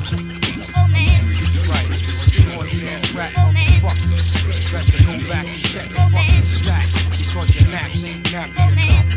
[3.81, 4.71] Motherfucker.
[4.71, 6.85] Best to back check the stack.
[7.09, 9.16] Because your naps ain't nappy enough.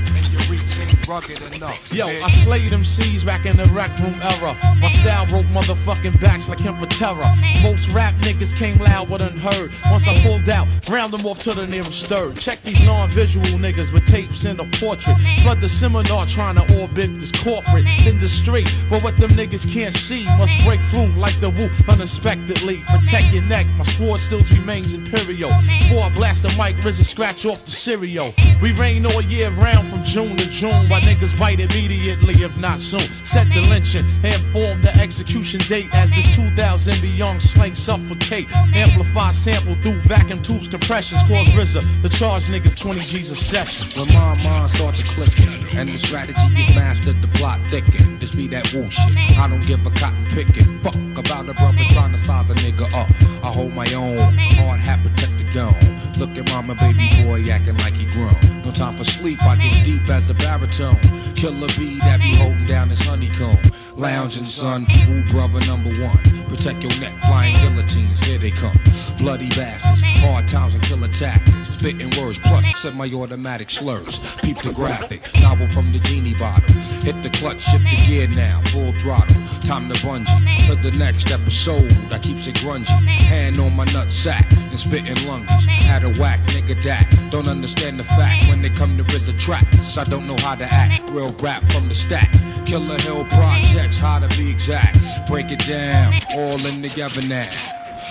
[1.10, 1.92] Rugged enough.
[1.92, 4.56] Yo, I slayed them C's back in the rec room era.
[4.80, 7.26] My style broke motherfucking backs like him for terror.
[7.64, 9.72] Most rap niggas came loud but unheard.
[9.90, 12.36] Once I pulled out, round them off to the nearest third.
[12.36, 15.16] Check these non-visual niggas with tapes in a portrait.
[15.42, 18.62] Flood the seminar trying to orbit this corporate industry.
[18.88, 22.84] But what them niggas can't see must break through like the woo unexpectedly.
[22.88, 25.50] Protect your neck, my sword still remains imperial.
[25.88, 28.32] Before I blast the mic, RZA scratch off the cereal.
[28.62, 30.88] We rain all year round from June to June.
[31.00, 33.00] Why niggas bite immediately, if not soon.
[33.24, 38.50] Set the lynching and form the execution date as this 2000 beyond slang suffocate.
[38.74, 42.02] Amplify sample through vacuum tubes, compressions, cause RZA.
[42.02, 43.88] The charge niggas 20 G's a session.
[43.98, 48.18] When my mind starts to clicking and the strategy is mastered, the plot thicken.
[48.18, 49.38] This be that woo shit.
[49.38, 50.78] I don't give a cotton picking.
[50.80, 53.08] Fuck about a brother trying to size a nigga up.
[53.42, 54.18] I hold my own.
[54.18, 56.00] Hard hat protect the dome.
[56.18, 58.36] Look at mama, baby boy acting like he grown.
[58.64, 60.89] No time for sleep, I get deep as a baritone.
[61.34, 63.58] Killer bee that be holding down his honeycomb.
[63.96, 66.18] Lounging son, woo brother number one.
[66.48, 68.78] Protect your neck, flying guillotines, here they come.
[69.18, 74.18] Bloody bastards, hard times and killer tactics Spitting words, plus semi-automatic slurs.
[74.42, 76.74] Peep the graphic, novel from the genie bottle.
[77.00, 79.42] Hit the clutch, shift the gear now, full throttle.
[79.62, 81.90] Time to bungee to the next episode.
[82.12, 82.84] I keeps it grungy.
[82.84, 85.64] Hand on my nut sack and spitting lunges.
[85.64, 87.30] Had a whack, nigga that.
[87.30, 89.96] Don't understand the fact when they come to RZA tracks.
[89.96, 91.08] I don't know how to act.
[91.08, 92.30] Real rap from the stack.
[92.66, 94.98] Killer Hill projects, how to be exact.
[95.26, 97.50] Break it down, all in together now.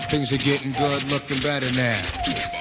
[0.09, 2.58] Things are getting good, looking better now.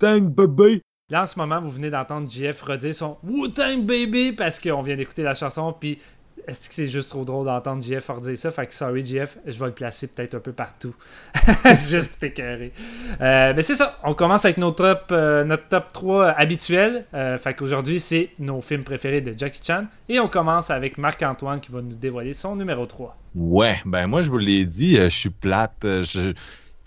[0.00, 0.82] Bébé!
[1.10, 4.96] Là, en ce moment, vous venez d'entendre JF redire son Wu-Tang Baby parce qu'on vient
[4.96, 5.72] d'écouter la chanson.
[5.72, 5.98] Puis,
[6.48, 8.50] est-ce que c'est juste trop drôle d'entendre JF redire ça?
[8.50, 10.94] Fait que, sorry, JF, je vais le placer peut-être un peu partout.
[11.88, 12.72] juste pour t'écœurer.
[13.20, 17.04] Euh, mais c'est ça, on commence avec notre top, euh, notre top 3 habituel.
[17.14, 19.84] Euh, fait qu'aujourd'hui, c'est nos films préférés de Jackie Chan.
[20.08, 23.16] Et on commence avec Marc-Antoine qui va nous dévoiler son numéro 3.
[23.34, 25.76] Ouais, ben moi, je vous l'ai dit, je suis plate.
[25.82, 26.32] je-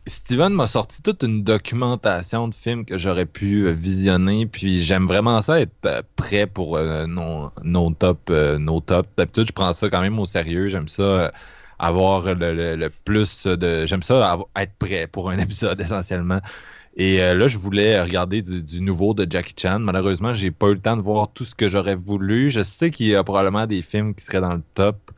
[0.07, 5.05] Steven m'a sorti toute une documentation de films que j'aurais pu euh, visionner, puis j'aime
[5.05, 8.81] vraiment ça être euh, prêt pour euh, nos, nos top, nos.
[8.81, 10.69] D'habitude, je prends ça quand même au sérieux.
[10.69, 11.31] J'aime ça
[11.79, 13.85] avoir le, le- plus de.
[13.85, 16.41] J'aime ça être prêt pour un épisode essentiellement.
[16.97, 19.79] Et là, je voulais regarder du, du nouveau de Jackie Chan.
[19.79, 22.49] Malheureusement, j'ai pas eu le temps de voir tout ce que j'aurais voulu.
[22.51, 25.11] Je sais qu'il y a probablement des films qui seraient dans le top.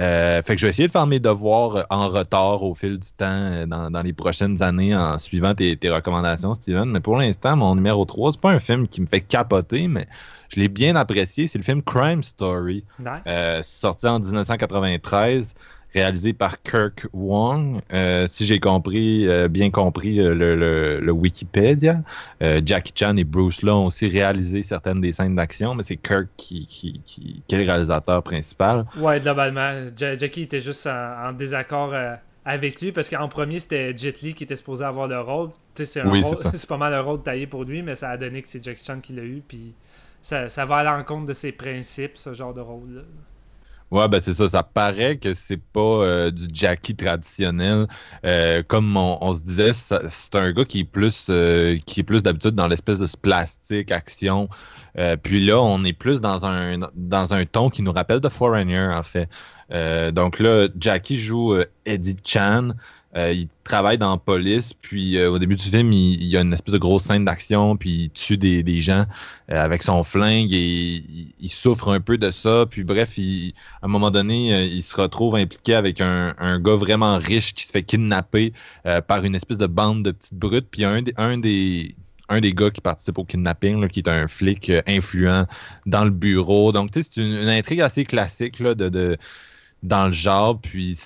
[0.00, 2.98] Euh, fait que je vais essayer de faire mes devoirs euh, en retard au fil
[2.98, 6.86] du temps euh, dans, dans les prochaines années en suivant tes, tes recommandations, Steven.
[6.90, 10.06] Mais pour l'instant, mon numéro 3, c'est pas un film qui me fait capoter, mais
[10.48, 11.46] je l'ai bien apprécié.
[11.48, 13.08] C'est le film Crime Story, Nice.
[13.26, 15.54] euh, sorti en 1993,
[15.94, 17.80] réalisé par Kirk Wong.
[17.92, 22.00] Euh, si j'ai compris, euh, bien compris euh, le, le- le Wikipédia,
[22.42, 25.96] euh, Jackie Chan et Bruce Lee ont aussi réalisé certaines des scènes d'action, mais c'est
[25.96, 28.86] Kirk qui, qui, qui- qui est le réalisateur principal.
[28.96, 31.94] Ouais, globalement, Ja- Jackie était juste en, en désaccord
[32.44, 35.50] avec lui parce qu'en premier, c'était Jet Li qui était supposé avoir le rôle.
[35.74, 36.22] C'est Oui,
[36.68, 39.00] pas mal un rôle taillé pour lui, mais ça a donné que c'est Jackie Chan
[39.00, 39.42] qui l'a eu.
[39.46, 39.74] Puis
[40.22, 43.02] ça, ça va à l'encontre de ses principes, ce genre de rôle-là.
[43.90, 44.48] Ouais, ben c'est ça.
[44.48, 47.88] Ça paraît que c'est pas euh, du Jackie traditionnel.
[48.24, 52.22] Euh, comme on, se disait, c'est un gars qui est plus, euh, qui est plus
[52.22, 54.48] d'habitude dans l'espèce de plastique, action.
[55.22, 58.88] Puis là, on est plus dans un, dans un ton qui nous rappelle de Foreigner,
[58.92, 59.28] en fait.
[60.12, 62.70] Donc là, Jackie joue Eddie Chan.
[63.16, 66.42] Euh, il travaille dans la police, puis euh, au début du film, il, y a
[66.42, 69.04] une espèce de grosse scène d'action, puis il tue des, gens
[69.50, 71.02] euh, avec son flingue et
[71.40, 72.66] il, souffre un peu de ça.
[72.70, 77.54] Puis bref, à un moment donné, il se retrouve impliqué avec un, gars vraiment riche
[77.54, 78.52] qui se fait kidnapper
[79.08, 80.68] par une espèce de bande de petites brutes.
[80.70, 81.96] Puis un des, un des,
[82.28, 85.46] un des gars qui participe au kidnapping, qui est un flic influent
[85.86, 86.70] dans le bureau.
[86.70, 89.16] Donc, tu sais, c'est une, une intrigue assez classique là, de, de,
[89.82, 90.60] dans le genre.
[90.60, 90.96] Puis,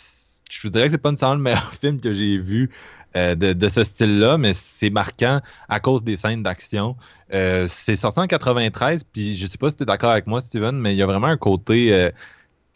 [0.60, 2.70] je vous dirais que c'est pas nécessairement le meilleur film que j'ai vu
[3.16, 6.96] euh, de, de ce style-là, mais c'est marquant à cause des scènes d'action.
[7.32, 10.40] Euh, c'est sorti en 93, puis je sais pas si tu es d'accord avec moi,
[10.40, 11.92] Steven, mais il y a vraiment un côté.
[11.92, 12.10] euh,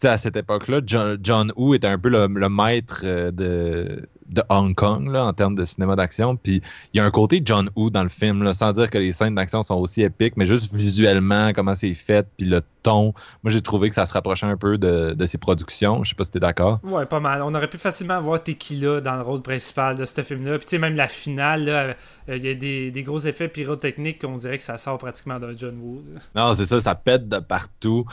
[0.05, 4.43] à cette époque-là, John, John Woo était un peu le, le maître euh, de, de
[4.49, 6.37] Hong Kong là, en termes de cinéma d'action.
[6.37, 6.63] Puis
[6.95, 9.13] il y a un côté John Woo dans le film, là, sans dire que les
[9.13, 13.13] scènes d'action sont aussi épiques, mais juste visuellement, comment c'est fait, puis le ton.
[13.43, 16.05] Moi, j'ai trouvé que ça se rapprochait un peu de, de ses productions.
[16.05, 16.79] Je sais pas si tu es d'accord.
[16.85, 17.43] Ouais, pas mal.
[17.43, 20.59] On aurait pu facilement voir Tequila dans le rôle principal de ce film-là.
[20.59, 21.97] Puis tu sais, même la finale, là,
[22.29, 25.41] euh, il y a des, des gros effets pyrotechniques qu'on dirait que ça sort pratiquement
[25.41, 26.05] d'un John Woo.
[26.15, 26.21] là.
[26.37, 28.05] Non, c'est ça, ça pète de partout.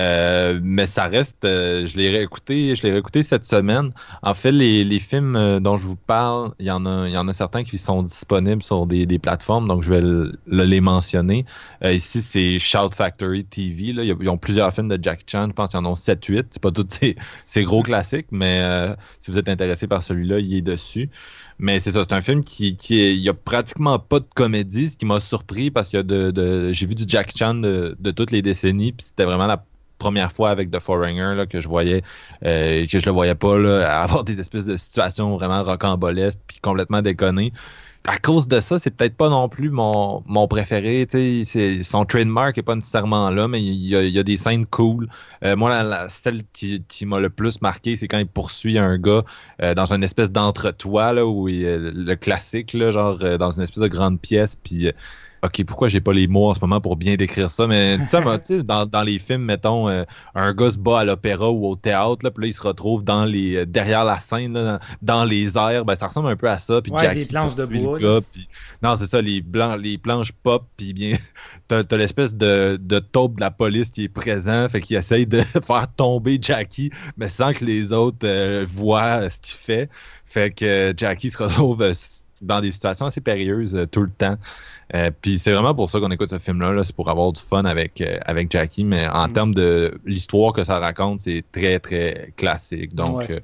[0.00, 3.92] Euh, mais ça reste, euh, je l'ai réécouté, je l'ai réécouté cette semaine.
[4.22, 7.12] En fait, les, les films euh, dont je vous parle, il y en a, il
[7.12, 10.36] y en a certains qui sont disponibles sur des, des plateformes, donc je vais le-
[10.46, 11.44] le- les mentionner.
[11.84, 13.92] Ici, c'est Shout Factory TV.
[13.92, 14.02] Là.
[14.02, 16.46] Ils ont- plusieurs films de Jack Chan, je pense qu'ils en ont 7-8.
[16.50, 16.88] C'est pas tous
[17.46, 18.62] ces, gros classiques, mais
[19.20, 21.08] si vous êtes intéressé par celui-là, il est dessus.
[21.60, 24.96] Mais c'est ça, c'est un film qui, qui y a pratiquement pas de comédie, ce
[24.96, 28.32] qui m'a surpris parce que de, de- j'ai vu du Jack Chan de, de toutes
[28.32, 29.64] les décennies, puis c'était vraiment la
[30.04, 32.02] première fois avec The Foreigner là, que je voyais,
[32.44, 36.58] euh, que je le voyais pas là, avoir des espèces de situations vraiment rocambolesques puis
[36.60, 37.52] complètement déconnées.
[38.06, 41.06] À cause de ça, c'est peut-être pas non plus mon, mon préféré.
[41.08, 45.08] c'est- Son trademark est pas nécessairement là, mais il y a, des scènes cool.
[45.42, 49.22] Euh, moi, la, celle qui, m'a le plus marqué, c'est quand il poursuit un gars
[49.62, 53.82] euh, dans une espèce d'entre-toi, où il, le classique, là, genre euh, dans une espèce
[53.82, 54.92] de grande pièce, puis
[55.44, 58.16] OK, pourquoi j'ai pas les mots en ce moment pour bien décrire ça, mais tu
[58.44, 60.04] sais, dans, dans les films, mettons, euh,
[60.34, 63.04] un gars se bat à l'opéra ou au théâtre, là, puis là, il se retrouve
[63.04, 66.48] dans les, euh, derrière la scène, là, dans, les airs, ben, ça ressemble un peu
[66.48, 66.80] à ça.
[66.80, 67.98] Puis ouais, Jackie des planches de bois.
[67.98, 68.48] Gars, puis...
[68.82, 71.18] Non, c'est ça, les, blancs, les planches pop, puis bien,
[71.68, 75.26] t'as as, l'espèce de, de taupe de la police qui est présent, fait qu'il essaye
[75.26, 79.90] de faire tomber Jackie, mais sans que les autres euh, voient ce qu'il fait.
[80.24, 81.84] Fait que Jackie se retrouve
[82.40, 84.36] dans des situations assez périlleuses tout le temps.
[84.94, 86.82] Euh, puis c'est vraiment pour ça qu'on écoute ce film-là.
[86.84, 88.84] c'est pour avoir du fun avec, euh, avec Jackie.
[88.84, 89.32] Mais en mm.
[89.32, 92.94] termes de l'histoire que ça raconte, c'est très, très classique.
[92.94, 93.40] Donc, euh,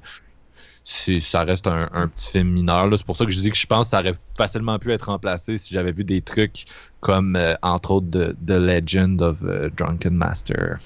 [0.83, 2.87] ça reste un, petit film mineur.
[2.95, 5.05] C'est pour ça que je dis que je pense que ça aurait facilement pu être
[5.05, 6.65] remplacé si j'avais vu des trucs
[6.99, 9.41] comme, entre autres, The, Legend of
[9.77, 10.79] Drunken Master.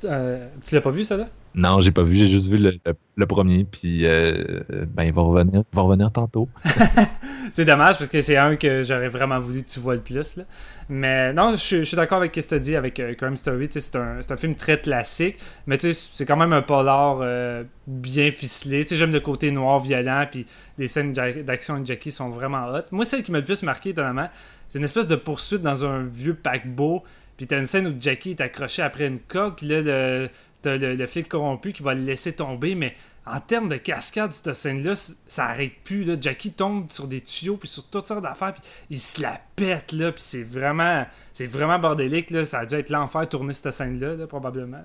[0.00, 1.26] tu l'as pas vu, ça, là?
[1.54, 5.62] Non, j'ai pas vu, j'ai juste vu le, premier, puis euh, ben il va revenir,
[5.72, 6.48] va tantôt.
[7.52, 10.36] c'est dommage parce que c'est un que j'aurais vraiment voulu que tu vois le plus.
[10.36, 10.44] Là.
[10.88, 13.68] Mais non, je, suis d'accord avec ce que tu as dit avec euh, Crime Story.
[13.70, 18.86] C'est un, un, film très classique, mais c'est quand même un polar euh, bien ficelé.
[18.88, 20.46] J'aime le côté noir, violent, puis
[20.78, 22.84] les scènes d'action de Jackie sont vraiment hot.
[22.92, 24.28] Moi, celle qui m'a le plus marqué, étonnamment,
[24.68, 27.02] c'est une espèce de poursuite dans un vieux paquebot.
[27.36, 30.28] Puis t'as une scène où Jackie est accroché après une corde, puis là, le,
[30.62, 32.94] t'as le, flic corrompu qui va le laisser tomber, mais
[33.26, 36.04] en termes de cascade, cette scène-là, ça arrête plus.
[36.04, 36.14] Là.
[36.20, 39.92] Jackie tombe sur des tuyaux, puis sur toutes sortes d'affaires, puis il se la pète,
[39.92, 42.30] là, puis c'est vraiment, c'est vraiment bordélique.
[42.30, 42.44] Là.
[42.44, 44.82] Ça a dû être l'enfer tourner cette scène-là, probablement.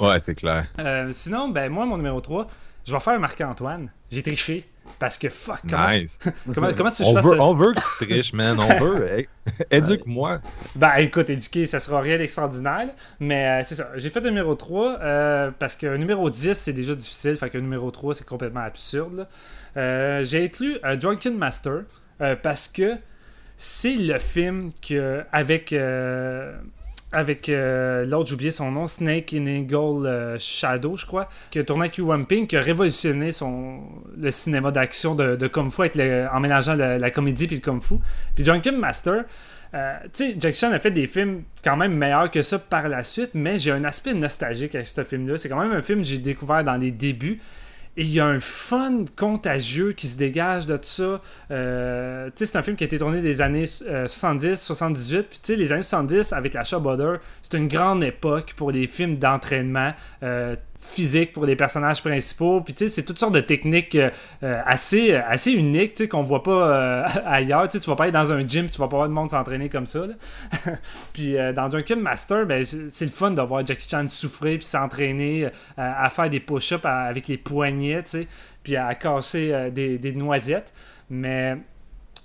[0.00, 0.66] ouais, c'est clair.
[0.78, 2.46] Euh, sinon, ben moi, mon numéro 3,
[2.84, 3.90] je vais faire Marc-Antoine.
[4.10, 4.68] J'ai triché.
[4.98, 6.18] Parce que fuck, comment, nice.
[6.54, 8.58] comment, comment tu on, veut, on veut que tu triches, man.
[8.58, 9.24] On veut.
[9.70, 10.40] Éduque-moi.
[10.76, 12.90] Ben écoute, éduquer, ça sera rien d'extraordinaire.
[13.18, 13.90] Mais euh, c'est ça.
[13.96, 17.36] J'ai fait numéro 3 euh, parce que numéro 10, c'est déjà difficile.
[17.36, 19.26] Fait que numéro 3, c'est complètement absurde.
[19.76, 21.82] Euh, j'ai inclus Drunken Master
[22.42, 22.96] parce que
[23.56, 25.74] c'est le film que, avec
[27.12, 31.58] avec euh, l'autre, j'ai oublié son nom, Snake in Eagle euh, Shadow, je crois, qui
[31.58, 33.80] a tourné avec Yu Ping, qui a révolutionné son,
[34.16, 37.96] le cinéma d'action de, de, Kung Fu en mélangeant la, comédie et le Kung Fu.
[38.34, 39.24] Puis Drunken Master,
[39.74, 42.88] euh, tu sais, Jack Chan a fait des films quand même meilleurs que ça par
[42.88, 45.36] la suite, mais j'ai un aspect nostalgique avec ce film-là.
[45.38, 47.40] C'est quand même un film que j'ai découvert dans les débuts.
[47.96, 51.20] Et il y a un fun contagieux qui se dégage de tout ça.
[51.50, 55.26] Euh, c'est un film qui a été tourné des années 70, euh, 78.
[55.28, 59.92] Puis les années 70, avec la Butter, c'est une grande époque pour les films d'entraînement.
[60.22, 62.60] Euh, physique pour les personnages principaux.
[62.60, 64.10] Puis tu sais, c'est toutes sortes de techniques euh,
[64.42, 67.68] euh, assez, assez uniques, tu sais, qu'on voit pas euh, ailleurs.
[67.68, 69.30] Tu sais, tu vas pas aller dans un gym, tu vas pas voir le monde
[69.30, 70.02] s'entraîner comme ça.
[71.12, 75.48] puis dans un Master, ben, c'est le fun de voir Jackie Chan souffrir puis s'entraîner
[75.76, 78.28] à faire des push-ups avec les poignets, tu sais,
[78.62, 80.72] puis à casser des, des noisettes.
[81.10, 81.58] Mais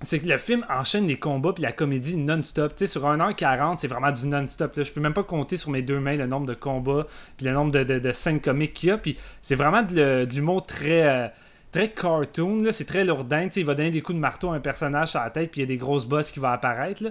[0.02, 2.76] c'est que le film enchaîne les combats puis la comédie non-stop.
[2.76, 4.74] Tu sur 1h40, c'est vraiment du non-stop.
[4.82, 7.53] Je peux même pas compter sur mes deux mains le nombre de combats puis le
[7.53, 8.99] nombre de, scènes comiques qu'il y a.
[9.41, 11.28] C'est vraiment de, l'humour très, euh,
[11.72, 12.60] très cartoon.
[12.72, 13.49] C'est très lourdin.
[13.56, 15.64] il va donner des coups de marteau à un personnage sur la tête puis il
[15.64, 17.03] y a des grosses bosses qui vont apparaître.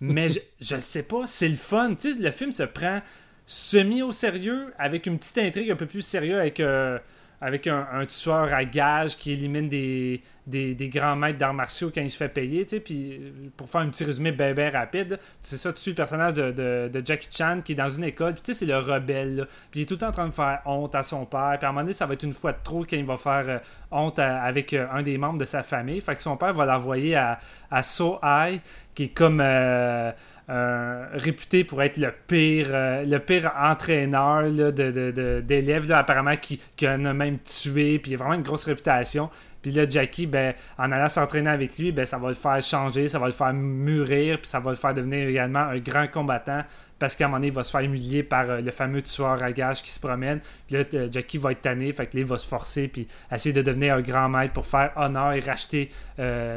[0.00, 1.94] Mais je, je sais pas, c'est le fun.
[1.94, 3.02] Tu sais, le film se prend
[3.46, 6.58] semi au sérieux avec une petite intrigue un peu plus sérieuse avec...
[6.58, 6.98] Euh,
[7.42, 12.08] avec un, tueur à gage qui élimine des, des, grands maîtres d'arts martiaux quand il
[12.08, 12.64] se fait payer.
[12.64, 13.20] Puis
[13.56, 16.52] pour faire un petit résumé bien ben rapide, c'est ça, tu suis le personnage de,
[16.88, 18.34] de, Jackie Chan qui est dans une école.
[18.34, 19.48] Puis c'est le rebelle.
[19.72, 21.56] Puis il est tout le temps en train de faire honte à son père.
[21.58, 23.16] Puis à un moment donné, ça va être une fois de trop quand il va
[23.16, 23.58] faire euh,
[23.90, 26.00] honte avec euh, un des membres de sa famille.
[26.00, 27.40] Fait que son père va l'envoyer à,
[27.72, 28.60] à So High,
[28.94, 29.40] qui est comme.
[29.42, 30.12] Euh,
[30.52, 36.86] euh, réputé pour être le pire, euh, le pire entraîneur d'élèves, de, apparemment, qui, qui
[36.86, 39.30] en a même tué, puis il a vraiment une grosse réputation.
[39.62, 43.08] Puis là, Jackie, ben, en allant s'entraîner avec lui, ben, ça va le faire changer,
[43.08, 46.64] ça va le faire mûrir, puis ça va le faire devenir également un grand combattant,
[46.98, 49.42] parce qu'à un moment donné, il va se faire humilier par euh, le fameux tueur
[49.42, 50.40] à gage qui se promène.
[50.66, 53.54] Puis là, Jackie va être tanné, fait que là, il va se forcer, puis essayer
[53.54, 55.88] de devenir un grand maître pour faire honneur et racheter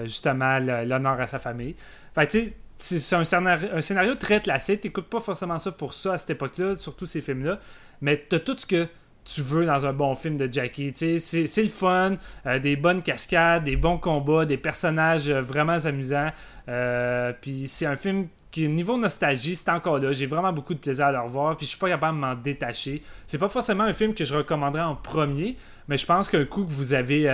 [0.03, 1.75] justement l'honneur à sa famille.
[2.13, 4.81] Fait tu sais, c'est un scénario, un scénario très classique.
[4.81, 7.59] T'écoutes pas forcément ça pour ça à cette époque-là, surtout ces films-là.
[8.01, 8.87] Mais t'as tout ce que
[9.25, 10.93] tu veux dans un bon film de Jackie.
[10.95, 12.13] C'est le fun,
[12.45, 16.29] euh, des bonnes cascades, des bons combats, des personnages euh, vraiment amusants.
[16.69, 20.13] Euh, puis c'est un film qui, niveau nostalgie, c'est encore là.
[20.13, 21.57] J'ai vraiment beaucoup de plaisir à le revoir.
[21.57, 23.03] Puis je suis pas capable de m'en détacher.
[23.27, 25.57] C'est pas forcément un film que je recommanderais en premier,
[25.89, 27.27] mais je pense qu'un coup que vous avez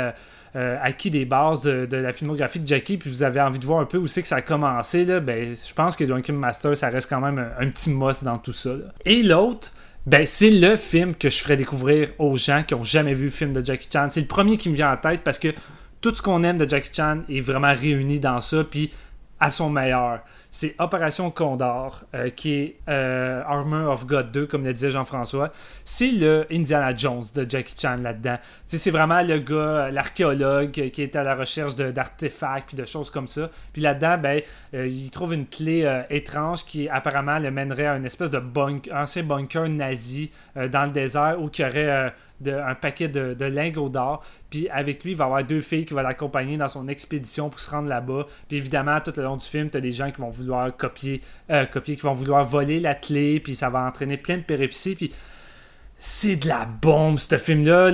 [0.56, 3.82] euh, acquis des bases de, la filmographie de Jackie, puis vous avez envie de voir
[3.82, 6.76] un peu où c'est que ça a commencé, là, ben, je pense que Drunken Master,
[6.76, 8.72] ça reste quand même un, petit must dans tout ça.
[9.06, 9.72] Et l'autre,
[10.08, 13.32] ben, c'est le film que je ferais découvrir aux gens qui ont jamais vu le
[13.32, 14.08] film de Jackie Chan.
[14.10, 15.50] C'est le premier qui me vient en tête parce que
[16.02, 18.92] tout ce qu'on aime de Jackie Chan est vraiment réuni dans ça, puis
[19.40, 20.22] à son meilleur.
[20.52, 25.52] C'est Opération Condor, euh, qui est euh, Armor of God 2, comme le disait Jean-François.
[25.86, 28.38] C'est le Indiana Jones de Jackie Chan là-dedans.
[28.66, 33.28] C'est vraiment le gars, l'archéologue qui est à la recherche d'artefacts puis de choses comme
[33.28, 33.50] ça.
[33.72, 34.42] Puis là-dedans, ben,
[34.74, 38.42] il trouve une clé étrange qui apparemment le mènerait à une espèce de
[38.94, 42.14] ancien bunker nazi dans le désert où il y aurait
[42.50, 44.24] un paquet de, de lingots d'or.
[44.50, 47.60] Puis avec lui, il va avoir deux filles qui vont l'accompagner dans son expédition pour
[47.60, 48.28] se rendre là-bas.
[48.48, 51.22] Puis évidemment, tout le long du film, tu as des gens qui vont vouloir copier,
[51.50, 53.40] euh, copier, qui vont vouloir voler la clé.
[53.40, 54.96] Puis ça va entraîner plein de péripéties.
[54.96, 55.12] Puis
[55.98, 57.92] c'est de la bombe, ce film-là.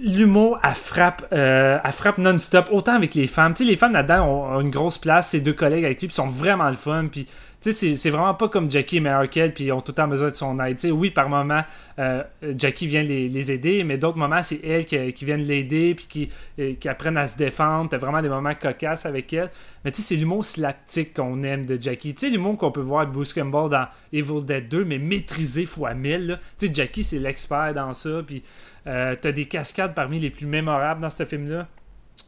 [0.00, 3.52] L'humour, elle frappe, euh, frappe non-stop, autant avec les femmes.
[3.52, 6.14] Tu sais, les femmes là-dedans ont, une grosse place, ces deux collègues avec lui, puis
[6.14, 7.08] sont vraiment le fun.
[7.12, 7.26] Puis
[7.62, 10.08] tu sais, c'est vraiment pas comme Jackie et meilleur puis ils ont tout le temps
[10.08, 10.78] besoin de son aide.
[10.90, 11.62] oui, par moment,
[11.98, 12.22] euh,
[12.56, 16.28] Jackie vient les, aider, mais d'autres moments, c'est elle qui, vient l'aider, puis qui,
[16.58, 17.90] euh, qui apprennent à se défendre.
[17.90, 19.50] T'as vraiment des moments cocasses avec elle.
[19.84, 22.14] Mais tu sais, c'est l'humour slaptique qu'on aime de Jackie.
[22.14, 25.64] Tu sais, l'humour qu'on peut voir de Bruce Campbell dans Evil Dead 2, mais maîtrisé
[25.64, 26.40] fois 1000.
[26.58, 28.42] Tu sais, Jackie, c'est l'expert dans ça, puis
[28.88, 31.68] euh, t'as des cascades parmi les plus mémorables dans ce film-là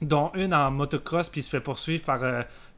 [0.02, 2.22] dont une en motocross, puis il se fait poursuivre par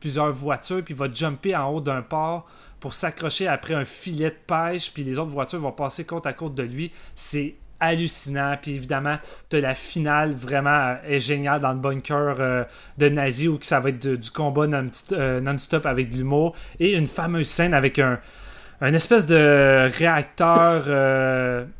[0.01, 2.47] plusieurs voitures, puis il va jumper en haut d'un port
[2.81, 6.33] pour s'accrocher après un filet de pêche, puis les autres voitures vont passer côte à
[6.33, 6.93] côte de lui.
[7.15, 8.57] C'est hallucinant.
[8.61, 9.17] Puis évidemment,
[9.51, 12.65] tu la finale vraiment euh, est géniale dans le bunker euh,
[12.99, 14.67] de nazi où ça va être du combat
[15.13, 16.55] euh, non-stop avec de l'humour.
[16.81, 18.19] Et une fameuse scène avec un,
[18.81, 20.89] un espèce de réacteur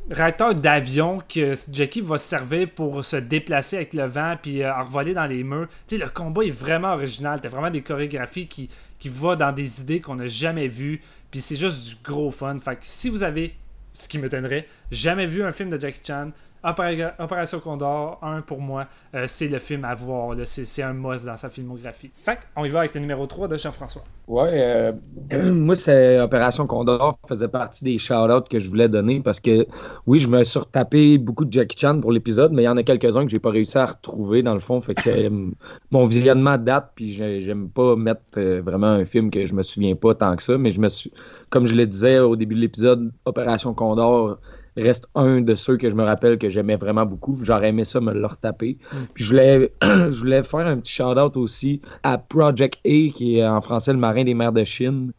[0.09, 5.13] réacteur d'avion que Jackie va servir pour se déplacer avec le vent puis euh, envoler
[5.13, 5.67] dans les murs.
[5.87, 7.39] Tu sais, le combat est vraiment original.
[7.41, 8.69] T'as vraiment des chorégraphies qui,
[8.99, 11.01] qui vont dans des idées qu'on n'a jamais vues.
[11.29, 12.57] Puis c'est juste du gros fun.
[12.59, 13.55] Fait si vous avez,
[13.93, 16.31] ce qui me donnerait, jamais vu un film de Jackie Chan,
[16.63, 20.35] Opération Condor, un pour moi, euh, c'est le film à voir.
[20.45, 22.11] C'est un must dans sa filmographie.
[22.13, 24.03] Fait on y va avec le numéro 3 de Jean-François.
[24.27, 24.91] Ouais, euh,
[25.53, 29.65] moi, c'est Opération Condor faisait partie des shout-outs que je voulais donner parce que,
[30.05, 32.77] oui, je me suis retapé beaucoup de Jackie Chan pour l'épisode, mais il y en
[32.77, 34.81] a quelques-uns que j'ai pas réussi à retrouver dans le fond.
[34.81, 35.29] Fait que euh,
[35.91, 40.15] mon visionnement date, puis j'aime pas mettre vraiment un film que je me souviens pas
[40.15, 41.11] tant que ça, mais je me suis,
[41.49, 44.37] comme je le disais au début de l'épisode, Opération Condor
[44.81, 47.37] reste un de ceux que je me rappelle que j'aimais vraiment beaucoup.
[47.43, 48.77] J'aurais aimé ça me le retaper.
[48.91, 48.97] Mm.
[49.13, 53.45] Puis je voulais, je voulais faire un petit shout-out aussi à Project A, qui est
[53.45, 55.11] en français le marin des mers de Chine,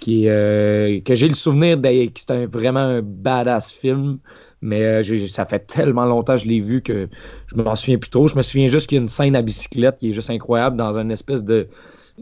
[0.00, 4.18] qui euh, que j'ai le souvenir que c'était vraiment un badass film.
[4.62, 7.06] Mais euh, ça fait tellement longtemps que je l'ai vu que
[7.48, 8.28] je m'en souviens plus trop.
[8.28, 10.78] Je me souviens juste qu'il y a une scène à bicyclette qui est juste incroyable
[10.78, 11.68] dans une espèce de,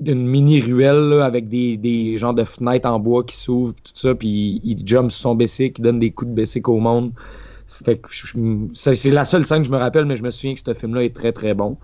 [0.00, 4.14] d'une mini ruelle avec des, des genres de fenêtres en bois qui s'ouvrent, tout ça,
[4.14, 7.12] puis il, jump sur son bicycle, il donne des coups de bicycle au monde.
[7.68, 8.08] Fait que
[8.74, 11.04] c'est la seule scène que je me rappelle, mais je me souviens que ce film-là
[11.04, 11.78] est très très bon.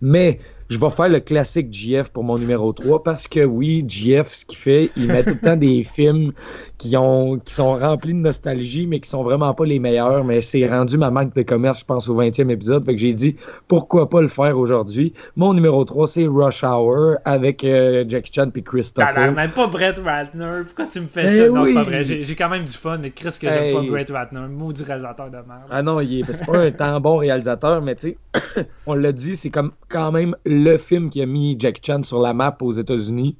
[0.00, 4.28] Mais je vais faire le classique GF pour mon numéro 3 parce que oui, GF,
[4.28, 6.32] ce qu'il fait, il met tout le temps des films
[6.78, 10.24] qui, ont, qui sont remplis de nostalgie, mais qui sont vraiment pas les meilleurs.
[10.24, 12.84] Mais c'est rendu ma marque de commerce, je pense, au 20e épisode.
[12.84, 13.36] Fait que j'ai dit,
[13.68, 15.14] pourquoi pas le faire aujourd'hui?
[15.36, 19.30] Mon numéro 3, c'est Rush Hour avec euh, Jackie Chan et Chris Tucker.
[19.30, 20.62] même pas Brett Ratner.
[20.66, 21.46] Pourquoi tu me fais ça?
[21.46, 22.04] Eh non, c'est pas vrai.
[22.04, 24.40] J'ai quand même du fun, mais Chris, que j'aime pas Brett Ratner.
[24.48, 25.68] Maudit réalisateur de merde.
[25.70, 29.36] Ah non, il est, pas un tant bon réalisateur, mais tu sais, on l'a dit,
[29.36, 32.72] c'est comme quand même le film qui a mis Jackie Chan sur la map aux
[32.72, 33.36] États-Unis.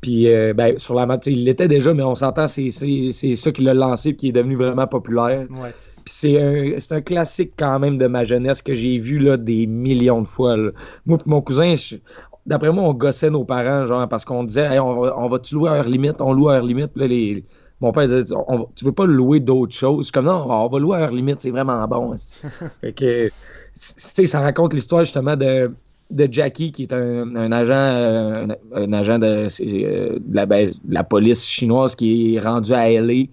[0.00, 3.62] Puis, euh, ben, sur la map, il l'était déjà, mais on s'entend, c'est ça qui
[3.62, 5.46] l'a lancé et qui est devenu vraiment populaire.
[6.04, 9.66] Puis c'est un, un, classique quand même de ma jeunesse que j'ai vu là, des
[9.66, 10.56] millions de fois.
[11.04, 11.74] Moi mon cousin,
[12.46, 15.70] d'après moi, on gossait nos parents, genre, parce qu'on disait, on, va, on va-tu louer
[15.70, 16.20] à heure limite?
[16.20, 16.90] On loue à heure limite.
[16.96, 17.44] Là, les,
[17.80, 18.24] mon père disait,
[18.74, 20.10] tu veux pas louer d'autres choses?
[20.10, 22.14] Comme non, on va louer à heure limite, c'est vraiment bon.
[22.80, 23.30] fait que,
[23.74, 25.70] ça raconte l'histoire justement de
[26.10, 31.94] de Jackie, qui est un, agent, euh, un, agent de, euh, ben, la, police chinoise
[31.94, 33.24] qui est rendu à LA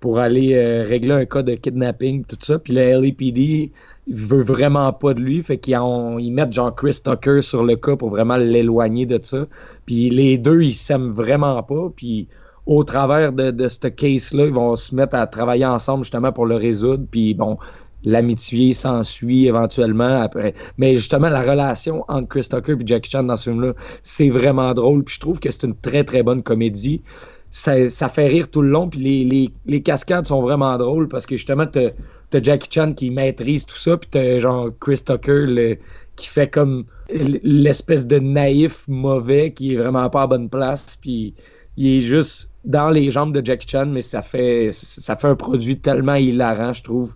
[0.00, 2.58] pour aller euh, régler un cas de kidnapping, tout ça.
[2.58, 3.72] Puis le LAPD
[4.10, 5.78] veut vraiment pas de lui, fait qu'ils
[6.20, 9.46] ils mettent genre Chris Tucker sur le cas pour vraiment l'éloigner de ça.
[9.86, 11.90] Puis les deux, ils s'aiment vraiment pas.
[11.96, 12.28] Puis
[12.66, 16.46] au travers de, de ce case-là, ils vont se mettre à travailler ensemble justement pour
[16.46, 17.04] le résoudre.
[17.10, 17.58] Puis bon,
[18.04, 20.54] l'amitié s'ensuit éventuellement après.
[20.76, 24.72] Mais justement, la relation entre Chris Tucker et Jackie Chan dans ce film-là, c'est vraiment
[24.74, 25.04] drôle.
[25.04, 27.02] Puis je trouve que c'est une très, très bonne comédie.
[27.50, 28.88] Ça, fait rire tout le long.
[28.88, 31.90] Puis les cascades sont vraiment drôles parce que justement, t'as
[32.34, 33.96] as Jackie Chan qui maîtrise tout ça.
[33.96, 35.78] Puis t'as genre Chris Tucker le,
[36.16, 40.98] qui fait comme l'espèce de naïf mauvais qui est vraiment pas à bonne place.
[41.00, 41.34] Puis
[41.76, 45.36] il est juste dans les jambes de Jackie Chan, mais ça fait, ça fait un
[45.36, 47.14] produit tellement hilarant, je trouve.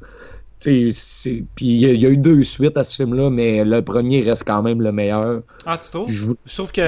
[0.63, 0.95] Puis
[1.61, 4.81] il y, a eu deux suites à ce film-là, mais le premier reste quand même
[4.81, 5.43] le meilleur.
[5.67, 6.11] Ah, tu trouves?
[6.11, 6.83] Je, trouve que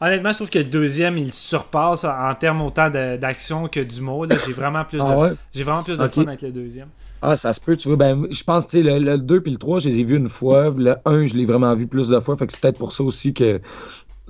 [0.00, 4.26] Honnêtement, je trouve que le deuxième, il surpasse en termes autant d'action que d'humour.
[4.46, 6.88] J'ai vraiment plus ah de, j'ai vraiment plus de fun avec le deuxième.
[7.22, 7.96] Ah, ça se peut, tu vois.
[7.96, 10.16] Ben, je pense, tu sais, le, le 2 puis le 3, je les ai vus
[10.16, 10.70] une fois.
[10.76, 12.36] Le 1, je l'ai vraiment vu plus de fois.
[12.36, 13.60] Fait que c'est peut-être pour ça aussi que.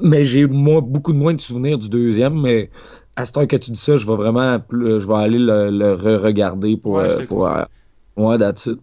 [0.00, 2.70] Mais j'ai moi beaucoup de moins de souvenirs du deuxième, mais
[3.16, 6.76] à ce temps que tu dis ça, je vais vraiment je vais aller le, re-regarder
[6.76, 6.92] pour.
[6.94, 7.50] Ouais, pour
[8.16, 8.78] ouais, that's it.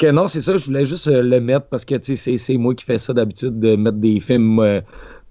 [0.00, 2.84] Fait non, c'est ça, je voulais juste euh, le mettre parce que c'est moi qui
[2.84, 4.60] fais ça d'habitude de mettre des films.
[4.60, 4.80] Euh,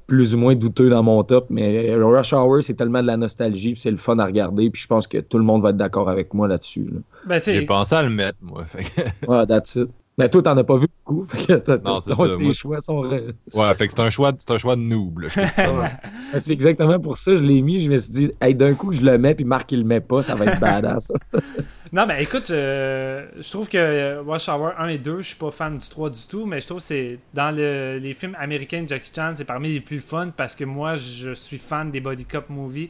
[0.07, 3.75] plus ou moins douteux dans mon top, mais Rush Hour, c'est tellement de la nostalgie,
[3.77, 6.09] c'est le fun à regarder, puis je pense que tout le monde va être d'accord
[6.09, 6.89] avec moi là-dessus.
[7.25, 8.65] Ben, J'ai pensé à le mettre, moi.
[9.27, 9.89] ouais, that's it.
[10.17, 13.03] Mais toi, t'en as pas vu beaucoup, fait que non, tes choix sont...
[13.03, 15.27] Ouais, fait que c'est un choix, un choix de noob,
[16.39, 19.01] c'est exactement pour ça, je l'ai mis, je me suis dit, hey, d'un coup, je
[19.01, 21.11] le mets, puis Marc, il le met pas, ça va être badass.
[21.93, 25.77] Non, mais écoute, je trouve que Watch Hour 1 et 2, je suis pas fan
[25.77, 29.11] du 3 du tout, mais je trouve que c'est dans les films américains de Jackie
[29.15, 32.49] Chan, c'est parmi les plus fun parce que moi, je suis fan des body cop
[32.49, 32.89] movies.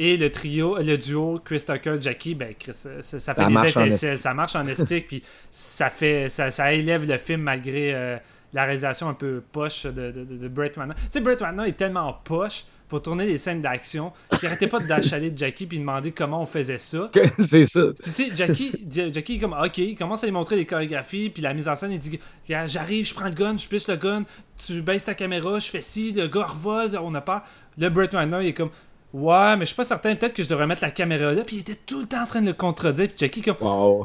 [0.00, 4.32] Et le trio, le duo Chris Tucker, Jackie, ben Chris, ça, fait des étincelles, ça
[4.32, 8.16] marche en estique, puis ça fait, ça, élève le film malgré euh,
[8.52, 10.94] la réalisation un peu poche de, de, Brett Ratner.
[10.94, 14.12] Tu sais, Brett Ratner est tellement poche pour tourner les scènes d'action.
[14.40, 17.10] Il arrêtait pas d'achaler de Jackie puis demander comment on faisait ça.
[17.38, 17.82] c'est ça.
[18.02, 21.28] Puis tu sais, Jackie, Jackie est comme OK, il commence à lui montrer les chorégraphies,
[21.30, 22.18] puis la mise en scène, il dit
[22.48, 24.24] J'arrive, je prends le gun, je pisse le gun,
[24.56, 27.44] tu baisses ta caméra, je fais ci, le gars revole, on a pas.
[27.76, 28.70] Le Brett Runner, il est comme
[29.14, 30.14] Ouais, mais je suis pas certain.
[30.14, 31.42] Peut-être que je devrais mettre la caméra là.
[31.42, 33.08] Puis il était tout le temps en train de le contredire.
[33.08, 33.56] Puis Jackie, comme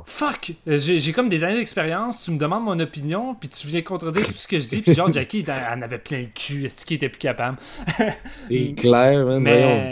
[0.06, 2.22] Fuck J'ai comme des années d'expérience.
[2.22, 3.36] Tu me demandes mon opinion.
[3.36, 4.82] Puis tu viens contredire tout ce que je dis.
[4.82, 6.66] Puis genre, Jackie, en avait plein le cul.
[6.66, 7.58] Est-ce qu'il était plus capable?
[8.40, 9.92] C'est clair, mais.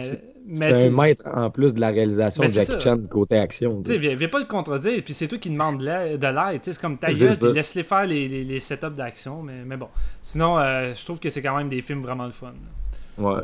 [0.54, 3.84] C'est un maître en plus de la réalisation de Jackie Chan côté action.
[3.84, 6.60] Tu sais, viens, pas le contredire, puis c'est toi qui demandes de l'aide.
[6.64, 9.44] C'est comme ta gueule, laisse-les faire les, les, setups d'action.
[9.44, 9.88] Mais, mais bon.
[10.22, 12.54] Sinon, euh, je trouve que c'est quand même des films vraiment le fun.
[13.18, 13.44] Ouais.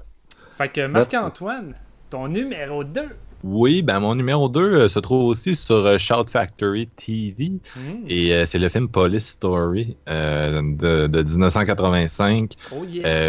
[0.57, 1.75] Fait que Marc-Antoine,
[2.09, 3.01] ton numéro 2.
[3.43, 7.51] Oui, ben mon numéro 2 euh, se trouve aussi sur euh, Shout Factory TV.
[7.75, 8.05] Hmm.
[8.09, 12.53] Et euh, c'est le film Police Story de, 1985.
[12.71, 12.83] Oh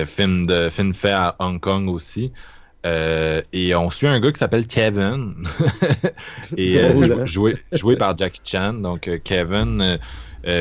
[0.06, 2.32] film, de, film fait à Hong Kong aussi.
[2.86, 5.46] et on suit un gars qui s'appelle Kevin.
[6.56, 6.80] et
[7.26, 8.72] joué, joué, par Jackie Chan.
[8.72, 9.98] Donc Kevin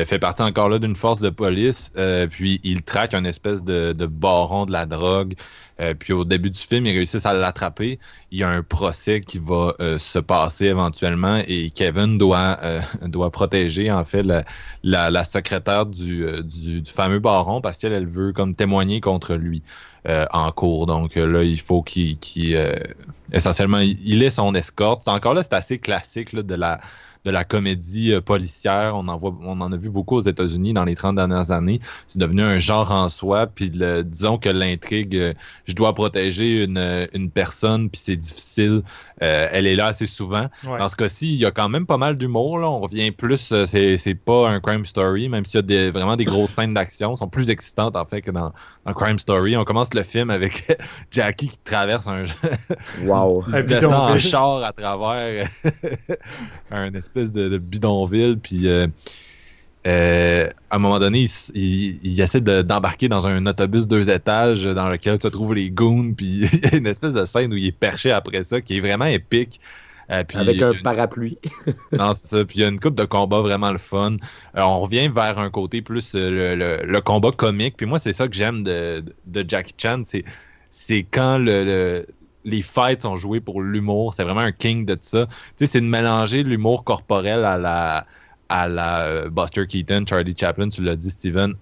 [0.04, 1.90] fait partie encore là d'une force de police.
[2.30, 5.34] puis il traque un espèce de, de baron de la drogue.
[5.80, 7.98] Euh, puis au début du film, ils réussissent à l'attraper.
[8.32, 12.80] Il y a un procès qui va euh, se passer éventuellement et Kevin doit, euh,
[13.02, 14.44] doit protéger en fait la,
[14.82, 19.62] la, secrétaire du, du, fameux baron parce qu'elle elle veut comme témoigner contre lui
[20.32, 20.86] en cours.
[20.86, 22.16] Donc là, il faut qu'il
[23.30, 25.06] essentiellement il, est son escorte.
[25.06, 26.80] Encore là, c'est assez classique de la
[27.24, 28.94] de la comédie euh, policière.
[28.94, 31.80] On en, voit, on en a vu beaucoup aux États-Unis dans les 30 dernières années.
[32.06, 33.46] C'est devenu un genre en soi.
[33.46, 35.34] Puis disons que l'intrigue, euh,
[35.66, 38.82] je dois protéger une, une personne, puis c'est difficile.
[39.22, 40.46] Euh, elle est là assez souvent.
[40.64, 42.58] Dans ce cas-ci, il y a quand même pas mal d'humour.
[42.62, 46.24] On revient plus, c'est pas un crime story, même s'il y a des, vraiment des
[46.24, 47.16] grosses scènes d'action.
[47.16, 48.52] sont plus excitantes en fait que dans,
[48.86, 49.56] dans, Crime Story.
[49.56, 50.66] On commence le film avec
[51.10, 52.24] Jackie qui traverse un,
[53.02, 53.44] wow.
[53.52, 55.48] un en char à travers
[56.70, 58.86] un espèce de, bidonville, puis euh,
[59.86, 65.20] euh, à un moment donné, il, essaie d'embarquer dans un autobus deux étages dans lequel
[65.20, 67.72] se trouvent les goons, puis il y a une espèce de scène où il est
[67.72, 69.60] perché après ça qui est vraiment épique.
[70.10, 71.36] Euh, Avec un parapluie.
[71.92, 72.44] non, c'est ça.
[72.46, 74.16] Puis il y a une coupe de combat vraiment le fun.
[74.54, 77.76] on revient vers un côté plus le, combat comique.
[77.76, 80.04] Puis moi, c'est ça que j'aime de, de, Jackie Chan.
[80.70, 82.06] C'est quand le,
[82.44, 84.14] les fights sont joués pour l'humour.
[84.14, 85.26] C'est vraiment un king de ça.
[85.26, 88.06] Tu sais, c'est de mélanger l'humour corporel à la,
[88.48, 91.54] à la euh, Buster Keaton, Charlie Chaplin, tu l'as dit, Steven,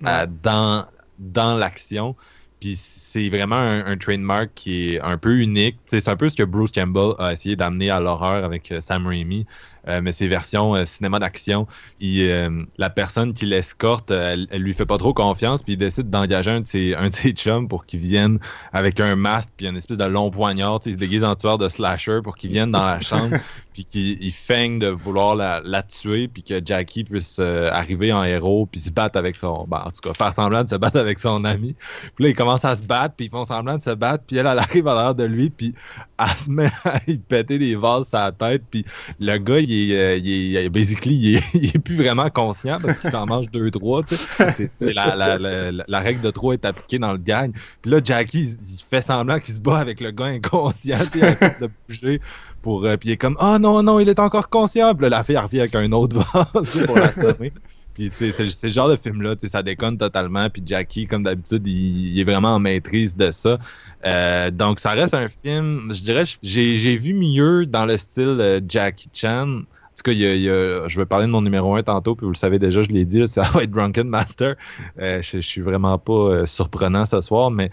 [0.43, 0.87] dans,
[1.19, 2.15] dans l'action.
[2.61, 5.79] Puis c'est vraiment un, trademark qui est un peu unique.
[5.87, 9.07] C'est un peu ce que Bruce Campbell a essayé d'amener à l'horreur avec euh, Sam
[9.07, 9.47] Raimi.
[9.89, 11.67] Euh, mais ces versions euh, cinéma d'action,
[12.03, 16.51] euh, la personne qui l'escorte, elle, lui fait pas trop confiance, puis il décide d'engager
[16.51, 18.39] un de ses, un de ses chums pour qu'il vienne
[18.73, 21.69] avec un masque, puis une espèce de long poignard, il se déguise en tueur de
[21.69, 23.37] slasher pour qu'il vienne dans la chambre,
[23.73, 28.67] puis qu'il feigne de vouloir la, la, tuer, puis que Jackie puisse arriver en héros,
[28.67, 29.67] puis se battre avec son.
[29.69, 31.75] Ben, en tout cas, faire semblant de se battre avec son ami.
[32.15, 34.37] Puis là, il commence à se battre, puis ils font semblant de se battre, puis
[34.37, 35.75] elle, elle arrive à l'heure de lui, puis
[36.19, 38.85] elle se met à y péter des vases sur la tête, puis
[39.21, 43.27] le gars, il euh, il est, basically, il est, plus vraiment conscient parce qu'il s'en
[43.27, 44.03] mange deux, trois.
[44.09, 47.53] C'est, la, règle de trois est appliquée dans le gang.
[47.83, 51.71] Puis là, Jackie, il, fait semblant qu'il se bat avec le gars inconscient, il de
[51.89, 52.21] bouger.
[52.63, 54.95] Pour, euh, puis il est comme, oh non, non, il est encore conscient.
[54.95, 57.53] Puis là, la fille revient avec un autre vase pour l'assommer.
[57.97, 60.51] Puis c'est le genre de film-là, ça déconne totalement.
[60.51, 63.59] Puis Jackie, comme d'habitude, il, est vraiment en maîtrise de ça.
[64.05, 68.61] Euh, donc ça reste un film, je dirais, j'ai vu mieux dans le style euh,
[68.69, 69.49] Jackie Chan.
[69.49, 72.59] En tout cas, je vais parler de mon numéro 1 tantôt, puis vous le savez
[72.59, 74.57] déjà, je l'ai dit, ça va être Drunken Master.
[74.99, 77.71] je, je, suis vraiment pas surprenant ce soir, mais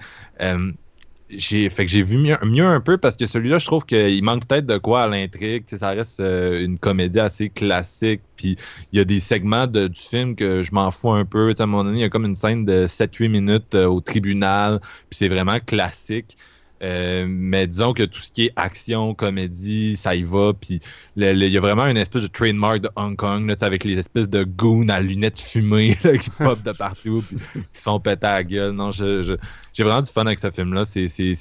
[1.37, 4.23] j'ai fait que j'ai vu mieux, mieux, un peu parce que celui-là, je trouve qu'il
[4.23, 5.63] manque peut-être de quoi à l'intrigue.
[5.67, 8.21] Ça reste euh, une comédie assez classique.
[8.35, 8.57] Puis
[8.91, 11.53] il y a des segments de, du film que je m'en fous un peu.
[11.57, 14.01] à un moment donné, il y a comme une scène de 7-8 minutes euh, au
[14.01, 14.79] tribunal.
[15.09, 16.37] Puis c'est vraiment classique.
[16.83, 20.53] Euh, mais disons que tout ce qui est action, comédie, ça y va.
[20.53, 20.81] Puis
[21.15, 24.29] il y a vraiment une espèce de trademark de Hong Kong là, avec les espèces
[24.29, 27.37] de goons à lunettes fumées qui pop de partout puis
[27.71, 28.71] qui sont pétés à la gueule.
[28.71, 30.83] Non, j'ai vraiment du fun avec ce film-là.
[30.85, 31.35] C'est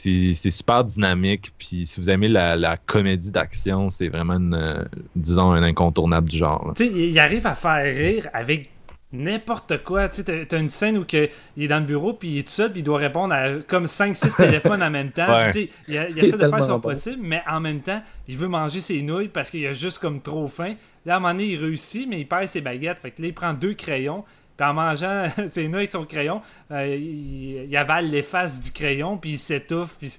[0.51, 1.53] super dynamique.
[1.59, 4.87] Puis si vous aimez la, comédie d'action, c'est vraiment, une,
[5.17, 6.73] disons, un incontournable du genre.
[6.77, 8.71] Tu sais, il arrive à faire rire avec
[9.13, 10.09] n'importe quoi.
[10.09, 12.43] Tu sais, t'as une scène où que, il est dans le bureau, puis il est
[12.43, 15.27] tout seul, puis il doit répondre à comme 5-6 téléphones en même temps.
[15.55, 19.03] il, il, essaie de faire son possible, mais en même temps, il veut manger ses
[19.03, 20.75] nouilles parce qu'il a juste comme trop faim.
[21.05, 22.99] Là, à un moment donné, il réussit, mais il perd ses baguettes.
[23.01, 24.25] Fait que là, il prend deux crayons,
[24.57, 26.41] puis en mangeant ses nouilles avec son crayon,
[26.71, 30.17] euh, il, avale les faces du crayon, puis il s'étouffe, puis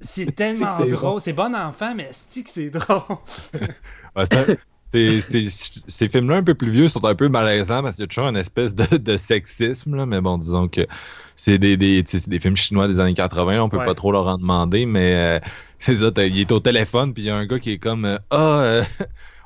[0.00, 1.20] c'est tellement drôle.
[1.20, 3.02] C'est bon enfant, mais c'est que c'est drôle?
[4.92, 8.28] ces films-là un peu plus vieux sont un peu malaisants parce qu'il y a toujours
[8.28, 10.86] une espèce de, sexisme, là, mais bon, disons que
[11.36, 14.36] c'est des, des, des, films chinois des années 80, on peut pas trop leur en
[14.36, 15.38] demander, mais euh,
[15.78, 18.04] c'est ça, il est au téléphone, puis il y a un gars qui est comme
[18.04, 18.84] euh, Ah, euh,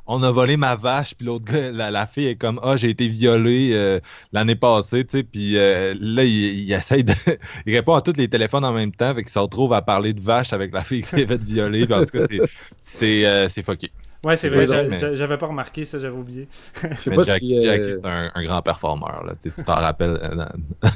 [0.09, 3.07] on a volé ma vache, puis l'autre gars, la, fille est comme Ah, j'ai été
[3.07, 4.01] violée
[4.33, 7.15] l'année passée, tu sais, puis là, il, essaye de.
[7.67, 10.13] il répond à tous les téléphones en même temps, fait qu'il se retrouve à parler
[10.13, 12.27] de vache avec la fille qui s'est fait violer, parce que
[12.83, 13.93] c'est, c'est fucké.
[14.27, 14.67] Ouais, c'est vrai,
[15.15, 16.49] j'avais pas remarqué ça, j'avais oublié.
[16.83, 19.23] Je sais pas si, Jack euh, c'est un, grand performeur.
[19.25, 19.35] Là.
[19.41, 20.45] Tu t'en rappelles euh,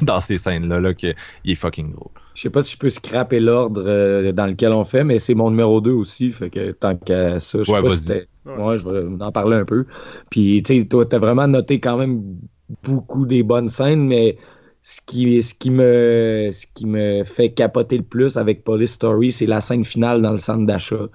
[0.03, 2.11] dans, ces scènes-là là, qu'il est fucking drôle.
[2.35, 5.35] Je sais pas si je peux scraper l'ordre euh, dans lequel on fait, mais c'est
[5.35, 6.33] mon numéro 2 aussi.
[6.33, 8.79] Fait que tant qu'à ça, je sais pas si ouais.
[8.79, 9.87] je vais en parler un peu.
[10.31, 12.21] Puis, tu sais, toi, t'as vraiment noté quand même
[12.83, 14.39] beaucoup des bonnes scènes, mais
[14.83, 19.31] ce qui, ce, qui me, ce qui me fait capoter le plus avec Police Story,
[19.31, 21.07] c'est la scène finale dans le centre d'achat.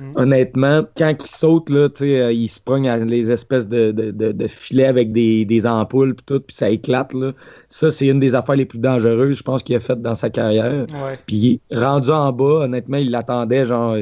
[0.00, 0.12] Mm.
[0.16, 5.12] Honnêtement, quand il saute, là, euh, il se prend les espèces de, de, filets avec
[5.12, 7.12] des, ampoules puis tout, puis ça éclate.
[7.12, 7.32] Là.
[7.68, 10.30] Ça, c'est une des affaires les plus dangereuses, je pense, qu'il a faites dans sa
[10.30, 10.86] carrière.
[11.26, 13.98] Puis rendu en bas, honnêtement, il l'attendait, genre,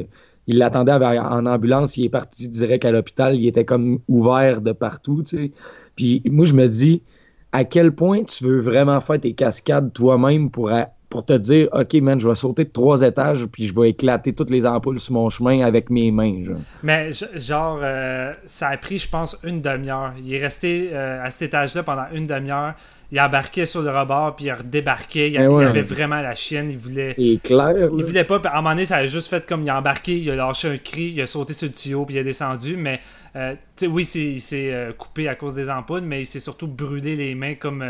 [0.46, 4.70] il l'attendait en ambulance, il est parti direct à l'hôpital, il était comme ouvert de
[4.70, 5.52] partout, tu
[5.96, 7.02] Puis moi, je me dis,
[7.50, 10.70] à quel point tu veux vraiment faire tes cascades toi-même pour,
[11.08, 14.32] pour te dire OK, man, je vais sauter de trois étages puis je vais éclater
[14.32, 16.44] toutes les ampoules sur mon chemin avec mes mains.
[16.44, 16.56] Genre.
[16.82, 20.12] Mais genre, euh, ça a pris, je pense, une demi-heure.
[20.22, 22.74] Il est resté euh, à cet étage-là pendant une demi-heure
[23.10, 25.30] il embarquait sur le rebord, puis il redébarquait.
[25.30, 26.70] Il, ben avait vraiment la chienne.
[26.70, 27.08] Il voulait.
[27.08, 27.88] C'est clair.
[27.96, 28.38] Il voulait pas.
[28.44, 30.68] À un moment donné, ça a juste fait comme il a embarqué, il a lâché
[30.68, 32.76] un cri, il a sauté sur le tuyau, puis il a descendu.
[32.76, 33.00] Mais
[33.34, 33.54] euh,
[33.84, 37.54] oui, il s'est coupé à cause des ampoules, mais il s'est surtout brûlé les mains
[37.54, 37.82] comme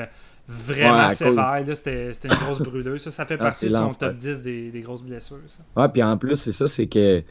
[0.49, 1.63] euh, vraiment sévère.
[1.75, 3.03] C'était une grosse brûleuse.
[3.03, 5.39] Ça, ça fait ah, partie de son top 10 des, des grosses blessures.
[5.47, 5.63] Ça.
[5.77, 7.23] Ouais, puis en plus, c'est ça, c'est que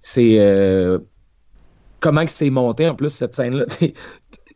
[0.00, 1.00] c'est.
[2.00, 3.66] comment que c'est monté en plus cette scène-là?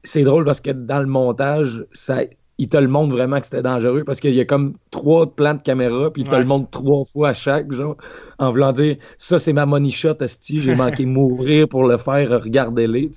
[0.04, 2.22] c'est drôle parce que dans le montage, ça
[2.58, 5.54] il te le montre vraiment que c'était dangereux parce qu'il y a comme trois plans
[5.54, 7.96] de caméra, puis il te le montre trois fois à chaque, genre,
[8.38, 12.30] en voulant dire ça, c'est ma money shot, Asti, j'ai manqué mourir pour le faire,
[12.42, 13.10] regardez-les.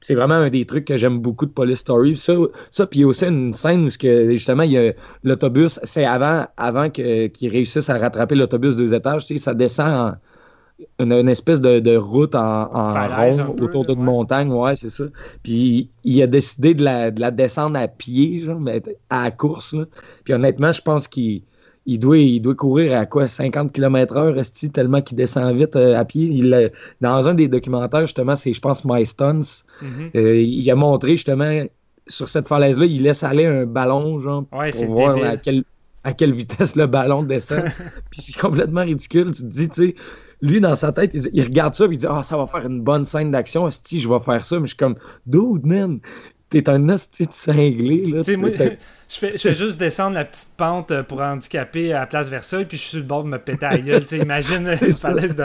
[0.00, 2.16] C'est vraiment un des trucs que j'aime beaucoup de Police Story.
[2.16, 2.34] Ça,
[2.70, 4.92] ça puis il y a aussi une scène où que, justement, il y a
[5.24, 10.12] l'autobus, c'est avant, avant qu'ils réussissent à rattraper l'autobus deux étages, ça descend en
[10.98, 15.04] une, espèce de, route en, rond autour d'une montagne, ouais, c'est ça.
[15.42, 19.74] Puis il a décidé de la, descendre à pied, genre, mais à la course.
[20.24, 21.42] Puis honnêtement, je pense qu'il
[21.88, 26.04] il doit, il doit courir à quoi 50 km/h, tellement qu'il descend vite euh, à
[26.04, 26.24] pied.
[26.24, 30.16] Il, dans un des documentaires, justement, c'est, je pense, My Stunts, mm-hmm.
[30.16, 31.64] euh, il a montré justement
[32.08, 35.64] sur cette falaise-là, il laisse aller un ballon, genre, pour voir à quelle,
[36.06, 37.64] à quelle vitesse le ballon descend.
[38.10, 39.32] Puis c'est complètement ridicule.
[39.32, 39.94] Tu te dis, tu sais,
[40.40, 42.80] lui, dans sa tête, il, regarde ça et il dit Ah, ça va faire une
[42.80, 43.68] bonne scène d'action.
[43.70, 44.94] Si je vais faire ça, mais je suis comme
[45.26, 45.98] Dude, man,
[46.50, 48.06] t'es un hostie de cinglé.
[48.06, 48.50] Là, moi,
[49.08, 52.28] je, fais, je fais juste descendre la petite pente euh, pour handicaper à la place
[52.28, 54.02] Versailles, puis je suis sur le bord de me péter à gueule.
[54.12, 55.44] imagine falaise de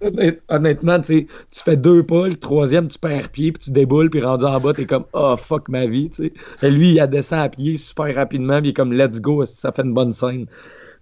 [0.48, 4.44] Honnêtement, tu fais deux pas, le troisième, tu perds pied, puis tu déboules, puis rendu
[4.44, 6.10] en bas, t'es comme oh fuck ma vie.
[6.62, 9.72] Et lui, il descend à pied super rapidement, puis il est comme let's go, ça
[9.72, 10.46] fait une bonne scène?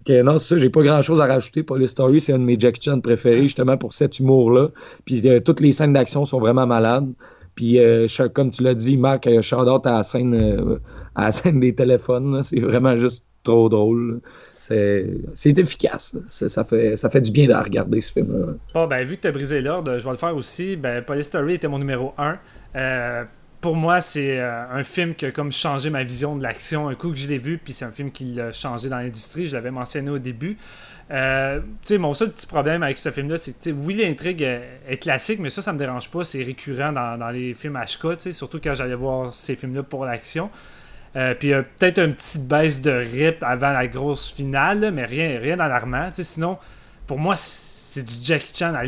[0.09, 1.63] Non, c'est ça, j'ai pas grand chose à rajouter.
[1.63, 4.69] Police Story, c'est un de mes Jack Chan préférés, justement pour cet humour-là.
[5.05, 7.11] Puis euh, toutes les scènes d'action sont vraiment malades.
[7.57, 8.05] Puis, euh,
[8.35, 10.77] comme tu l'as dit, Marc, euh, shout-out à la scène, euh,
[11.15, 12.43] à la scène des téléphones.
[12.43, 14.21] C'est vraiment juste trop drôle.
[14.59, 16.15] C'est efficace.
[16.29, 18.85] Ça fait, ça fait du bien de regarder ce film-là.
[18.85, 20.75] Ben, vu que tu as brisé l'ordre, je vais le faire aussi.
[20.75, 22.37] Ben, Police Story était mon numéro 1.
[23.59, 27.09] pour moi, c'est un film qui a comme changé ma vision de l'action un coup
[27.09, 29.47] que je l'ai vu, puis c'est un film qui l'a changé dans l'industrie.
[29.47, 30.57] Je l'avais mentionné au début.
[31.09, 34.97] Euh, tu sais, mon seul petit problème avec ce film-là, c'est que, oui, l'intrigue est,
[34.97, 36.23] classique, mais ça, ça me dérange pas.
[36.23, 40.49] C'est récurrent dans, dans les films HK, surtout quand j'allais voir ces films-là pour l'action.
[41.15, 45.39] Euh, puis euh, peut-être une petite baisse de rythme avant la grosse finale, mais rien,
[45.39, 46.09] rien d'alarmant.
[46.13, 46.57] Sinon,
[47.07, 48.85] pour moi, c'est du Jackie Chan à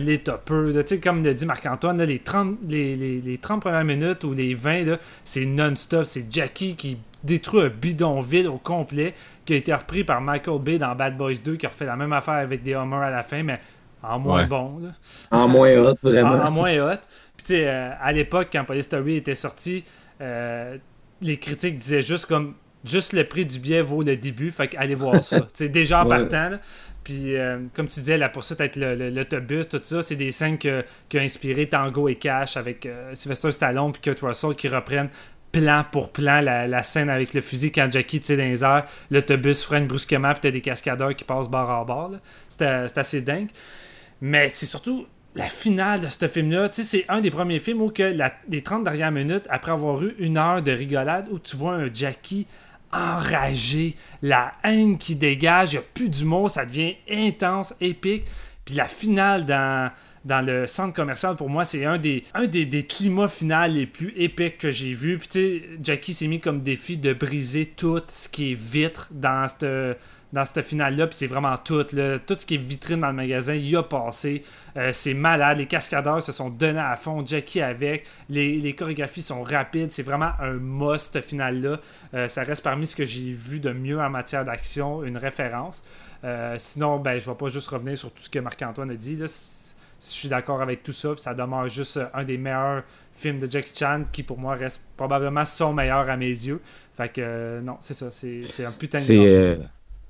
[0.86, 4.54] sais, Comme le dit Marc-Antoine, les, 30, les, les, les 30 premières minutes ou les
[4.54, 6.06] 20, là, c'est non-stop.
[6.06, 9.14] C'est Jackie qui détruit un bidonville au complet,
[9.46, 11.96] qui a été repris par Michael Bay dans Bad Boys 2, qui a refait la
[11.96, 13.60] même affaire avec des Homer à la fin, mais
[14.02, 14.48] en moins Ouais.
[14.48, 14.80] bon.
[14.80, 14.90] là.
[15.32, 16.30] En moins hot, En, vraiment.
[16.44, 16.98] en moins hot.
[17.36, 19.84] Puis tu sais, euh, à l'époque, quand Police Story était sorti,
[20.22, 20.78] euh,
[21.22, 22.56] les critiques disaient juste comme
[22.86, 25.40] juste le prix du billet vaut le début, fait allez voir ça.
[25.42, 26.18] Tu sais, déjà en Ouais.
[26.18, 26.50] partant.
[26.52, 26.60] là.
[27.04, 30.32] Puis euh, comme tu disais, la poursuite avec le- le- l'autobus, tout ça, c'est des
[30.32, 34.56] scènes que- qui ont inspiré Tango et Cash avec euh, Sylvester Stallone puis Kurt Russell
[34.56, 35.10] qui reprennent
[35.52, 39.64] plan pour plan la, scène avec le fusil quand Jackie tire dans les airs, l'autobus
[39.64, 42.10] freine brusquement puis t'as des cascadeurs qui passent bord à.
[42.48, 43.50] C'était c'était assez dingue.
[44.22, 46.70] Mais c'est surtout la finale de ce film-là.
[46.70, 50.16] Tu sais, c'est un des premiers films où les 30 dernières minutes, après avoir eu
[50.20, 52.48] une heure de rigolade, où tu vois un Jackie
[52.92, 58.26] enragé, la haine qui dégage, il n'y a plus d'humour, ça devient intense, épique.
[58.66, 59.92] Puis la finale dans,
[60.26, 63.86] dans le centre commercial, pour moi, c'est un des, un des, des climats finales les
[63.86, 65.18] plus épiques que j'ai vu.
[65.18, 69.10] Puis tu sais, Jackie s'est mis comme défi de briser tout ce qui est vitre
[69.12, 69.98] dans cette
[70.32, 71.84] dans cette finale-là, puis c'est vraiment tout.
[71.84, 74.44] Tout ce qui est vitrine dans le magasin, il a passé.
[74.78, 75.58] Euh, c'est malade.
[75.58, 77.26] Les cascadeurs se sont donnés à fond.
[77.26, 78.06] Jackie avec.
[78.30, 79.92] Les, les chorégraphies sont rapides.
[79.92, 81.80] C'est vraiment un must, cette finale-là.
[82.14, 85.84] Euh, ça reste parmi ce que j'ai vu de mieux en matière d'action, une référence.
[86.24, 89.16] Euh, sinon, ben, je vais pas juste revenir sur tout ce que Marc-Antoine a dit.
[89.16, 89.26] Là.
[90.02, 91.10] Je suis d'accord avec tout ça.
[91.14, 94.56] puis Ça demeure juste euh, un des meilleurs films de Jackie Chan qui, pour moi,
[94.56, 96.62] reste probablement son meilleur à mes yeux.
[96.96, 98.10] Fait que, euh, non, c'est ça.
[98.12, 99.16] C'est un putain de C'est.
[99.16, 99.36] grand film.
[99.42, 99.56] euh,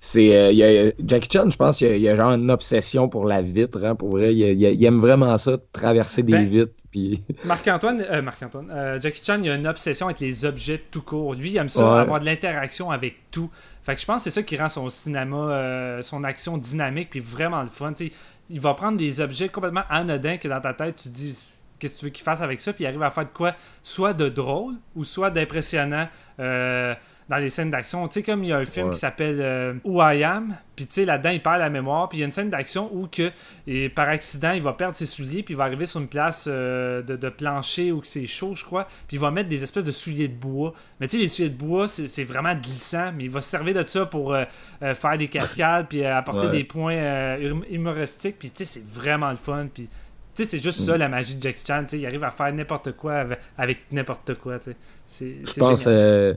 [0.01, 2.15] c'est, euh, il y a- Jackie Chan, je pense qu'il y a, il y a
[2.15, 3.83] genre une obsession pour la vitre.
[3.83, 6.71] hein, pour vrai, il, il- il aime vraiment ça, traverser des Ben, vitres.
[6.91, 7.21] Puis...
[7.45, 11.33] Marc-Antoine, euh, Marc-Antoine, euh, Jackie Chan, il a une obsession avec les objets tout court.
[11.33, 11.99] Lui, il aime ça, Ouais.
[11.99, 13.49] avoir de l'interaction avec tout.
[13.89, 17.09] Fait que je pense que c'est ça qui rend son cinéma, euh, son action dynamique,
[17.09, 17.91] puis vraiment le fun.
[18.51, 21.43] Il va prendre des objets complètement anodins que dans ta tête, tu te dis
[21.79, 23.55] qu'est-ce que tu veux qu'il fasse avec ça, puis il arrive à faire de quoi
[23.81, 26.07] Soit de drôle ou soit d'impressionnant.
[26.39, 26.93] euh,
[27.29, 28.93] dans les scènes d'action, tu sais, comme il y a un film Ouais.
[28.93, 32.17] qui s'appelle euh, Who I Am, puis tu sais, là-dedans, il perd la mémoire, puis
[32.17, 33.31] il y a une scène d'action où que,
[33.67, 36.45] et par accident, il va perdre ses souliers, puis il va arriver sur une place
[36.49, 39.83] euh, de, de plancher où c'est chaud, je crois, puis il va mettre des espèces
[39.83, 40.73] de souliers de bois.
[40.99, 43.75] Mais tu sais, les souliers de bois, c'est vraiment glissant, mais il va se servir
[43.75, 44.45] de ça pour euh,
[44.95, 46.51] faire des cascades, puis apporter Ouais.
[46.51, 49.87] des points hum- humoristiques, puis tu sais, c'est vraiment le fun, puis
[50.35, 52.31] tu sais, c'est juste ça la magie de Jackie Chan, tu sais, il arrive à
[52.31, 54.57] faire n'importe quoi avec, avec n'importe quoi.
[55.05, 56.33] C'est Je pense euh,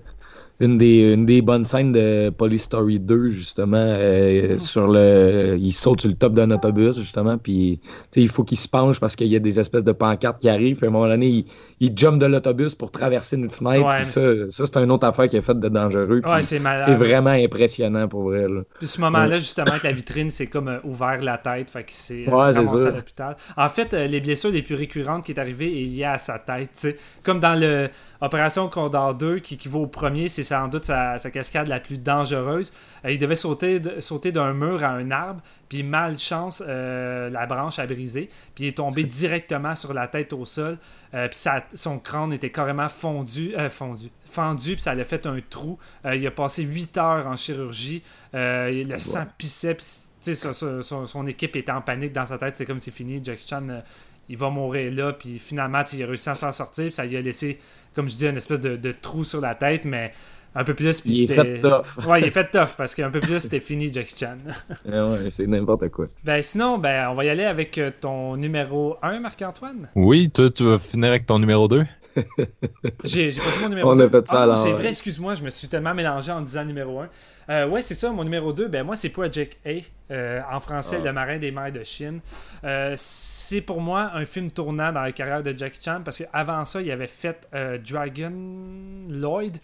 [0.63, 5.57] une, des, une des bonnes scènes de Police Story 2, justement, euh, sur le.
[5.59, 7.81] Il saute sur le top d'un autobus, justement, puis
[8.15, 10.77] il faut qu'il se penche parce qu'il y a des espèces de pancartes qui arrivent.
[10.77, 11.47] Puis à un moment donné, il,
[11.83, 13.85] il jump de l'autobus pour traverser une fenêtre.
[13.85, 13.97] Ouais.
[13.97, 16.23] puis ça, ça c'est une autre affaire qui est faite de dangereux.
[16.25, 18.47] Ouais, c'est vraiment impressionnant pour vrai.
[18.49, 18.61] Là.
[18.79, 21.71] Puis ce moment-là, justement, avec la vitrine, c'est comme euh, ouvert la tête.
[21.71, 23.37] Fait que c'est euh, ramassé à l'hôpital.
[23.57, 26.39] En fait, euh, les blessures les plus récurrentes qui est arrivée est liée à sa
[26.39, 26.87] tête.
[27.25, 27.89] Comme dans le
[28.23, 31.81] Opération Condor 2, qui, qui vaut au premier, c'est sans doute sa, sa cascade la
[31.81, 32.73] plus dangereuse.
[33.05, 37.47] Euh, il devait sauter, de- sauter d'un mur à un arbre, puis malchance, euh, la
[37.47, 40.79] branche a brisé, puis il est tombé directement sur la tête au sol.
[41.15, 45.05] Euh, puis sa- son crâne était carrément fondu, euh, fondu, fendu, puis ça lui a
[45.05, 45.79] fait un trou.
[46.11, 48.03] Il a passé 8 heures en chirurgie.
[48.33, 52.55] Le sang pissait, puis son, son- équipe était en panique dans sa tête.
[52.57, 53.21] C'est comme c'est fini.
[53.23, 53.67] Jackie Chan,
[54.29, 55.13] il va mourir là.
[55.13, 56.85] Puis finalement, il a réussi à s'en sortir.
[56.87, 57.59] Puis ça lui a laissé,
[57.95, 60.13] comme je dis, une espèce de, de trou sur la tête, mais
[60.55, 61.01] un peu plus.
[61.01, 62.07] Puis Il est fait tough.
[62.07, 64.37] Ouais, il est fait tough parce qu'un peu plus, c'était fini, Jackie Chan.
[64.93, 66.07] Ah ouais, c'est n'importe quoi.
[66.25, 69.89] ben sinon, ben on va y aller avec euh, ton numéro 1, Marc-Antoine.
[69.95, 71.85] Oui, toi, tu vas finir avec ton numéro 2.
[73.05, 74.05] J'ai pas dit mon numéro On 2.
[74.07, 77.01] a fait ça Ah, c'est vrai, excuse-moi, je me suis tellement mélangé en disant numéro
[77.01, 77.09] 1.
[77.51, 79.71] Euh, ouais, c'est ça, mon numéro 2, ben moi, c'est Project A,
[80.13, 81.05] euh, en français, Ah.
[81.05, 82.21] Le marin des mers de Chine.
[82.65, 86.65] Euh, c'est pour moi un film tournant dans la carrière de Jackie Chan parce qu'avant
[86.65, 88.33] ça, il avait fait euh, Dragon
[89.09, 89.59] Lloyd.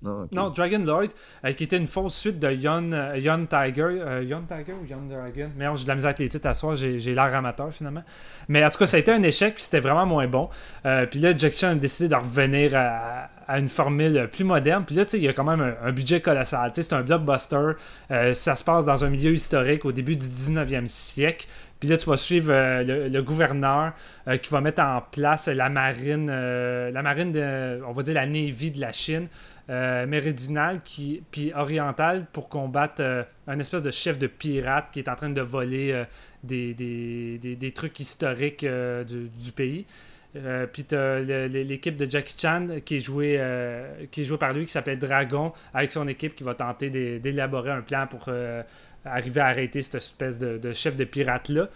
[0.00, 1.08] Non, Dragon Lord,
[1.44, 3.82] euh, qui était une fausse suite de Young, euh, Tiger.
[3.82, 5.50] Euh, Young Tiger ou Young Dragon?
[5.56, 8.04] Mais j'ai de la misère avec les titres à j'ai l'air amateur finalement.
[8.48, 10.50] Mais en tout cas, ça a été un échec, puis c'était vraiment moins bon.
[11.10, 14.84] puis là, Jack Chan a décidé de revenir à, une formule plus moderne.
[14.86, 16.70] Puis là, tu sais, il y a quand même un, budget colossal.
[16.74, 17.72] C'est un blockbuster.
[18.34, 21.48] ça se passe dans un milieu historique au début du 19e siècle.
[21.80, 23.92] Puis là, tu vas suivre le, gouverneur
[24.42, 28.70] qui va mettre en place la marine, la marine, de, on va dire la Navy
[28.70, 29.28] de la Chine,
[29.70, 35.08] euh, qui, puis oriental pour combattre euh, un espèce de chef de pirate qui est
[35.10, 36.04] en train de voler euh,
[36.42, 39.84] des, trucs historiques du, pays.
[40.72, 43.38] puis tu as l'équipe de Jackie Chan qui est jouée
[44.40, 46.88] par lui qui s'appelle Dragon avec son équipe qui va tenter
[47.18, 48.30] d'élaborer un plan pour
[49.04, 51.68] arriver à arrêter cette espèce de, chef de pirate là.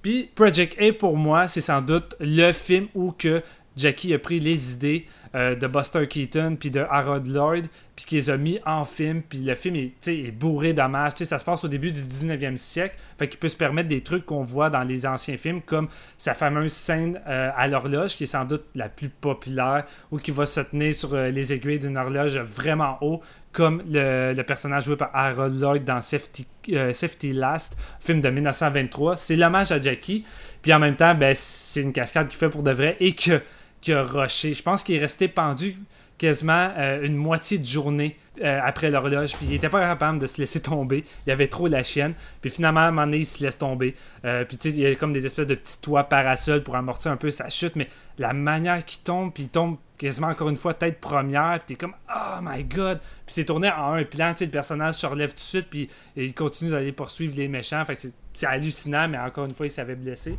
[0.00, 3.42] Puis Project A pour moi c'est sans doute le film où que
[3.76, 8.30] Jackie a pris les idées euh, de Buster Keaton puis de Harold Lloyd, puis qu'ils
[8.30, 11.12] a mis en film, puis le film est, bourré d'hommages.
[11.14, 14.26] Ça se passe au début du 19e siècle, fait qu'il peut se permettre des trucs
[14.26, 15.88] qu'on voit dans les anciens films, comme
[16.18, 20.32] sa fameuse scène euh, à l'horloge, qui est sans doute la plus populaire, ou qui
[20.32, 23.22] va se tenir sur euh, les aiguilles d'une horloge vraiment haut,
[23.52, 26.46] comme le, personnage joué par Harold Lloyd dans Safety,
[26.92, 29.16] Safety Last, film de 1923.
[29.16, 30.26] C'est l'hommage à Jackie,
[30.60, 33.40] puis en même temps, ben, c'est une cascade qu'il fait pour de vrai, et que
[33.82, 34.04] qui a.
[34.04, 35.76] Je pense qu'il est resté pendu
[36.22, 39.34] quasiment euh, une moitié de journée euh, après l'horloge.
[39.34, 41.04] Puis il était pas capable de se laisser tomber.
[41.26, 42.14] Il y avait trop la chienne.
[42.40, 43.96] Puis finalement, à un moment donné, il se laisse tomber.
[44.24, 47.16] Euh, puis il y a comme des espèces de petits toits parasols pour amortir un
[47.16, 47.74] peu sa chute.
[47.74, 47.88] Mais
[48.18, 51.58] la manière qu'il tombe, puis il tombe quasiment encore une fois tête première.
[51.58, 53.00] Puis t'es comme, oh my god.
[53.26, 54.32] Puis c'est tourné en un plan.
[54.38, 55.66] Le personnage se relève tout de suite.
[55.68, 57.84] Puis il continue d'aller poursuivre les méchants.
[57.84, 58.02] Fait que
[58.32, 60.38] c'est hallucinant, mais encore une fois, il s'avait blessé.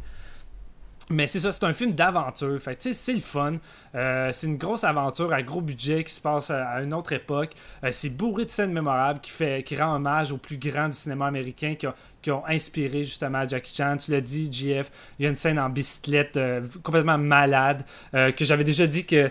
[1.10, 2.60] Mais c'est ça, c'est un film d'aventure.
[2.62, 3.56] Fait c'est le fun.
[3.96, 7.52] Euh, c'est une grosse aventure à gros budget qui se passe à, une autre époque.
[7.84, 10.94] Euh, c'est bourré de scènes mémorables qui, fait, qui rend hommage aux plus grands du
[10.94, 11.88] cinéma américain qui,
[12.22, 13.98] qui ont inspiré justement Jackie Chan.
[13.98, 14.90] Tu l'as dit, JF,
[15.20, 19.30] il y a une scène en bicyclette euh, complètement malade que j'avais déjà dit que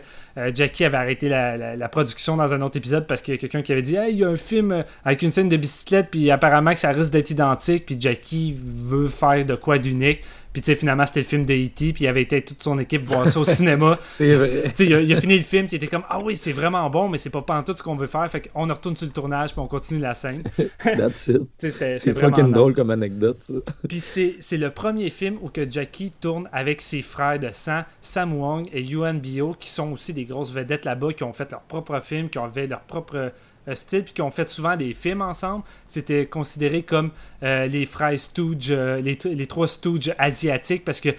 [0.55, 3.73] Jackie avait arrêté la, production dans un autre épisode parce qu'il y a quelqu'un qui
[3.73, 6.73] avait dit hey, il y a un film avec une scène de bicyclette, puis apparemment
[6.73, 10.21] que ça risque d'être identique, puis Jackie veut faire de quoi d'unique.
[10.53, 12.79] Puis, tu sais, finalement, c'était le film de E.T., puis il avait été toute son
[12.79, 13.99] équipe voir ça au cinéma.
[14.05, 14.73] c'est vrai.
[14.77, 16.89] Tu sais, il, a fini le film, puis il était comme Ah oui, c'est vraiment
[16.91, 18.31] bon, mais c'est pas tout ce qu'on veut faire.
[18.31, 20.43] Fait qu'on retourne sur le tournage, puis on continue la scène.
[20.85, 21.43] That's it.
[21.59, 23.55] c'est fucking drôle comme anecdote, ça.
[23.89, 28.35] Puis, c'est le premier film où que Jackie tourne avec ses frères de sang, Sam
[28.35, 31.63] Wong et Yuan Bio, qui sont aussi des grosses vedettes là-bas, qui ont fait leur
[31.63, 33.33] propre film, qui ont fait leur propre
[33.75, 35.65] style, puis qui ont fait souvent des films ensemble.
[35.87, 37.11] C'était considéré comme
[37.43, 41.11] euh, euh, les, trois Stooges asiatiques, parce que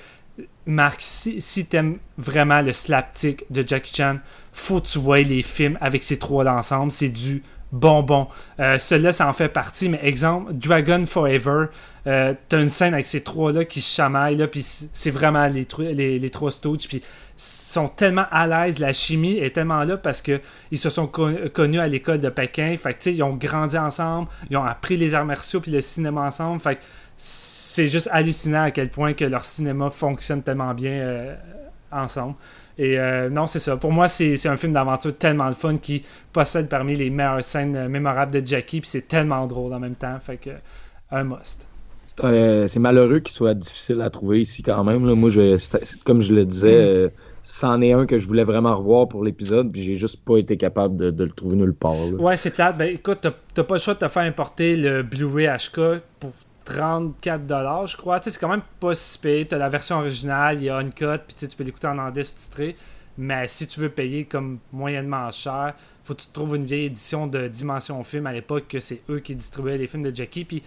[0.65, 4.17] Marc, si, t'aimes vraiment le slapstick de Jackie Chan,
[4.51, 6.91] faut que tu vois les films avec ces trois ensemble.
[6.91, 8.27] C'est du bonbon.
[8.59, 11.67] Euh, Celui-là, ça en fait partie, mais exemple, Dragon Forever,
[12.03, 16.87] t'as une scène avec ces trois-là qui se chamaillent, puis c'est vraiment les, trois Stooges,
[17.43, 20.39] sont tellement à l'aise, la chimie est tellement là parce que
[20.71, 22.75] ils se sont connus à l'école de Pékin.
[22.77, 26.61] Fait ils ont grandi ensemble, ils ont appris les arts martiaux puis le cinéma ensemble.
[26.61, 26.79] Fait
[27.17, 31.35] c'est juste hallucinant à quel point que leur cinéma fonctionne tellement bien euh,
[31.91, 32.35] ensemble.
[32.77, 33.77] Et euh, non, c'est ça.
[33.77, 37.75] Pour moi, c'est un film d'aventure tellement de fun qui possède parmi les meilleures scènes
[37.75, 40.17] euh, mémorables de Jackie, puis c'est tellement drôle en même temps.
[40.19, 40.49] Fait que
[41.11, 41.67] un must.
[42.17, 45.01] c'est malheureux qu'il soit difficile à trouver ici quand même.
[45.01, 45.57] Moi, je,
[46.03, 47.11] comme je le disais, mm
[47.43, 50.55] c'en est un que je voulais vraiment revoir pour l'épisode, puis j'ai juste pas été
[50.55, 51.93] capable de, le trouver nulle part.
[52.17, 52.77] Ouais, c'est plate.
[52.77, 56.31] Ben écoute, t'as pas le choix de te faire importer le Blu-ray HK pour
[56.65, 58.21] 34$, je crois.
[58.21, 59.45] Tu sais, c'est quand même pas si payé.
[59.45, 62.23] T'as la version originale, il y a une cote, puis tu peux l'écouter en anglais
[62.23, 62.77] sous-titré.
[63.17, 65.75] Mais si tu veux payer comme moyennement cher,
[66.05, 69.19] faut que tu trouves une vieille édition de Dimension Film à l'époque que c'est eux
[69.19, 70.45] qui distribuaient les films de Jackie.
[70.45, 70.63] Puis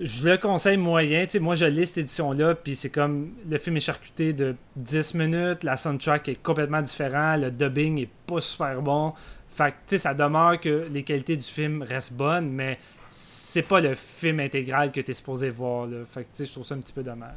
[0.00, 1.24] je le conseille moyen.
[1.28, 5.14] sais, moi, je lis cette édition-là, puis c'est comme le film est charcuté de 10
[5.14, 9.12] minutes, la soundtrack est complètement différent, le dubbing est pas super bon.
[9.48, 12.78] Fait que, ça demeure que les qualités du film restent bonnes, mais
[13.10, 15.86] c'est pas le film intégral que tu es supposé voir.
[15.86, 15.98] Là.
[16.04, 17.32] Fait que, je trouve ça un petit peu dommage.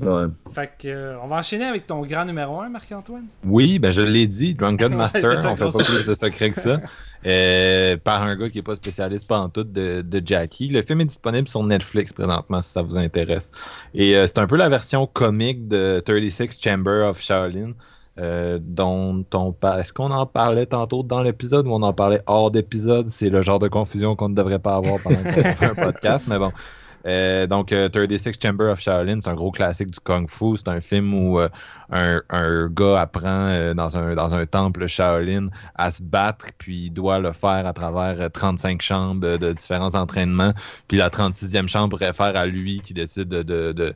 [0.00, 0.26] Ouais.
[0.52, 3.26] Fait que, euh, on va enchaîner avec ton grand numéro 1, Marc-Antoine?
[3.44, 6.80] Oui, ben je l'ai dit, Drunken Master, on fait pas plus de secret que ça.
[7.26, 10.68] Euh, par un gars qui n'est pas spécialiste pas en tout de, de, Jackie.
[10.68, 13.50] Le film est disponible sur Netflix présentement si ça vous intéresse.
[13.94, 17.72] Et euh, c'est un peu la version comique de 36 Chamber of Shaolin.
[18.16, 22.50] Euh, dont on Est-ce qu'on en parlait tantôt dans l'épisode ou on en parlait hors
[22.50, 23.08] d'épisode?
[23.08, 25.18] C'est le genre de confusion qu'on ne devrait pas avoir pendant
[25.62, 26.52] un podcast, mais bon.
[27.06, 30.56] Euh, donc, 36 Chamber of Shaolin, c'est un gros classique du Kung Fu.
[30.56, 36.46] C'est un film où un, un, gars apprend dans, un, temple Shaolin à se battre,
[36.58, 40.54] puis il doit le faire à travers 35 chambres de différents entraînements.
[40.88, 43.94] Puis la 36e chambre réfère à lui qui décide de, de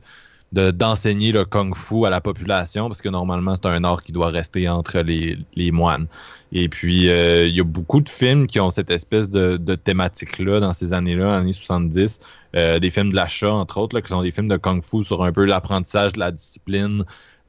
[0.51, 4.29] d'enseigner le kung fu à la population parce que normalement c'est un art qui doit
[4.29, 6.07] rester entre les, les moines.
[6.51, 9.75] Et puis euh, il y a beaucoup de films qui ont cette espèce de, de
[9.75, 12.19] thématique-là dans ces années-là, années 70.
[12.55, 15.03] Euh, des films de l'achat, entre autres, là, qui sont des films de kung fu
[15.03, 17.05] sur un peu l'apprentissage de la discipline,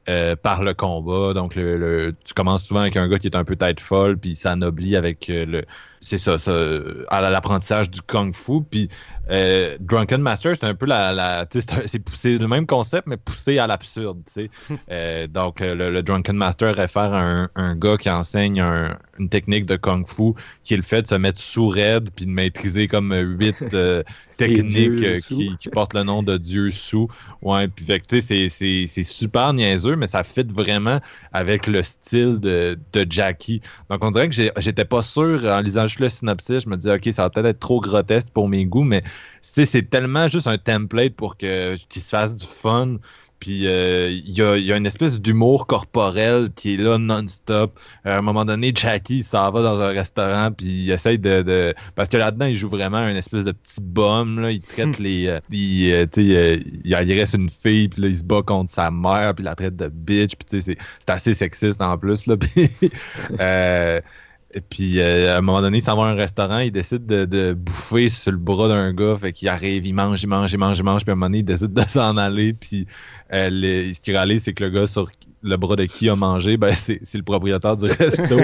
[0.09, 1.33] euh, par le combat.
[1.33, 4.35] Donc, le, tu commences souvent avec un gars qui est un peu tête folle, puis
[4.35, 5.63] ça s'anoblit avec le.
[6.01, 6.51] C'est ça, ça
[7.09, 8.63] à l'apprentissage du kung fu.
[8.69, 8.89] Puis
[9.29, 11.13] euh, Drunken Master, c'est un peu la.
[11.13, 14.21] la c'est le même concept, mais poussé à l'absurde.
[15.29, 18.63] donc, le, Drunken Master réfère à un, gars qui enseigne
[19.19, 20.33] une technique de kung fu
[20.63, 23.63] qui est le fait de se mettre sous raide puis de maîtriser comme huit
[24.47, 27.07] technique euh, qui, porte le nom de Dieu sous.
[27.41, 30.99] Ouais, puis c'est super niaiseux, mais ça fit vraiment
[31.31, 32.77] avec le style de,
[33.09, 33.61] Jackie.
[33.89, 36.95] Donc on dirait que j'étais pas sûr en lisant juste le synopsis, je me disais
[36.95, 39.03] ok, ça va peut-être être trop grotesque pour mes goûts, mais
[39.41, 42.97] c'est tellement juste un template pour que qu'il se fasse du fun.
[43.41, 47.77] Puis euh, il y, a, une espèce d'humour corporel qui est là non-stop.
[48.05, 52.07] à un moment donné, Jackie s'en va dans un restaurant, puis il essaye de, Parce
[52.07, 54.39] que là-dedans, il joue vraiment un espèce de petit bum.
[54.39, 54.51] Là.
[54.51, 55.03] Il traite hmm.
[55.03, 55.27] les.
[55.27, 56.05] Euh, il, euh,
[56.85, 59.45] il, il, reste une fille, puis là, il se bat contre sa mère, puis il
[59.45, 60.33] la traite de bitch.
[60.35, 60.77] Puis c'est
[61.07, 62.27] assez sexiste en plus.
[62.27, 62.69] Là, puis,
[64.69, 68.09] puis à un moment donné, il s'en va à un restaurant, il décide de, bouffer
[68.09, 70.83] sur le bras d'un gars, fait qu'il arrive, il mange, il mange, il mange, il
[70.83, 72.87] mange, puis à un moment donné, il décide de s'en aller, puis
[73.33, 75.09] euh, ce qui réalise, c'est que le gars sur
[75.43, 78.37] le bras de qui a mangé, ben, c'est, le propriétaire du resto.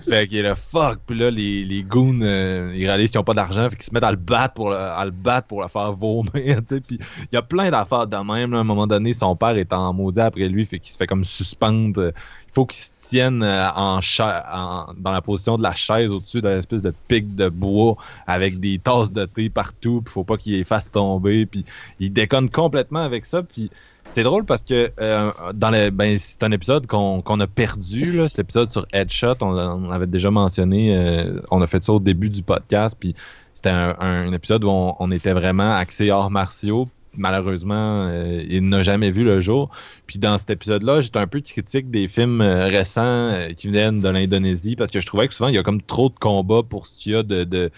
[0.00, 0.98] fait qu'il est là, fuck.
[1.06, 3.94] Puis là, les, les goons, euh, ils réalisent qu'ils n'ont pas d'argent, fait qu'ils se
[3.94, 6.32] mettent à le battre pour le, à le, battre pour faire vomir.
[6.68, 8.52] Puis il y a plein d'affaires de même.
[8.54, 11.06] à un moment donné, son père est en maudit après lui, fait qu'il se fait
[11.06, 12.12] comme suspendre.
[12.48, 12.82] Il faut qu'il
[13.20, 14.00] euh, en,
[14.96, 18.78] dans la position de la chaise au-dessus d'une espèce de pic de bois avec des
[18.78, 20.02] tasses de thé partout.
[20.04, 21.46] Puis faut pas qu'il les fasse tomber.
[21.46, 21.64] Puis
[22.00, 23.42] il déconne complètement avec ça.
[23.42, 23.70] Puis
[24.08, 28.28] c'est drôle parce que euh, dans les, ben, c'est un épisode qu'on, a perdu, là,
[28.28, 29.36] cet épisode sur Headshot.
[29.40, 33.14] On, on avait déjà mentionné, euh, on a fait ça au début du podcast, puis
[33.54, 36.88] c'était un, épisode où on, était vraiment axé hors martiaux.
[37.16, 39.70] Malheureusement, euh, il n'a jamais vu le jour.
[40.06, 44.76] Puis dans cet épisode-là, j'étais un peu critique des films récents qui viennent de l'Indonésie
[44.76, 46.98] parce que je trouvais que souvent il y a comme trop de combats pour ce
[46.98, 47.70] qu'il y a de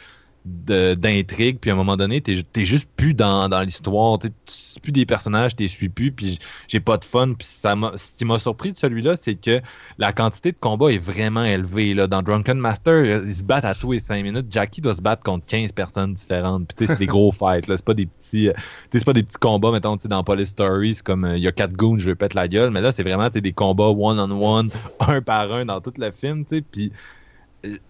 [0.45, 4.81] d'intrigue, puis à un moment donné, t'es es juste plus dans, dans l'histoire, tu suis
[4.81, 6.39] plus des personnages, t'es suis plus, puis
[6.69, 7.33] j'ai pas de fun.
[7.39, 9.63] Puis ça ce qui m'a surpris de celui-là, c'est que
[9.97, 11.95] la quantité de combats est vraiment élevée.
[11.95, 12.07] Là.
[12.07, 14.47] Dans Drunken Master, ils se battent à tous les 5 minutes.
[14.51, 16.73] Jackie doit se battre contre 15 personnes différentes.
[16.77, 17.77] Puis c'est des gros fights, là.
[17.77, 18.49] C'est pas des petits.
[18.49, 18.53] Euh,
[18.93, 21.53] c'est pas des petits combats, mettons, dans Police Story, c'est comme euh, il y a
[21.53, 22.71] 4 goons, je vais péter la gueule.
[22.71, 26.57] Mais là, c'est vraiment des combats one-on-one, un par un dans tout le film, tu
[26.57, 26.63] sais.
[26.63, 26.93] Puis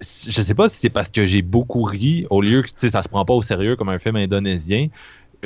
[0.01, 3.09] je sais pas si c'est parce que j'ai beaucoup ri au lieu que ça se
[3.09, 4.89] prend pas au sérieux comme un film indonésien.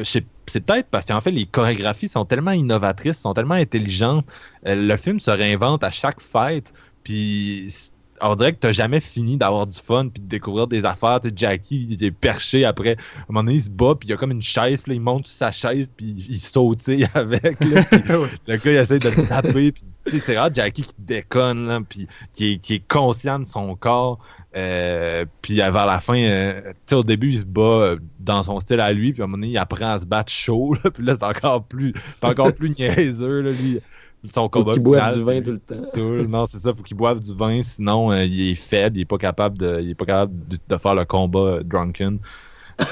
[0.02, 4.26] C'est peut-être parce qu'en fait, les chorégraphies sont tellement innovatrices, sont tellement intelligentes.
[4.66, 6.72] Euh, le film se réinvente à chaque fête.
[7.02, 7.66] Puis
[8.20, 11.20] on dirait que t'as jamais fini d'avoir du fun puis de découvrir des affaires.
[11.20, 12.90] T'sais, Jackie, il est perché après.
[12.90, 14.94] À un moment donné, il se bat, puis il y a comme une chaise, puis
[14.94, 17.58] il monte sur sa chaise, puis il saute avec.
[17.60, 19.74] le gars, il essaie de le taper.
[20.20, 24.18] C'est rare Jackie qui déconne, là, puis qui est, qui est conscient de son corps.
[24.56, 28.80] Euh, puis vers la fin, euh, au début, il se bat euh, dans son style
[28.80, 31.04] à lui, puis à un moment donné, il apprend à se battre chaud, là, puis
[31.04, 31.92] là, c'est encore plus,
[32.22, 33.80] encore plus niaiseux, là, lui
[34.32, 36.28] son combat faut qu'il boive du vin tout le temps.
[36.28, 39.04] non, c'est ça, faut qu'il boive du vin, sinon euh, il est faible, il est
[39.04, 42.18] pas capable de, il est pas capable de, faire le combat euh, drunken.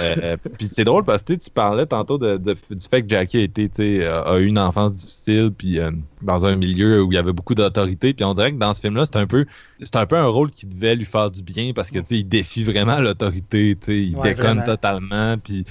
[0.01, 2.57] Euh, puis c'est drôle parce que tu parlais tantôt de, du
[2.91, 5.79] fait que Jackie a, été, a eu une enfance difficile, puis
[6.23, 8.13] dans un milieu où il y avait beaucoup d'autorité.
[8.13, 9.47] Puis on dirait que dans ce film-là, c'est un peu
[9.81, 12.65] c'est un peu un rôle qui devait lui faire du bien parce que il défie
[12.65, 13.77] vraiment l'autorité.
[13.87, 15.37] Il déconne totalement.
[15.39, 15.65] Puis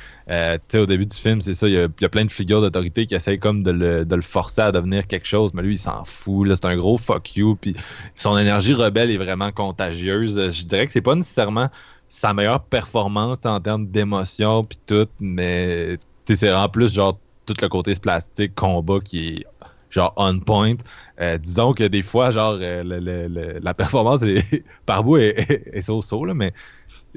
[0.73, 3.39] au début du film, c'est ça, il y, a, plein de figures d'autorité qui essayent
[3.39, 5.51] comme de le, de le, forcer à devenir quelque chose.
[5.53, 6.47] Mais lui, il s'en fout.
[6.49, 7.55] C'est un gros fuck you.
[7.59, 7.75] Puis
[8.13, 10.51] son énergie rebelle est vraiment contagieuse.
[10.51, 11.69] Je dirais que c'est pas nécessairement
[12.15, 17.67] sa meilleure performance en termes d'émotion puis tout, mais c'est en plus genre tout le
[17.67, 19.45] côté plastique combat qui est
[19.89, 20.75] genre on point.
[21.19, 26.21] Euh, disons que des fois, genre, euh, la performance est, par bout est, est, so-so,
[26.33, 26.53] mais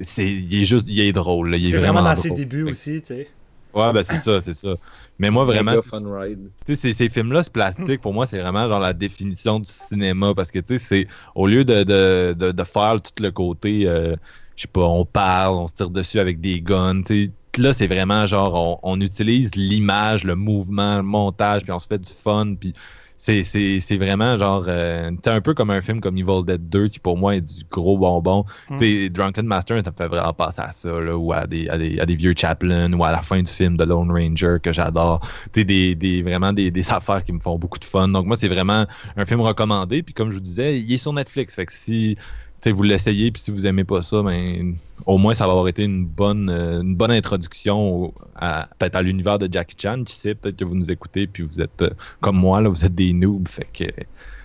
[0.00, 1.54] c'est, il est juste, il est drôle.
[1.56, 3.28] il c'est vraiment, dans ses débuts aussi, tu sais.
[3.74, 4.74] Ouais, ben c'est ça, c'est ça.
[5.20, 5.74] Mais moi, vraiment,
[6.66, 10.34] tu sais, ces, films-là, ce plastique, pour moi, c'est vraiment genre la définition du cinéma,
[10.34, 13.84] parce que, tu sais, c'est, au lieu de, de, de, faire tout le côté...
[13.86, 14.16] Euh,
[14.58, 17.04] je sais pas, on parle, on se tire dessus avec des guns.
[17.58, 22.00] là, c'est vraiment genre, on, utilise l'image, le mouvement, le montage, puis on se fait
[22.00, 22.74] du fun, puis
[23.16, 24.64] c'est vraiment genre.
[24.66, 27.64] Euh, un peu comme un film comme Evil Dead 2 qui pour moi est du
[27.70, 28.44] gros bonbon.
[28.70, 29.08] Mm.
[29.10, 32.00] Drunken Master, ça me fait vraiment penser à ça, là, ou à des, à, des,
[32.00, 35.20] à des, vieux Chaplin, ou à la fin du film de Lone Ranger que j'adore.
[35.52, 38.08] Des, des, vraiment des, des, affaires qui me font beaucoup de fun.
[38.08, 38.86] Donc moi, c'est vraiment
[39.16, 40.02] un film recommandé.
[40.02, 41.54] Puis comme je vous disais, il est sur Netflix.
[41.54, 42.16] Fait que si
[42.66, 44.76] vous l'essayez, puis si vous aimez pas ça, ben,
[45.06, 49.02] au moins ça va avoir été une bonne, euh, une bonne introduction à, peut-être à
[49.02, 50.02] l'univers de Jackie Chan.
[50.04, 51.90] Qui sait, peut-être que vous nous écoutez, puis vous êtes euh,
[52.20, 53.48] comme moi, là, vous êtes des noobs.
[53.48, 53.84] Fait que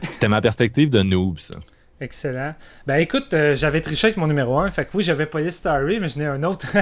[0.10, 1.56] c'était ma perspective de noob, ça.
[2.02, 2.54] Excellent.
[2.86, 6.00] Ben écoute, euh, j'avais triché avec mon numéro 1, fait que oui, j'avais Police Story,
[6.00, 6.68] mais je n'ai un autre.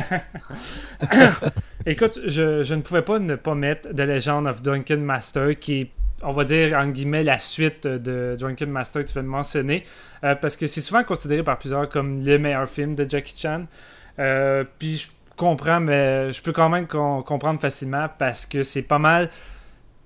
[1.85, 5.81] écoute, je, je, ne pouvais pas ne pas mettre The Legend of Duncan Master, qui
[5.81, 5.91] est
[6.23, 9.83] on va dire, en guillemets, la suite de Drunken Master que tu viens de mentionner,
[10.23, 13.65] euh, parce que c'est souvent considéré par plusieurs comme le meilleur film de Jackie Chan.
[14.19, 18.99] Euh, puis je comprends, mais je peux quand même comprendre facilement parce que c'est pas
[18.99, 19.29] mal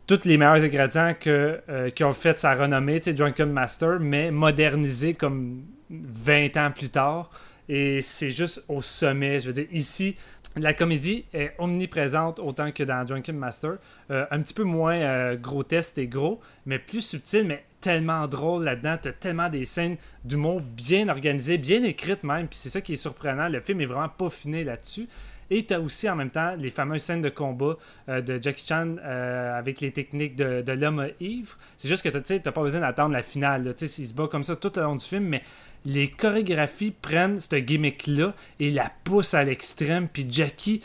[0.08, 4.00] tous les meilleurs ingrédients que, euh, qui ont fait sa renommée, tu sais, Drunken Master,
[4.00, 7.30] mais modernisé comme 20 ans plus tard.
[7.68, 9.40] Et c'est juste au sommet.
[9.40, 10.16] Je veux dire, ici,
[10.58, 13.78] la comédie est omniprésente autant que dans Drunken Master.
[14.12, 18.64] Euh, un petit peu moins euh, grotesque et gros, mais plus subtil, mais tellement drôle
[18.64, 18.98] là-dedans.
[19.02, 22.48] T'as tellement des scènes d'humour bien organisées, bien écrites même.
[22.48, 23.50] Puis c'est ça qui est surprenant.
[23.50, 25.08] Le film est vraiment pas fini là-dessus.
[25.52, 27.78] Et tu as aussi en même temps les fameuses scènes de combat
[28.10, 31.58] euh, de Jackie Chan avec les techniques de, l'homme ivre.
[31.78, 33.76] C'est juste que tu n'as pas besoin d'attendre la finale.
[33.80, 35.44] Il se bat comme ça tout le long du film, mais
[35.86, 40.08] les chorégraphies prennent ce gimmick-là et la poussent à l'extrême.
[40.12, 40.82] Puis Jackie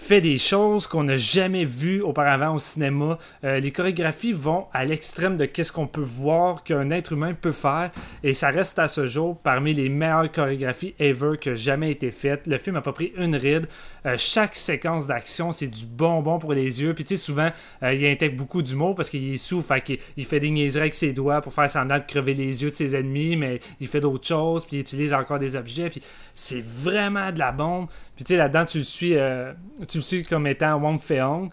[0.00, 3.18] fait des choses qu'on n'a jamais vues auparavant au cinéma.
[3.44, 7.52] Euh, les chorégraphies vont à l'extrême de qu'est-ce qu'on peut voir qu'un être humain peut
[7.52, 7.90] faire
[8.24, 12.46] et ça reste à ce jour parmi les meilleures chorégraphies ever que jamais été faites.
[12.46, 13.66] Le film a pas pris une ride.
[14.06, 16.94] Euh, chaque séquence d'action, c'est du bonbon pour les yeux.
[16.94, 17.50] Puis tu sais, souvent,
[17.82, 20.94] euh, il intègre beaucoup d'humour parce qu'il est sous, fait il fait des niaiseries avec
[20.94, 24.00] ses doigts pour faire semblant de crever les yeux de ses ennemis, mais il fait
[24.00, 25.90] d'autres choses, puis il utilise encore des objets.
[25.90, 26.02] Puis
[26.34, 27.86] c'est vraiment de la bombe.
[28.20, 29.54] Puis tu là-dedans, tu le suis, euh,
[29.88, 31.48] tu le suis comme étant Wong Feong.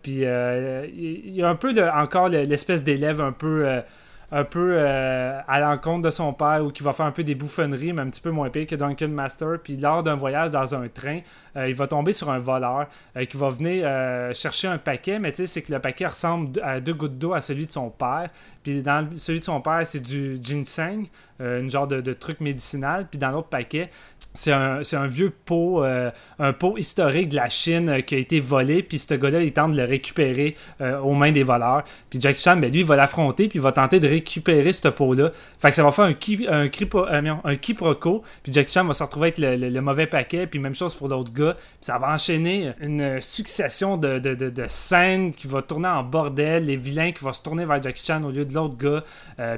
[0.00, 3.32] puis il y a un peu encore l'espèce d'élève un
[4.44, 7.92] peu euh, à l'encontre de son père ou qui va faire un peu des bouffonneries,
[7.92, 9.58] mais un petit peu moins pire que Duncan Master.
[9.62, 11.20] Puis lors d'un voyage dans un train, euh,
[11.56, 13.84] il va tomber sur un voleur euh, qui va venir
[14.34, 17.32] chercher un paquet, mais tu sais, c'est que le paquet ressemble à deux gouttes d'eau
[17.32, 18.30] à celui de son père.
[18.62, 21.04] Puis dans celui de son père, c'est du ginseng,
[21.40, 23.06] une genre de, truc médicinal.
[23.10, 23.90] Puis dans l'autre paquet,
[24.34, 28.18] c'est un, un, vieux pot, euh, un pot historique de la Chine euh, qui a
[28.18, 31.84] été volé, puis ce gars-là, il tente de le récupérer euh, aux mains des voleurs.
[32.08, 34.88] Puis Jackie Chan, ben, lui, il va l'affronter, puis il va tenter de récupérer ce
[34.88, 35.32] pot-là.
[35.58, 39.34] Fait que ça va faire un, qui, un, quiproquo, puis Jackie Chan va se retrouver
[39.36, 41.41] avec le, mauvais paquet, puis même chose pour l'autre gars.
[41.50, 44.20] Puis ça va enchaîner une succession de,
[44.68, 48.22] scènes qui va tourner en bordel, les vilains qui vont se tourner vers Jackie Chan
[48.22, 49.02] au lieu de l'autre gars.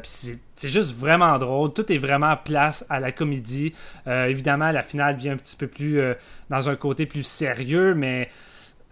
[0.00, 1.72] puis c'est juste vraiment drôle.
[1.72, 3.72] Tout est vraiment place à la comédie.
[4.06, 6.14] évidemment, la finale vient un petit peu plus euh,
[6.50, 8.28] dans un côté plus sérieux, mais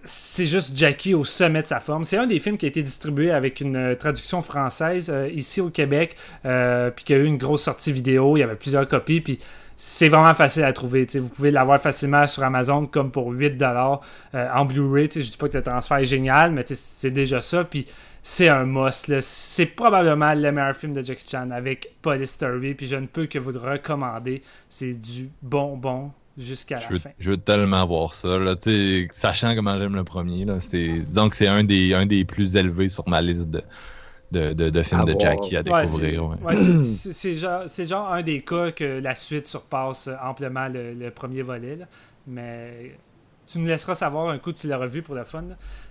[0.04, 2.04] c'est juste Jackie au sommet de sa forme.
[2.04, 5.60] C'est un des films qui a été distribué avec une euh, traduction française euh, ici
[5.60, 8.36] au Québec, puis qui a eu une grosse sortie vidéo.
[8.36, 9.38] Il y avait plusieurs copies, puis
[9.76, 11.06] c'est vraiment facile à trouver.
[11.14, 14.00] Vous pouvez l'avoir facilement sur Amazon comme pour 8$
[14.34, 15.08] en Blu-ray.
[15.12, 17.64] Je dis pas que le transfert est génial, mais c'est déjà ça.
[17.64, 17.86] Puis
[18.22, 19.12] c'est un must.
[19.20, 23.26] C'est probablement le meilleur film de Jackie Chan avec Police Story, puis je ne peux
[23.26, 24.42] que vous le recommander.
[24.68, 27.10] C'est du bonbon jusqu'à la fin.
[27.18, 28.38] Je veux tellement voir ça.
[28.38, 28.54] Là,
[29.10, 32.88] sachant comment j'aime le premier, là, disons que c'est un des, un des plus élevés
[32.88, 33.62] sur ma liste de,
[34.32, 36.30] de, de, films de Jackie à découvrir.
[36.42, 41.78] Ouais, c'est genre, genre, un des cas que la suite surpasse amplement le, premier volet.
[42.26, 42.96] Mais
[43.46, 45.44] tu nous laisseras savoir un coup tu l'as revu pour le fun.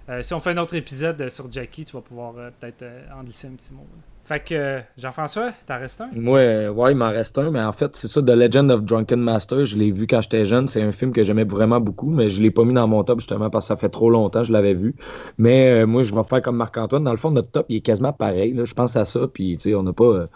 [0.10, 3.08] Euh, si on fait un autre épisode sur Jackie, tu vas pouvoir euh, peut-être euh,
[3.14, 3.86] en glisser un petit mot.
[4.32, 6.10] Fait que Jean-François, t'en restes un?
[6.16, 9.20] Ouais, ouais, il m'en reste un, mais en fait, c'est ça, The Legend of Drunken
[9.20, 9.66] Master.
[9.66, 10.70] Je l'ai vu quand j'étais jeune.
[10.70, 13.20] C'est un film que j'aimais vraiment beaucoup, mais je l'ai pas mis dans mon top
[13.20, 14.96] justement parce que ça fait trop longtemps que je l'avais vu.
[15.38, 17.04] Mais moi, je vais faire comme Marc-Antoine.
[17.04, 18.58] Dans le fond, notre top, il est quasiment pareil.
[18.64, 20.28] Je pense à ça, puis tu sais, on n'a pas.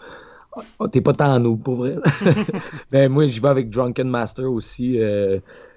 [0.78, 1.96] Oh, t'es pas tant en nous, pour vrai.
[2.92, 5.00] mais moi, j'y vais avec Drunken Master aussi.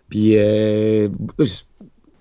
[0.10, 0.36] Puis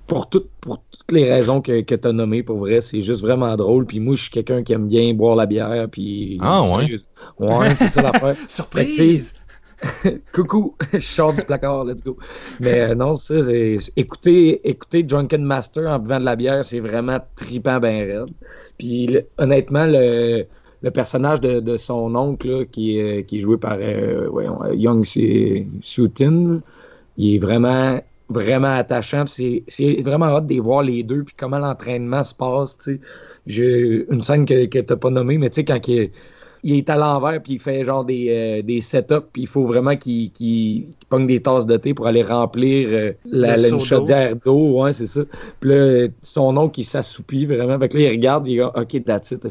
[0.09, 0.29] pour,
[0.61, 3.87] pour toutes les raisons que, que tu as nommées, pour vrai, c'est juste vraiment drôle.
[3.87, 5.87] Puis moi, je suis quelqu'un qui aime bien boire la bière.
[5.93, 6.95] Puis, ah ouais?
[7.39, 8.35] Ouais, c'est ça l'affaire.
[8.49, 9.35] Surprise!
[10.33, 12.17] Coucou, je sors du placard, let's go.
[12.59, 13.77] Mais euh, non, ça, c'est.
[13.97, 18.35] Écouter, écouter Drunken Master en buvant de la bière, c'est vraiment tripant ben raide.
[18.77, 20.47] Puis honnêtement, le,
[20.83, 24.29] le personnage de, de son oncle, qui, est, qui est joué par euh,
[24.75, 26.61] Young Sutin,
[27.17, 29.25] il est vraiment vraiment attachant.
[29.27, 32.79] C'est vraiment hâte de voir les deux, puis comment l'entraînement se passe.
[33.47, 36.11] J'ai une scène que, que tu n'as pas nommée, mais tu sais, quand il,
[36.63, 39.67] il est à l'envers, puis il fait genre des, euh, des setups, puis il faut
[39.67, 44.37] vraiment qu'il qu pogne des tasses de thé pour aller remplir euh, la, la chaudière
[44.37, 44.83] d'eau.
[44.83, 45.23] Ouais, c'est ça.
[45.61, 47.79] Puis là, son oncle, qui s'assoupit vraiment.
[47.79, 49.47] Fait que là, il regarde, il dit OK, that's it,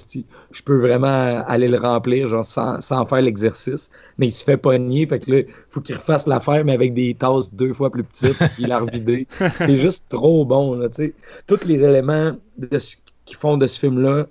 [0.51, 3.89] je peux vraiment aller le remplir, genre sans, sans faire l'exercice.
[4.17, 6.93] Mais il se fait pogner, fait que là, il faut qu'il refasse l'affaire, mais avec
[6.93, 9.27] des tasses deux fois plus petites, puis il a revidé.
[9.55, 11.13] c'est juste trop bon, là, tu sais.
[11.47, 12.77] Tous les éléments de
[13.25, 14.27] qui font de ce film-là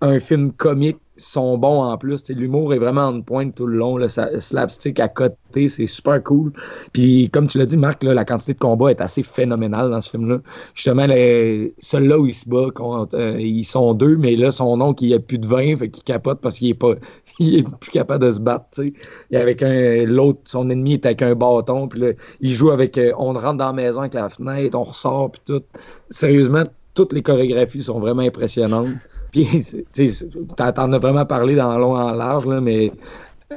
[0.00, 2.28] un film comique sont bons en plus.
[2.30, 4.08] L'humour est vraiment en pointe tout le long.
[4.08, 6.52] Ça, slapstick à côté, c'est super cool.
[6.92, 10.00] Puis comme tu l'as dit, Marc, là, la quantité de combat est assez phénoménale dans
[10.00, 10.38] ce film-là.
[10.74, 12.68] Justement, celui-là où il se bat,
[13.14, 16.04] euh, ils sont deux, mais là, son nom qui a plus de vin, fait qu'il
[16.04, 16.94] capote parce qu'il est pas
[17.38, 18.80] il est plus capable de se battre.
[19.30, 22.98] Et avec un l'autre, son ennemi est avec un bâton, puis là, il joue avec
[22.98, 25.62] euh, on rentre dans la maison avec la fenêtre, on ressort, puis tout.
[26.10, 26.64] Sérieusement,
[26.94, 28.88] toutes les chorégraphies sont vraiment impressionnantes.
[29.34, 29.48] Puis,
[30.56, 32.92] t'en as vraiment parlé dans long en large, là, mais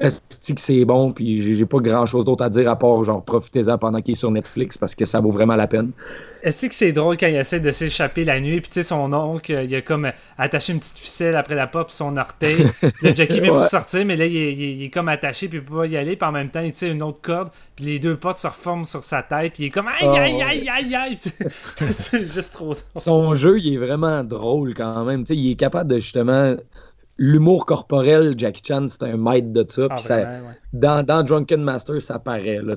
[0.01, 1.11] est-ce que c'est bon?
[1.11, 4.31] Puis j'ai pas grand-chose d'autre à dire à part, genre, profitez-en pendant qu'il est sur
[4.31, 5.91] Netflix parce que ça vaut vraiment la peine.
[6.43, 9.11] Est-ce que c'est drôle quand il essaie de s'échapper la nuit, puis tu sais, son
[9.13, 12.67] oncle, il a comme attaché une petite ficelle après la porte, puis son orteil.
[13.01, 15.85] le Jackie vient pour sortir, mais là, il est, comme attaché, puis il peut pas
[15.85, 18.39] y aller, puis en même temps, il tire une autre corde, puis les deux portes
[18.39, 21.17] se reforment sur sa tête, puis il est comme aïe, aïe, aïe, aïe, aïe.
[21.91, 22.77] c'est juste trop drôle.
[22.95, 25.23] Son jeu, il est vraiment drôle quand même.
[25.23, 26.55] Tu sais, il est capable de justement
[27.17, 29.87] l'humour corporel, Jackie Chan, c'est un maître de ça.
[29.89, 30.25] Ah,
[30.73, 32.59] dans, dans, Drunken Master, ça paraît.
[32.61, 32.75] Là,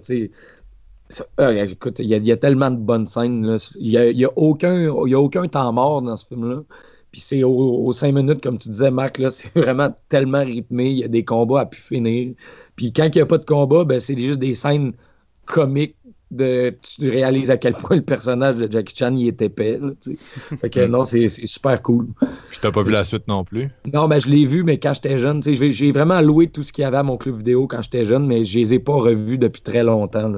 [1.38, 3.58] ah, écoute, il y, a tellement de bonnes scènes.
[3.76, 6.62] Il n'y a, a, aucun, a aucun temps mort dans ce film-là.
[7.12, 10.90] Puis c'est aux, cinq minutes, comme tu disais, Marc, c'est vraiment tellement rythmé.
[10.90, 12.34] Il y a des combats à pu finir.
[12.76, 14.92] Puis quand il n'y a pas de combat, ben, c'est juste des scènes
[15.46, 15.96] comiques
[16.30, 19.80] de, tu réalises à quel point le personnage de Jackie Chan il est épais.
[20.60, 22.08] fait que non, c'est super cool.
[22.50, 23.68] Puis t'as pas vu la suite non plus?
[23.92, 26.82] Non, mais je l'ai vu, mais quand j'étais jeune, j'ai vraiment loué tout ce qu'il
[26.82, 29.38] y avait à mon club vidéo quand j'étais jeune, mais je les ai pas revus
[29.38, 30.32] depuis très longtemps.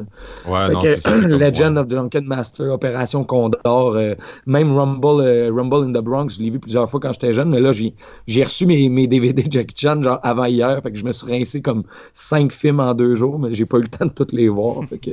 [0.48, 0.82] Ouais, non,
[1.38, 4.14] Legend of Drunken Master, Opération Condor, euh,
[4.46, 7.50] même Rumble, euh, Rumble in the Bronx, je l'ai vu plusieurs fois quand j'étais jeune,
[7.50, 10.98] mais là, j'ai reçu mes, mes DVD de Jackie Chan genre avant hier, fait que
[10.98, 11.82] je me suis rincé comme
[12.12, 14.84] cinq films en deux jours, mais j'ai pas eu le temps de tous les voir.
[14.88, 15.10] Fait que,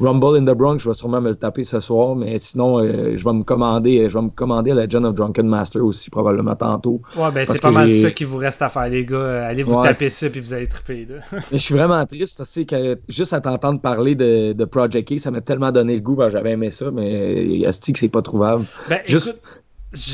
[0.00, 3.16] Rumble in the Bronx, je vais sûrement me le taper ce soir, mais sinon, euh,
[3.16, 7.00] je vais me commander, je vais me commander Legend of Drunken Master aussi probablement tantôt.
[7.16, 9.16] Ouais, ben c'est pas mal ça qui vous reste à faire, les gars.
[9.16, 11.06] Euh, allez vous taper ça puis vous allez triper.
[11.32, 15.18] mais je suis vraiment triste parce que juste à t'entendre parler de, de Project A,
[15.18, 16.16] ça m'a tellement donné le goût.
[16.16, 18.64] Ben, J'avais aimé ça, mais Asti que c'est pas trouvable.
[18.88, 19.34] Ben, juste...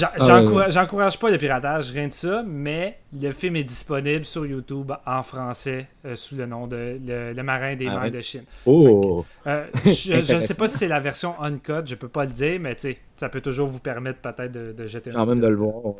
[0.02, 4.92] Ah, j'encourage pas le piratage, rien de ça, mais le film est disponible sur YouTube
[5.06, 8.44] en français euh, sous le nom de Le, Marin des ah, mers de Chine.
[8.66, 9.24] Oh.
[9.46, 12.60] Euh, je ne sais pas si c'est la version uncut, je peux pas le dire,
[12.60, 12.76] mais
[13.16, 15.94] ça peut toujours vous permettre peut-être de, jeter un même de le voir.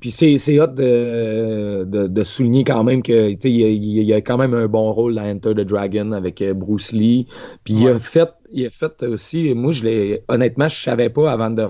[0.00, 4.66] Puis c'est hot de, de, souligner quand même qu'il il, y a quand même un
[4.66, 7.28] bon rôle dans Enter the Dragon avec euh, Bruce Lee.
[7.62, 11.30] Puis il a fait il a fait aussi, moi je l'ai honnêtement je savais pas
[11.30, 11.62] avant de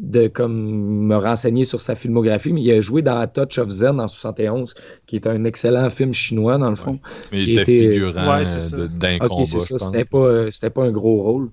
[0.00, 4.00] de comme me renseigner sur sa filmographie, mais il a joué dans Touch of Zen
[4.00, 4.74] en 71,
[5.06, 6.98] qui est un excellent film chinois dans le fond.
[7.32, 8.42] Mais il était figurant
[8.98, 9.44] d'un combat.
[9.44, 11.50] C'était pas, c'était pas un gros rôle.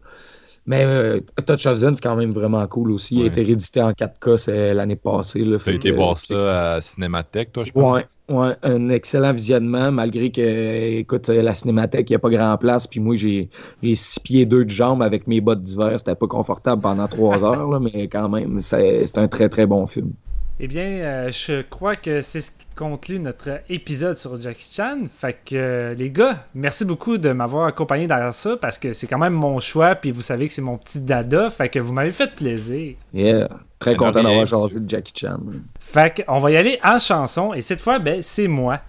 [0.68, 3.16] Mais euh, Touch of Zen, c'est quand même vraiment cool aussi.
[3.16, 5.42] Il a été réédité en 4K l'année passée.
[5.42, 7.98] Tu as été voir ça à Cinémathèque, toi, je pense?
[7.98, 12.58] Ouais, ouais, un excellent visionnement, malgré que, écoute, la Cinémathèque, il n'y a pas grand
[12.58, 12.86] place.
[12.86, 13.50] Puis moi, j'ai
[13.96, 15.94] six pieds deux de jambes avec mes bottes d'hiver.
[16.00, 20.12] C'était pas confortable pendant trois heures, mais quand même, c'est un très, très bon film.
[20.60, 25.04] Eh bien, euh, je crois que c'est ce qui conclut notre épisode sur Jackie Chan.
[25.12, 29.08] Fait que, euh, les gars, merci beaucoup de m'avoir accompagné derrière ça parce que c'est
[29.08, 29.96] quand même mon choix.
[29.96, 31.50] Puis vous savez que c'est mon petit dada.
[31.50, 32.96] Fait que vous m'avez fait plaisir.
[33.14, 33.50] Yeah.
[33.80, 35.40] Très content d'avoir choisi de Jackie Chan.
[35.80, 37.54] Fait qu'on va y aller en chanson.
[37.54, 38.80] Et cette fois, ben, c'est moi.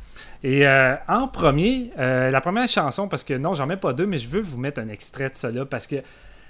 [0.45, 4.19] Et euh, en premier, la première chanson, parce que non, j'en mets pas deux, mais
[4.19, 5.97] je veux vous mettre un extrait de ça là parce que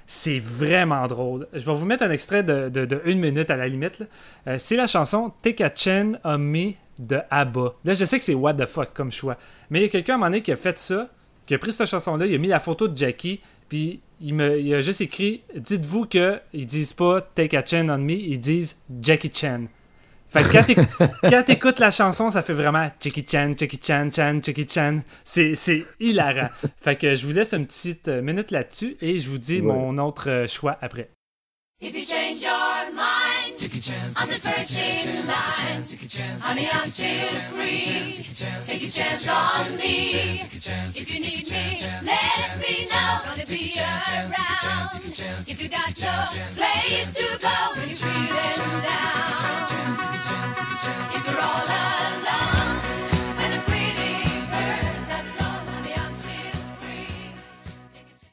[0.09, 1.47] c'est vraiment drôle.
[1.53, 4.03] Je vais vous mettre un extrait de, de, une minute à la limite.
[4.47, 7.75] Euh, c'est la chanson Take a Chain on Me de ABBA.
[7.85, 9.37] Là, je sais que c'est what the fuck comme choix.
[9.71, 11.09] Mais il y a quelqu'un à un moment donné qui a fait ça,
[11.47, 14.59] qui a pris cette chanson-là, il a mis la photo de Jackie, puis il, me,
[14.59, 18.79] il a juste écrit Dites-vous qu'ils disent pas Take a Chain on Me, ils disent
[19.01, 19.65] Jackie Chan.
[20.31, 24.69] Fait que quand t'écoutes la chanson, ça fait vraiment Jackie Chan, Jackie Chan, Chan, Jackie
[24.69, 24.99] Chan.
[25.25, 26.51] C'est, c'est hilarant.
[26.81, 29.97] fait que je vous laisse une petite euh, minute là-dessus et je vous dis mon
[29.99, 31.11] autre euh, choix après.
[31.81, 33.38] If you change your mind.
[33.61, 35.83] I'm the first in line.
[36.41, 38.25] Honey, I'm still free.
[38.65, 40.43] Take a chance on me.
[40.95, 43.19] If you need me, let me know.
[43.25, 45.11] Gonna be around.
[45.49, 46.17] If you got no
[46.55, 49.69] place to go when you're feeling down.
[51.17, 52.08] If you're all alone,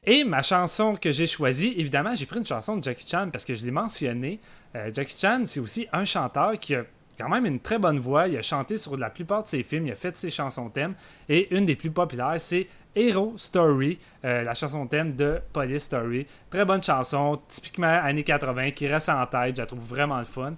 [0.07, 3.43] Et ma chanson que j'ai choisie, évidemment, j'ai pris une chanson de Jackie Chan parce
[3.43, 4.39] que je l'ai mentionné.
[4.75, 6.83] Euh, Jackie Chan, c'est aussi un chanteur qui a
[7.17, 8.27] quand même une très bonne voix.
[8.27, 10.93] Il a chanté sur la plupart de ses films, il a fait ses chansons thèmes.
[11.27, 16.27] Et une des plus populaires, c'est Hero Story, euh, la chanson thème de Police Story.
[16.51, 19.55] Très bonne chanson, typiquement années 80, qui reste en tête.
[19.55, 20.53] Je la trouve vraiment le fun.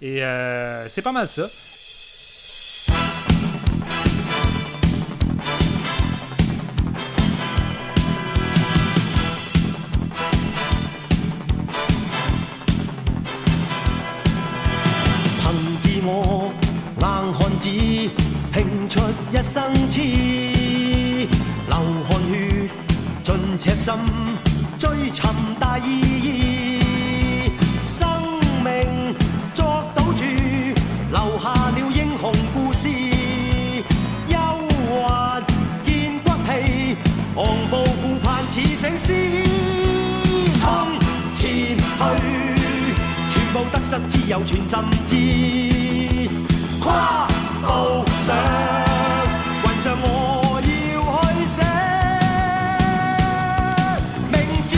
[0.00, 1.48] Et euh, c'est pas mal ça.
[17.62, 17.68] 子，
[18.52, 18.98] 拼出
[19.30, 20.00] 一生痴，
[21.68, 21.76] 流
[22.08, 22.68] 汗血
[23.22, 23.94] 盡赤心，
[24.76, 25.22] 追尋
[25.60, 27.62] 大意義。
[27.86, 28.00] 生
[28.64, 29.14] 命
[29.54, 30.24] 作赌注，
[31.12, 32.88] 留下了英雄故事。
[34.28, 34.34] 憂
[34.90, 35.40] 患
[35.84, 36.96] 見骨氣，
[37.36, 39.06] 昂步顧盼似醒狮。
[40.60, 40.64] 向
[41.36, 41.80] 前去。
[43.30, 45.12] 全部得失只有全心知，
[46.80, 47.28] 跨
[49.62, 50.06] 刻上我
[50.60, 50.64] 要
[51.22, 51.58] 去写
[54.32, 54.34] 名
[54.68, 54.72] 字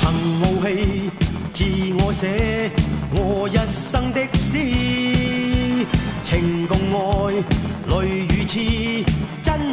[0.00, 0.02] 凭
[0.42, 0.68] 傲气
[1.52, 1.58] 自
[1.98, 2.22] 我写
[3.14, 4.50] 我一生的诗
[6.22, 7.32] 情共爱
[7.88, 8.54] 泪如痴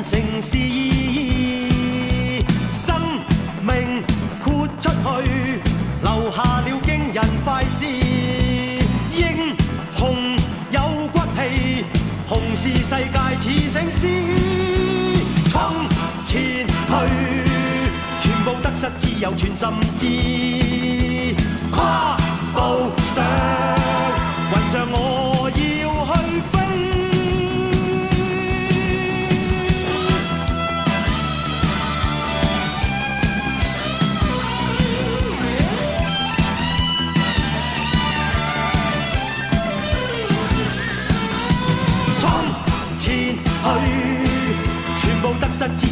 [0.09, 2.45] 真誠是意。
[2.73, 2.95] 生
[3.61, 4.01] 命
[4.41, 5.61] 豁出去，
[6.01, 7.85] 留下了驚人快事。
[9.11, 9.21] 英
[9.97, 9.99] 雄
[10.71, 10.79] 有
[11.11, 11.85] 骨氣，
[12.27, 14.01] 雄視世界似醒獅，
[15.49, 15.55] 衝
[16.25, 16.67] 前去。
[18.19, 20.03] 全部得失自有全心知，
[21.71, 22.17] 跨
[22.53, 22.57] 步
[23.13, 23.17] 上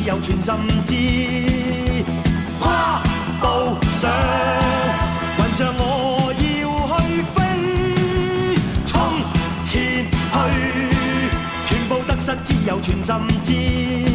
[0.06, 0.54] 有全心
[0.86, 0.94] 知。
[2.60, 3.02] 跨
[3.42, 4.04] 步上
[5.38, 5.82] 云上我
[6.38, 6.42] 要
[7.00, 7.02] 去
[7.34, 7.36] 飛，
[8.86, 8.94] 衝
[9.66, 10.36] 前去，
[11.66, 14.15] 全部得失只有全心知。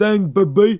[0.00, 0.78] Wu-Tang bébé.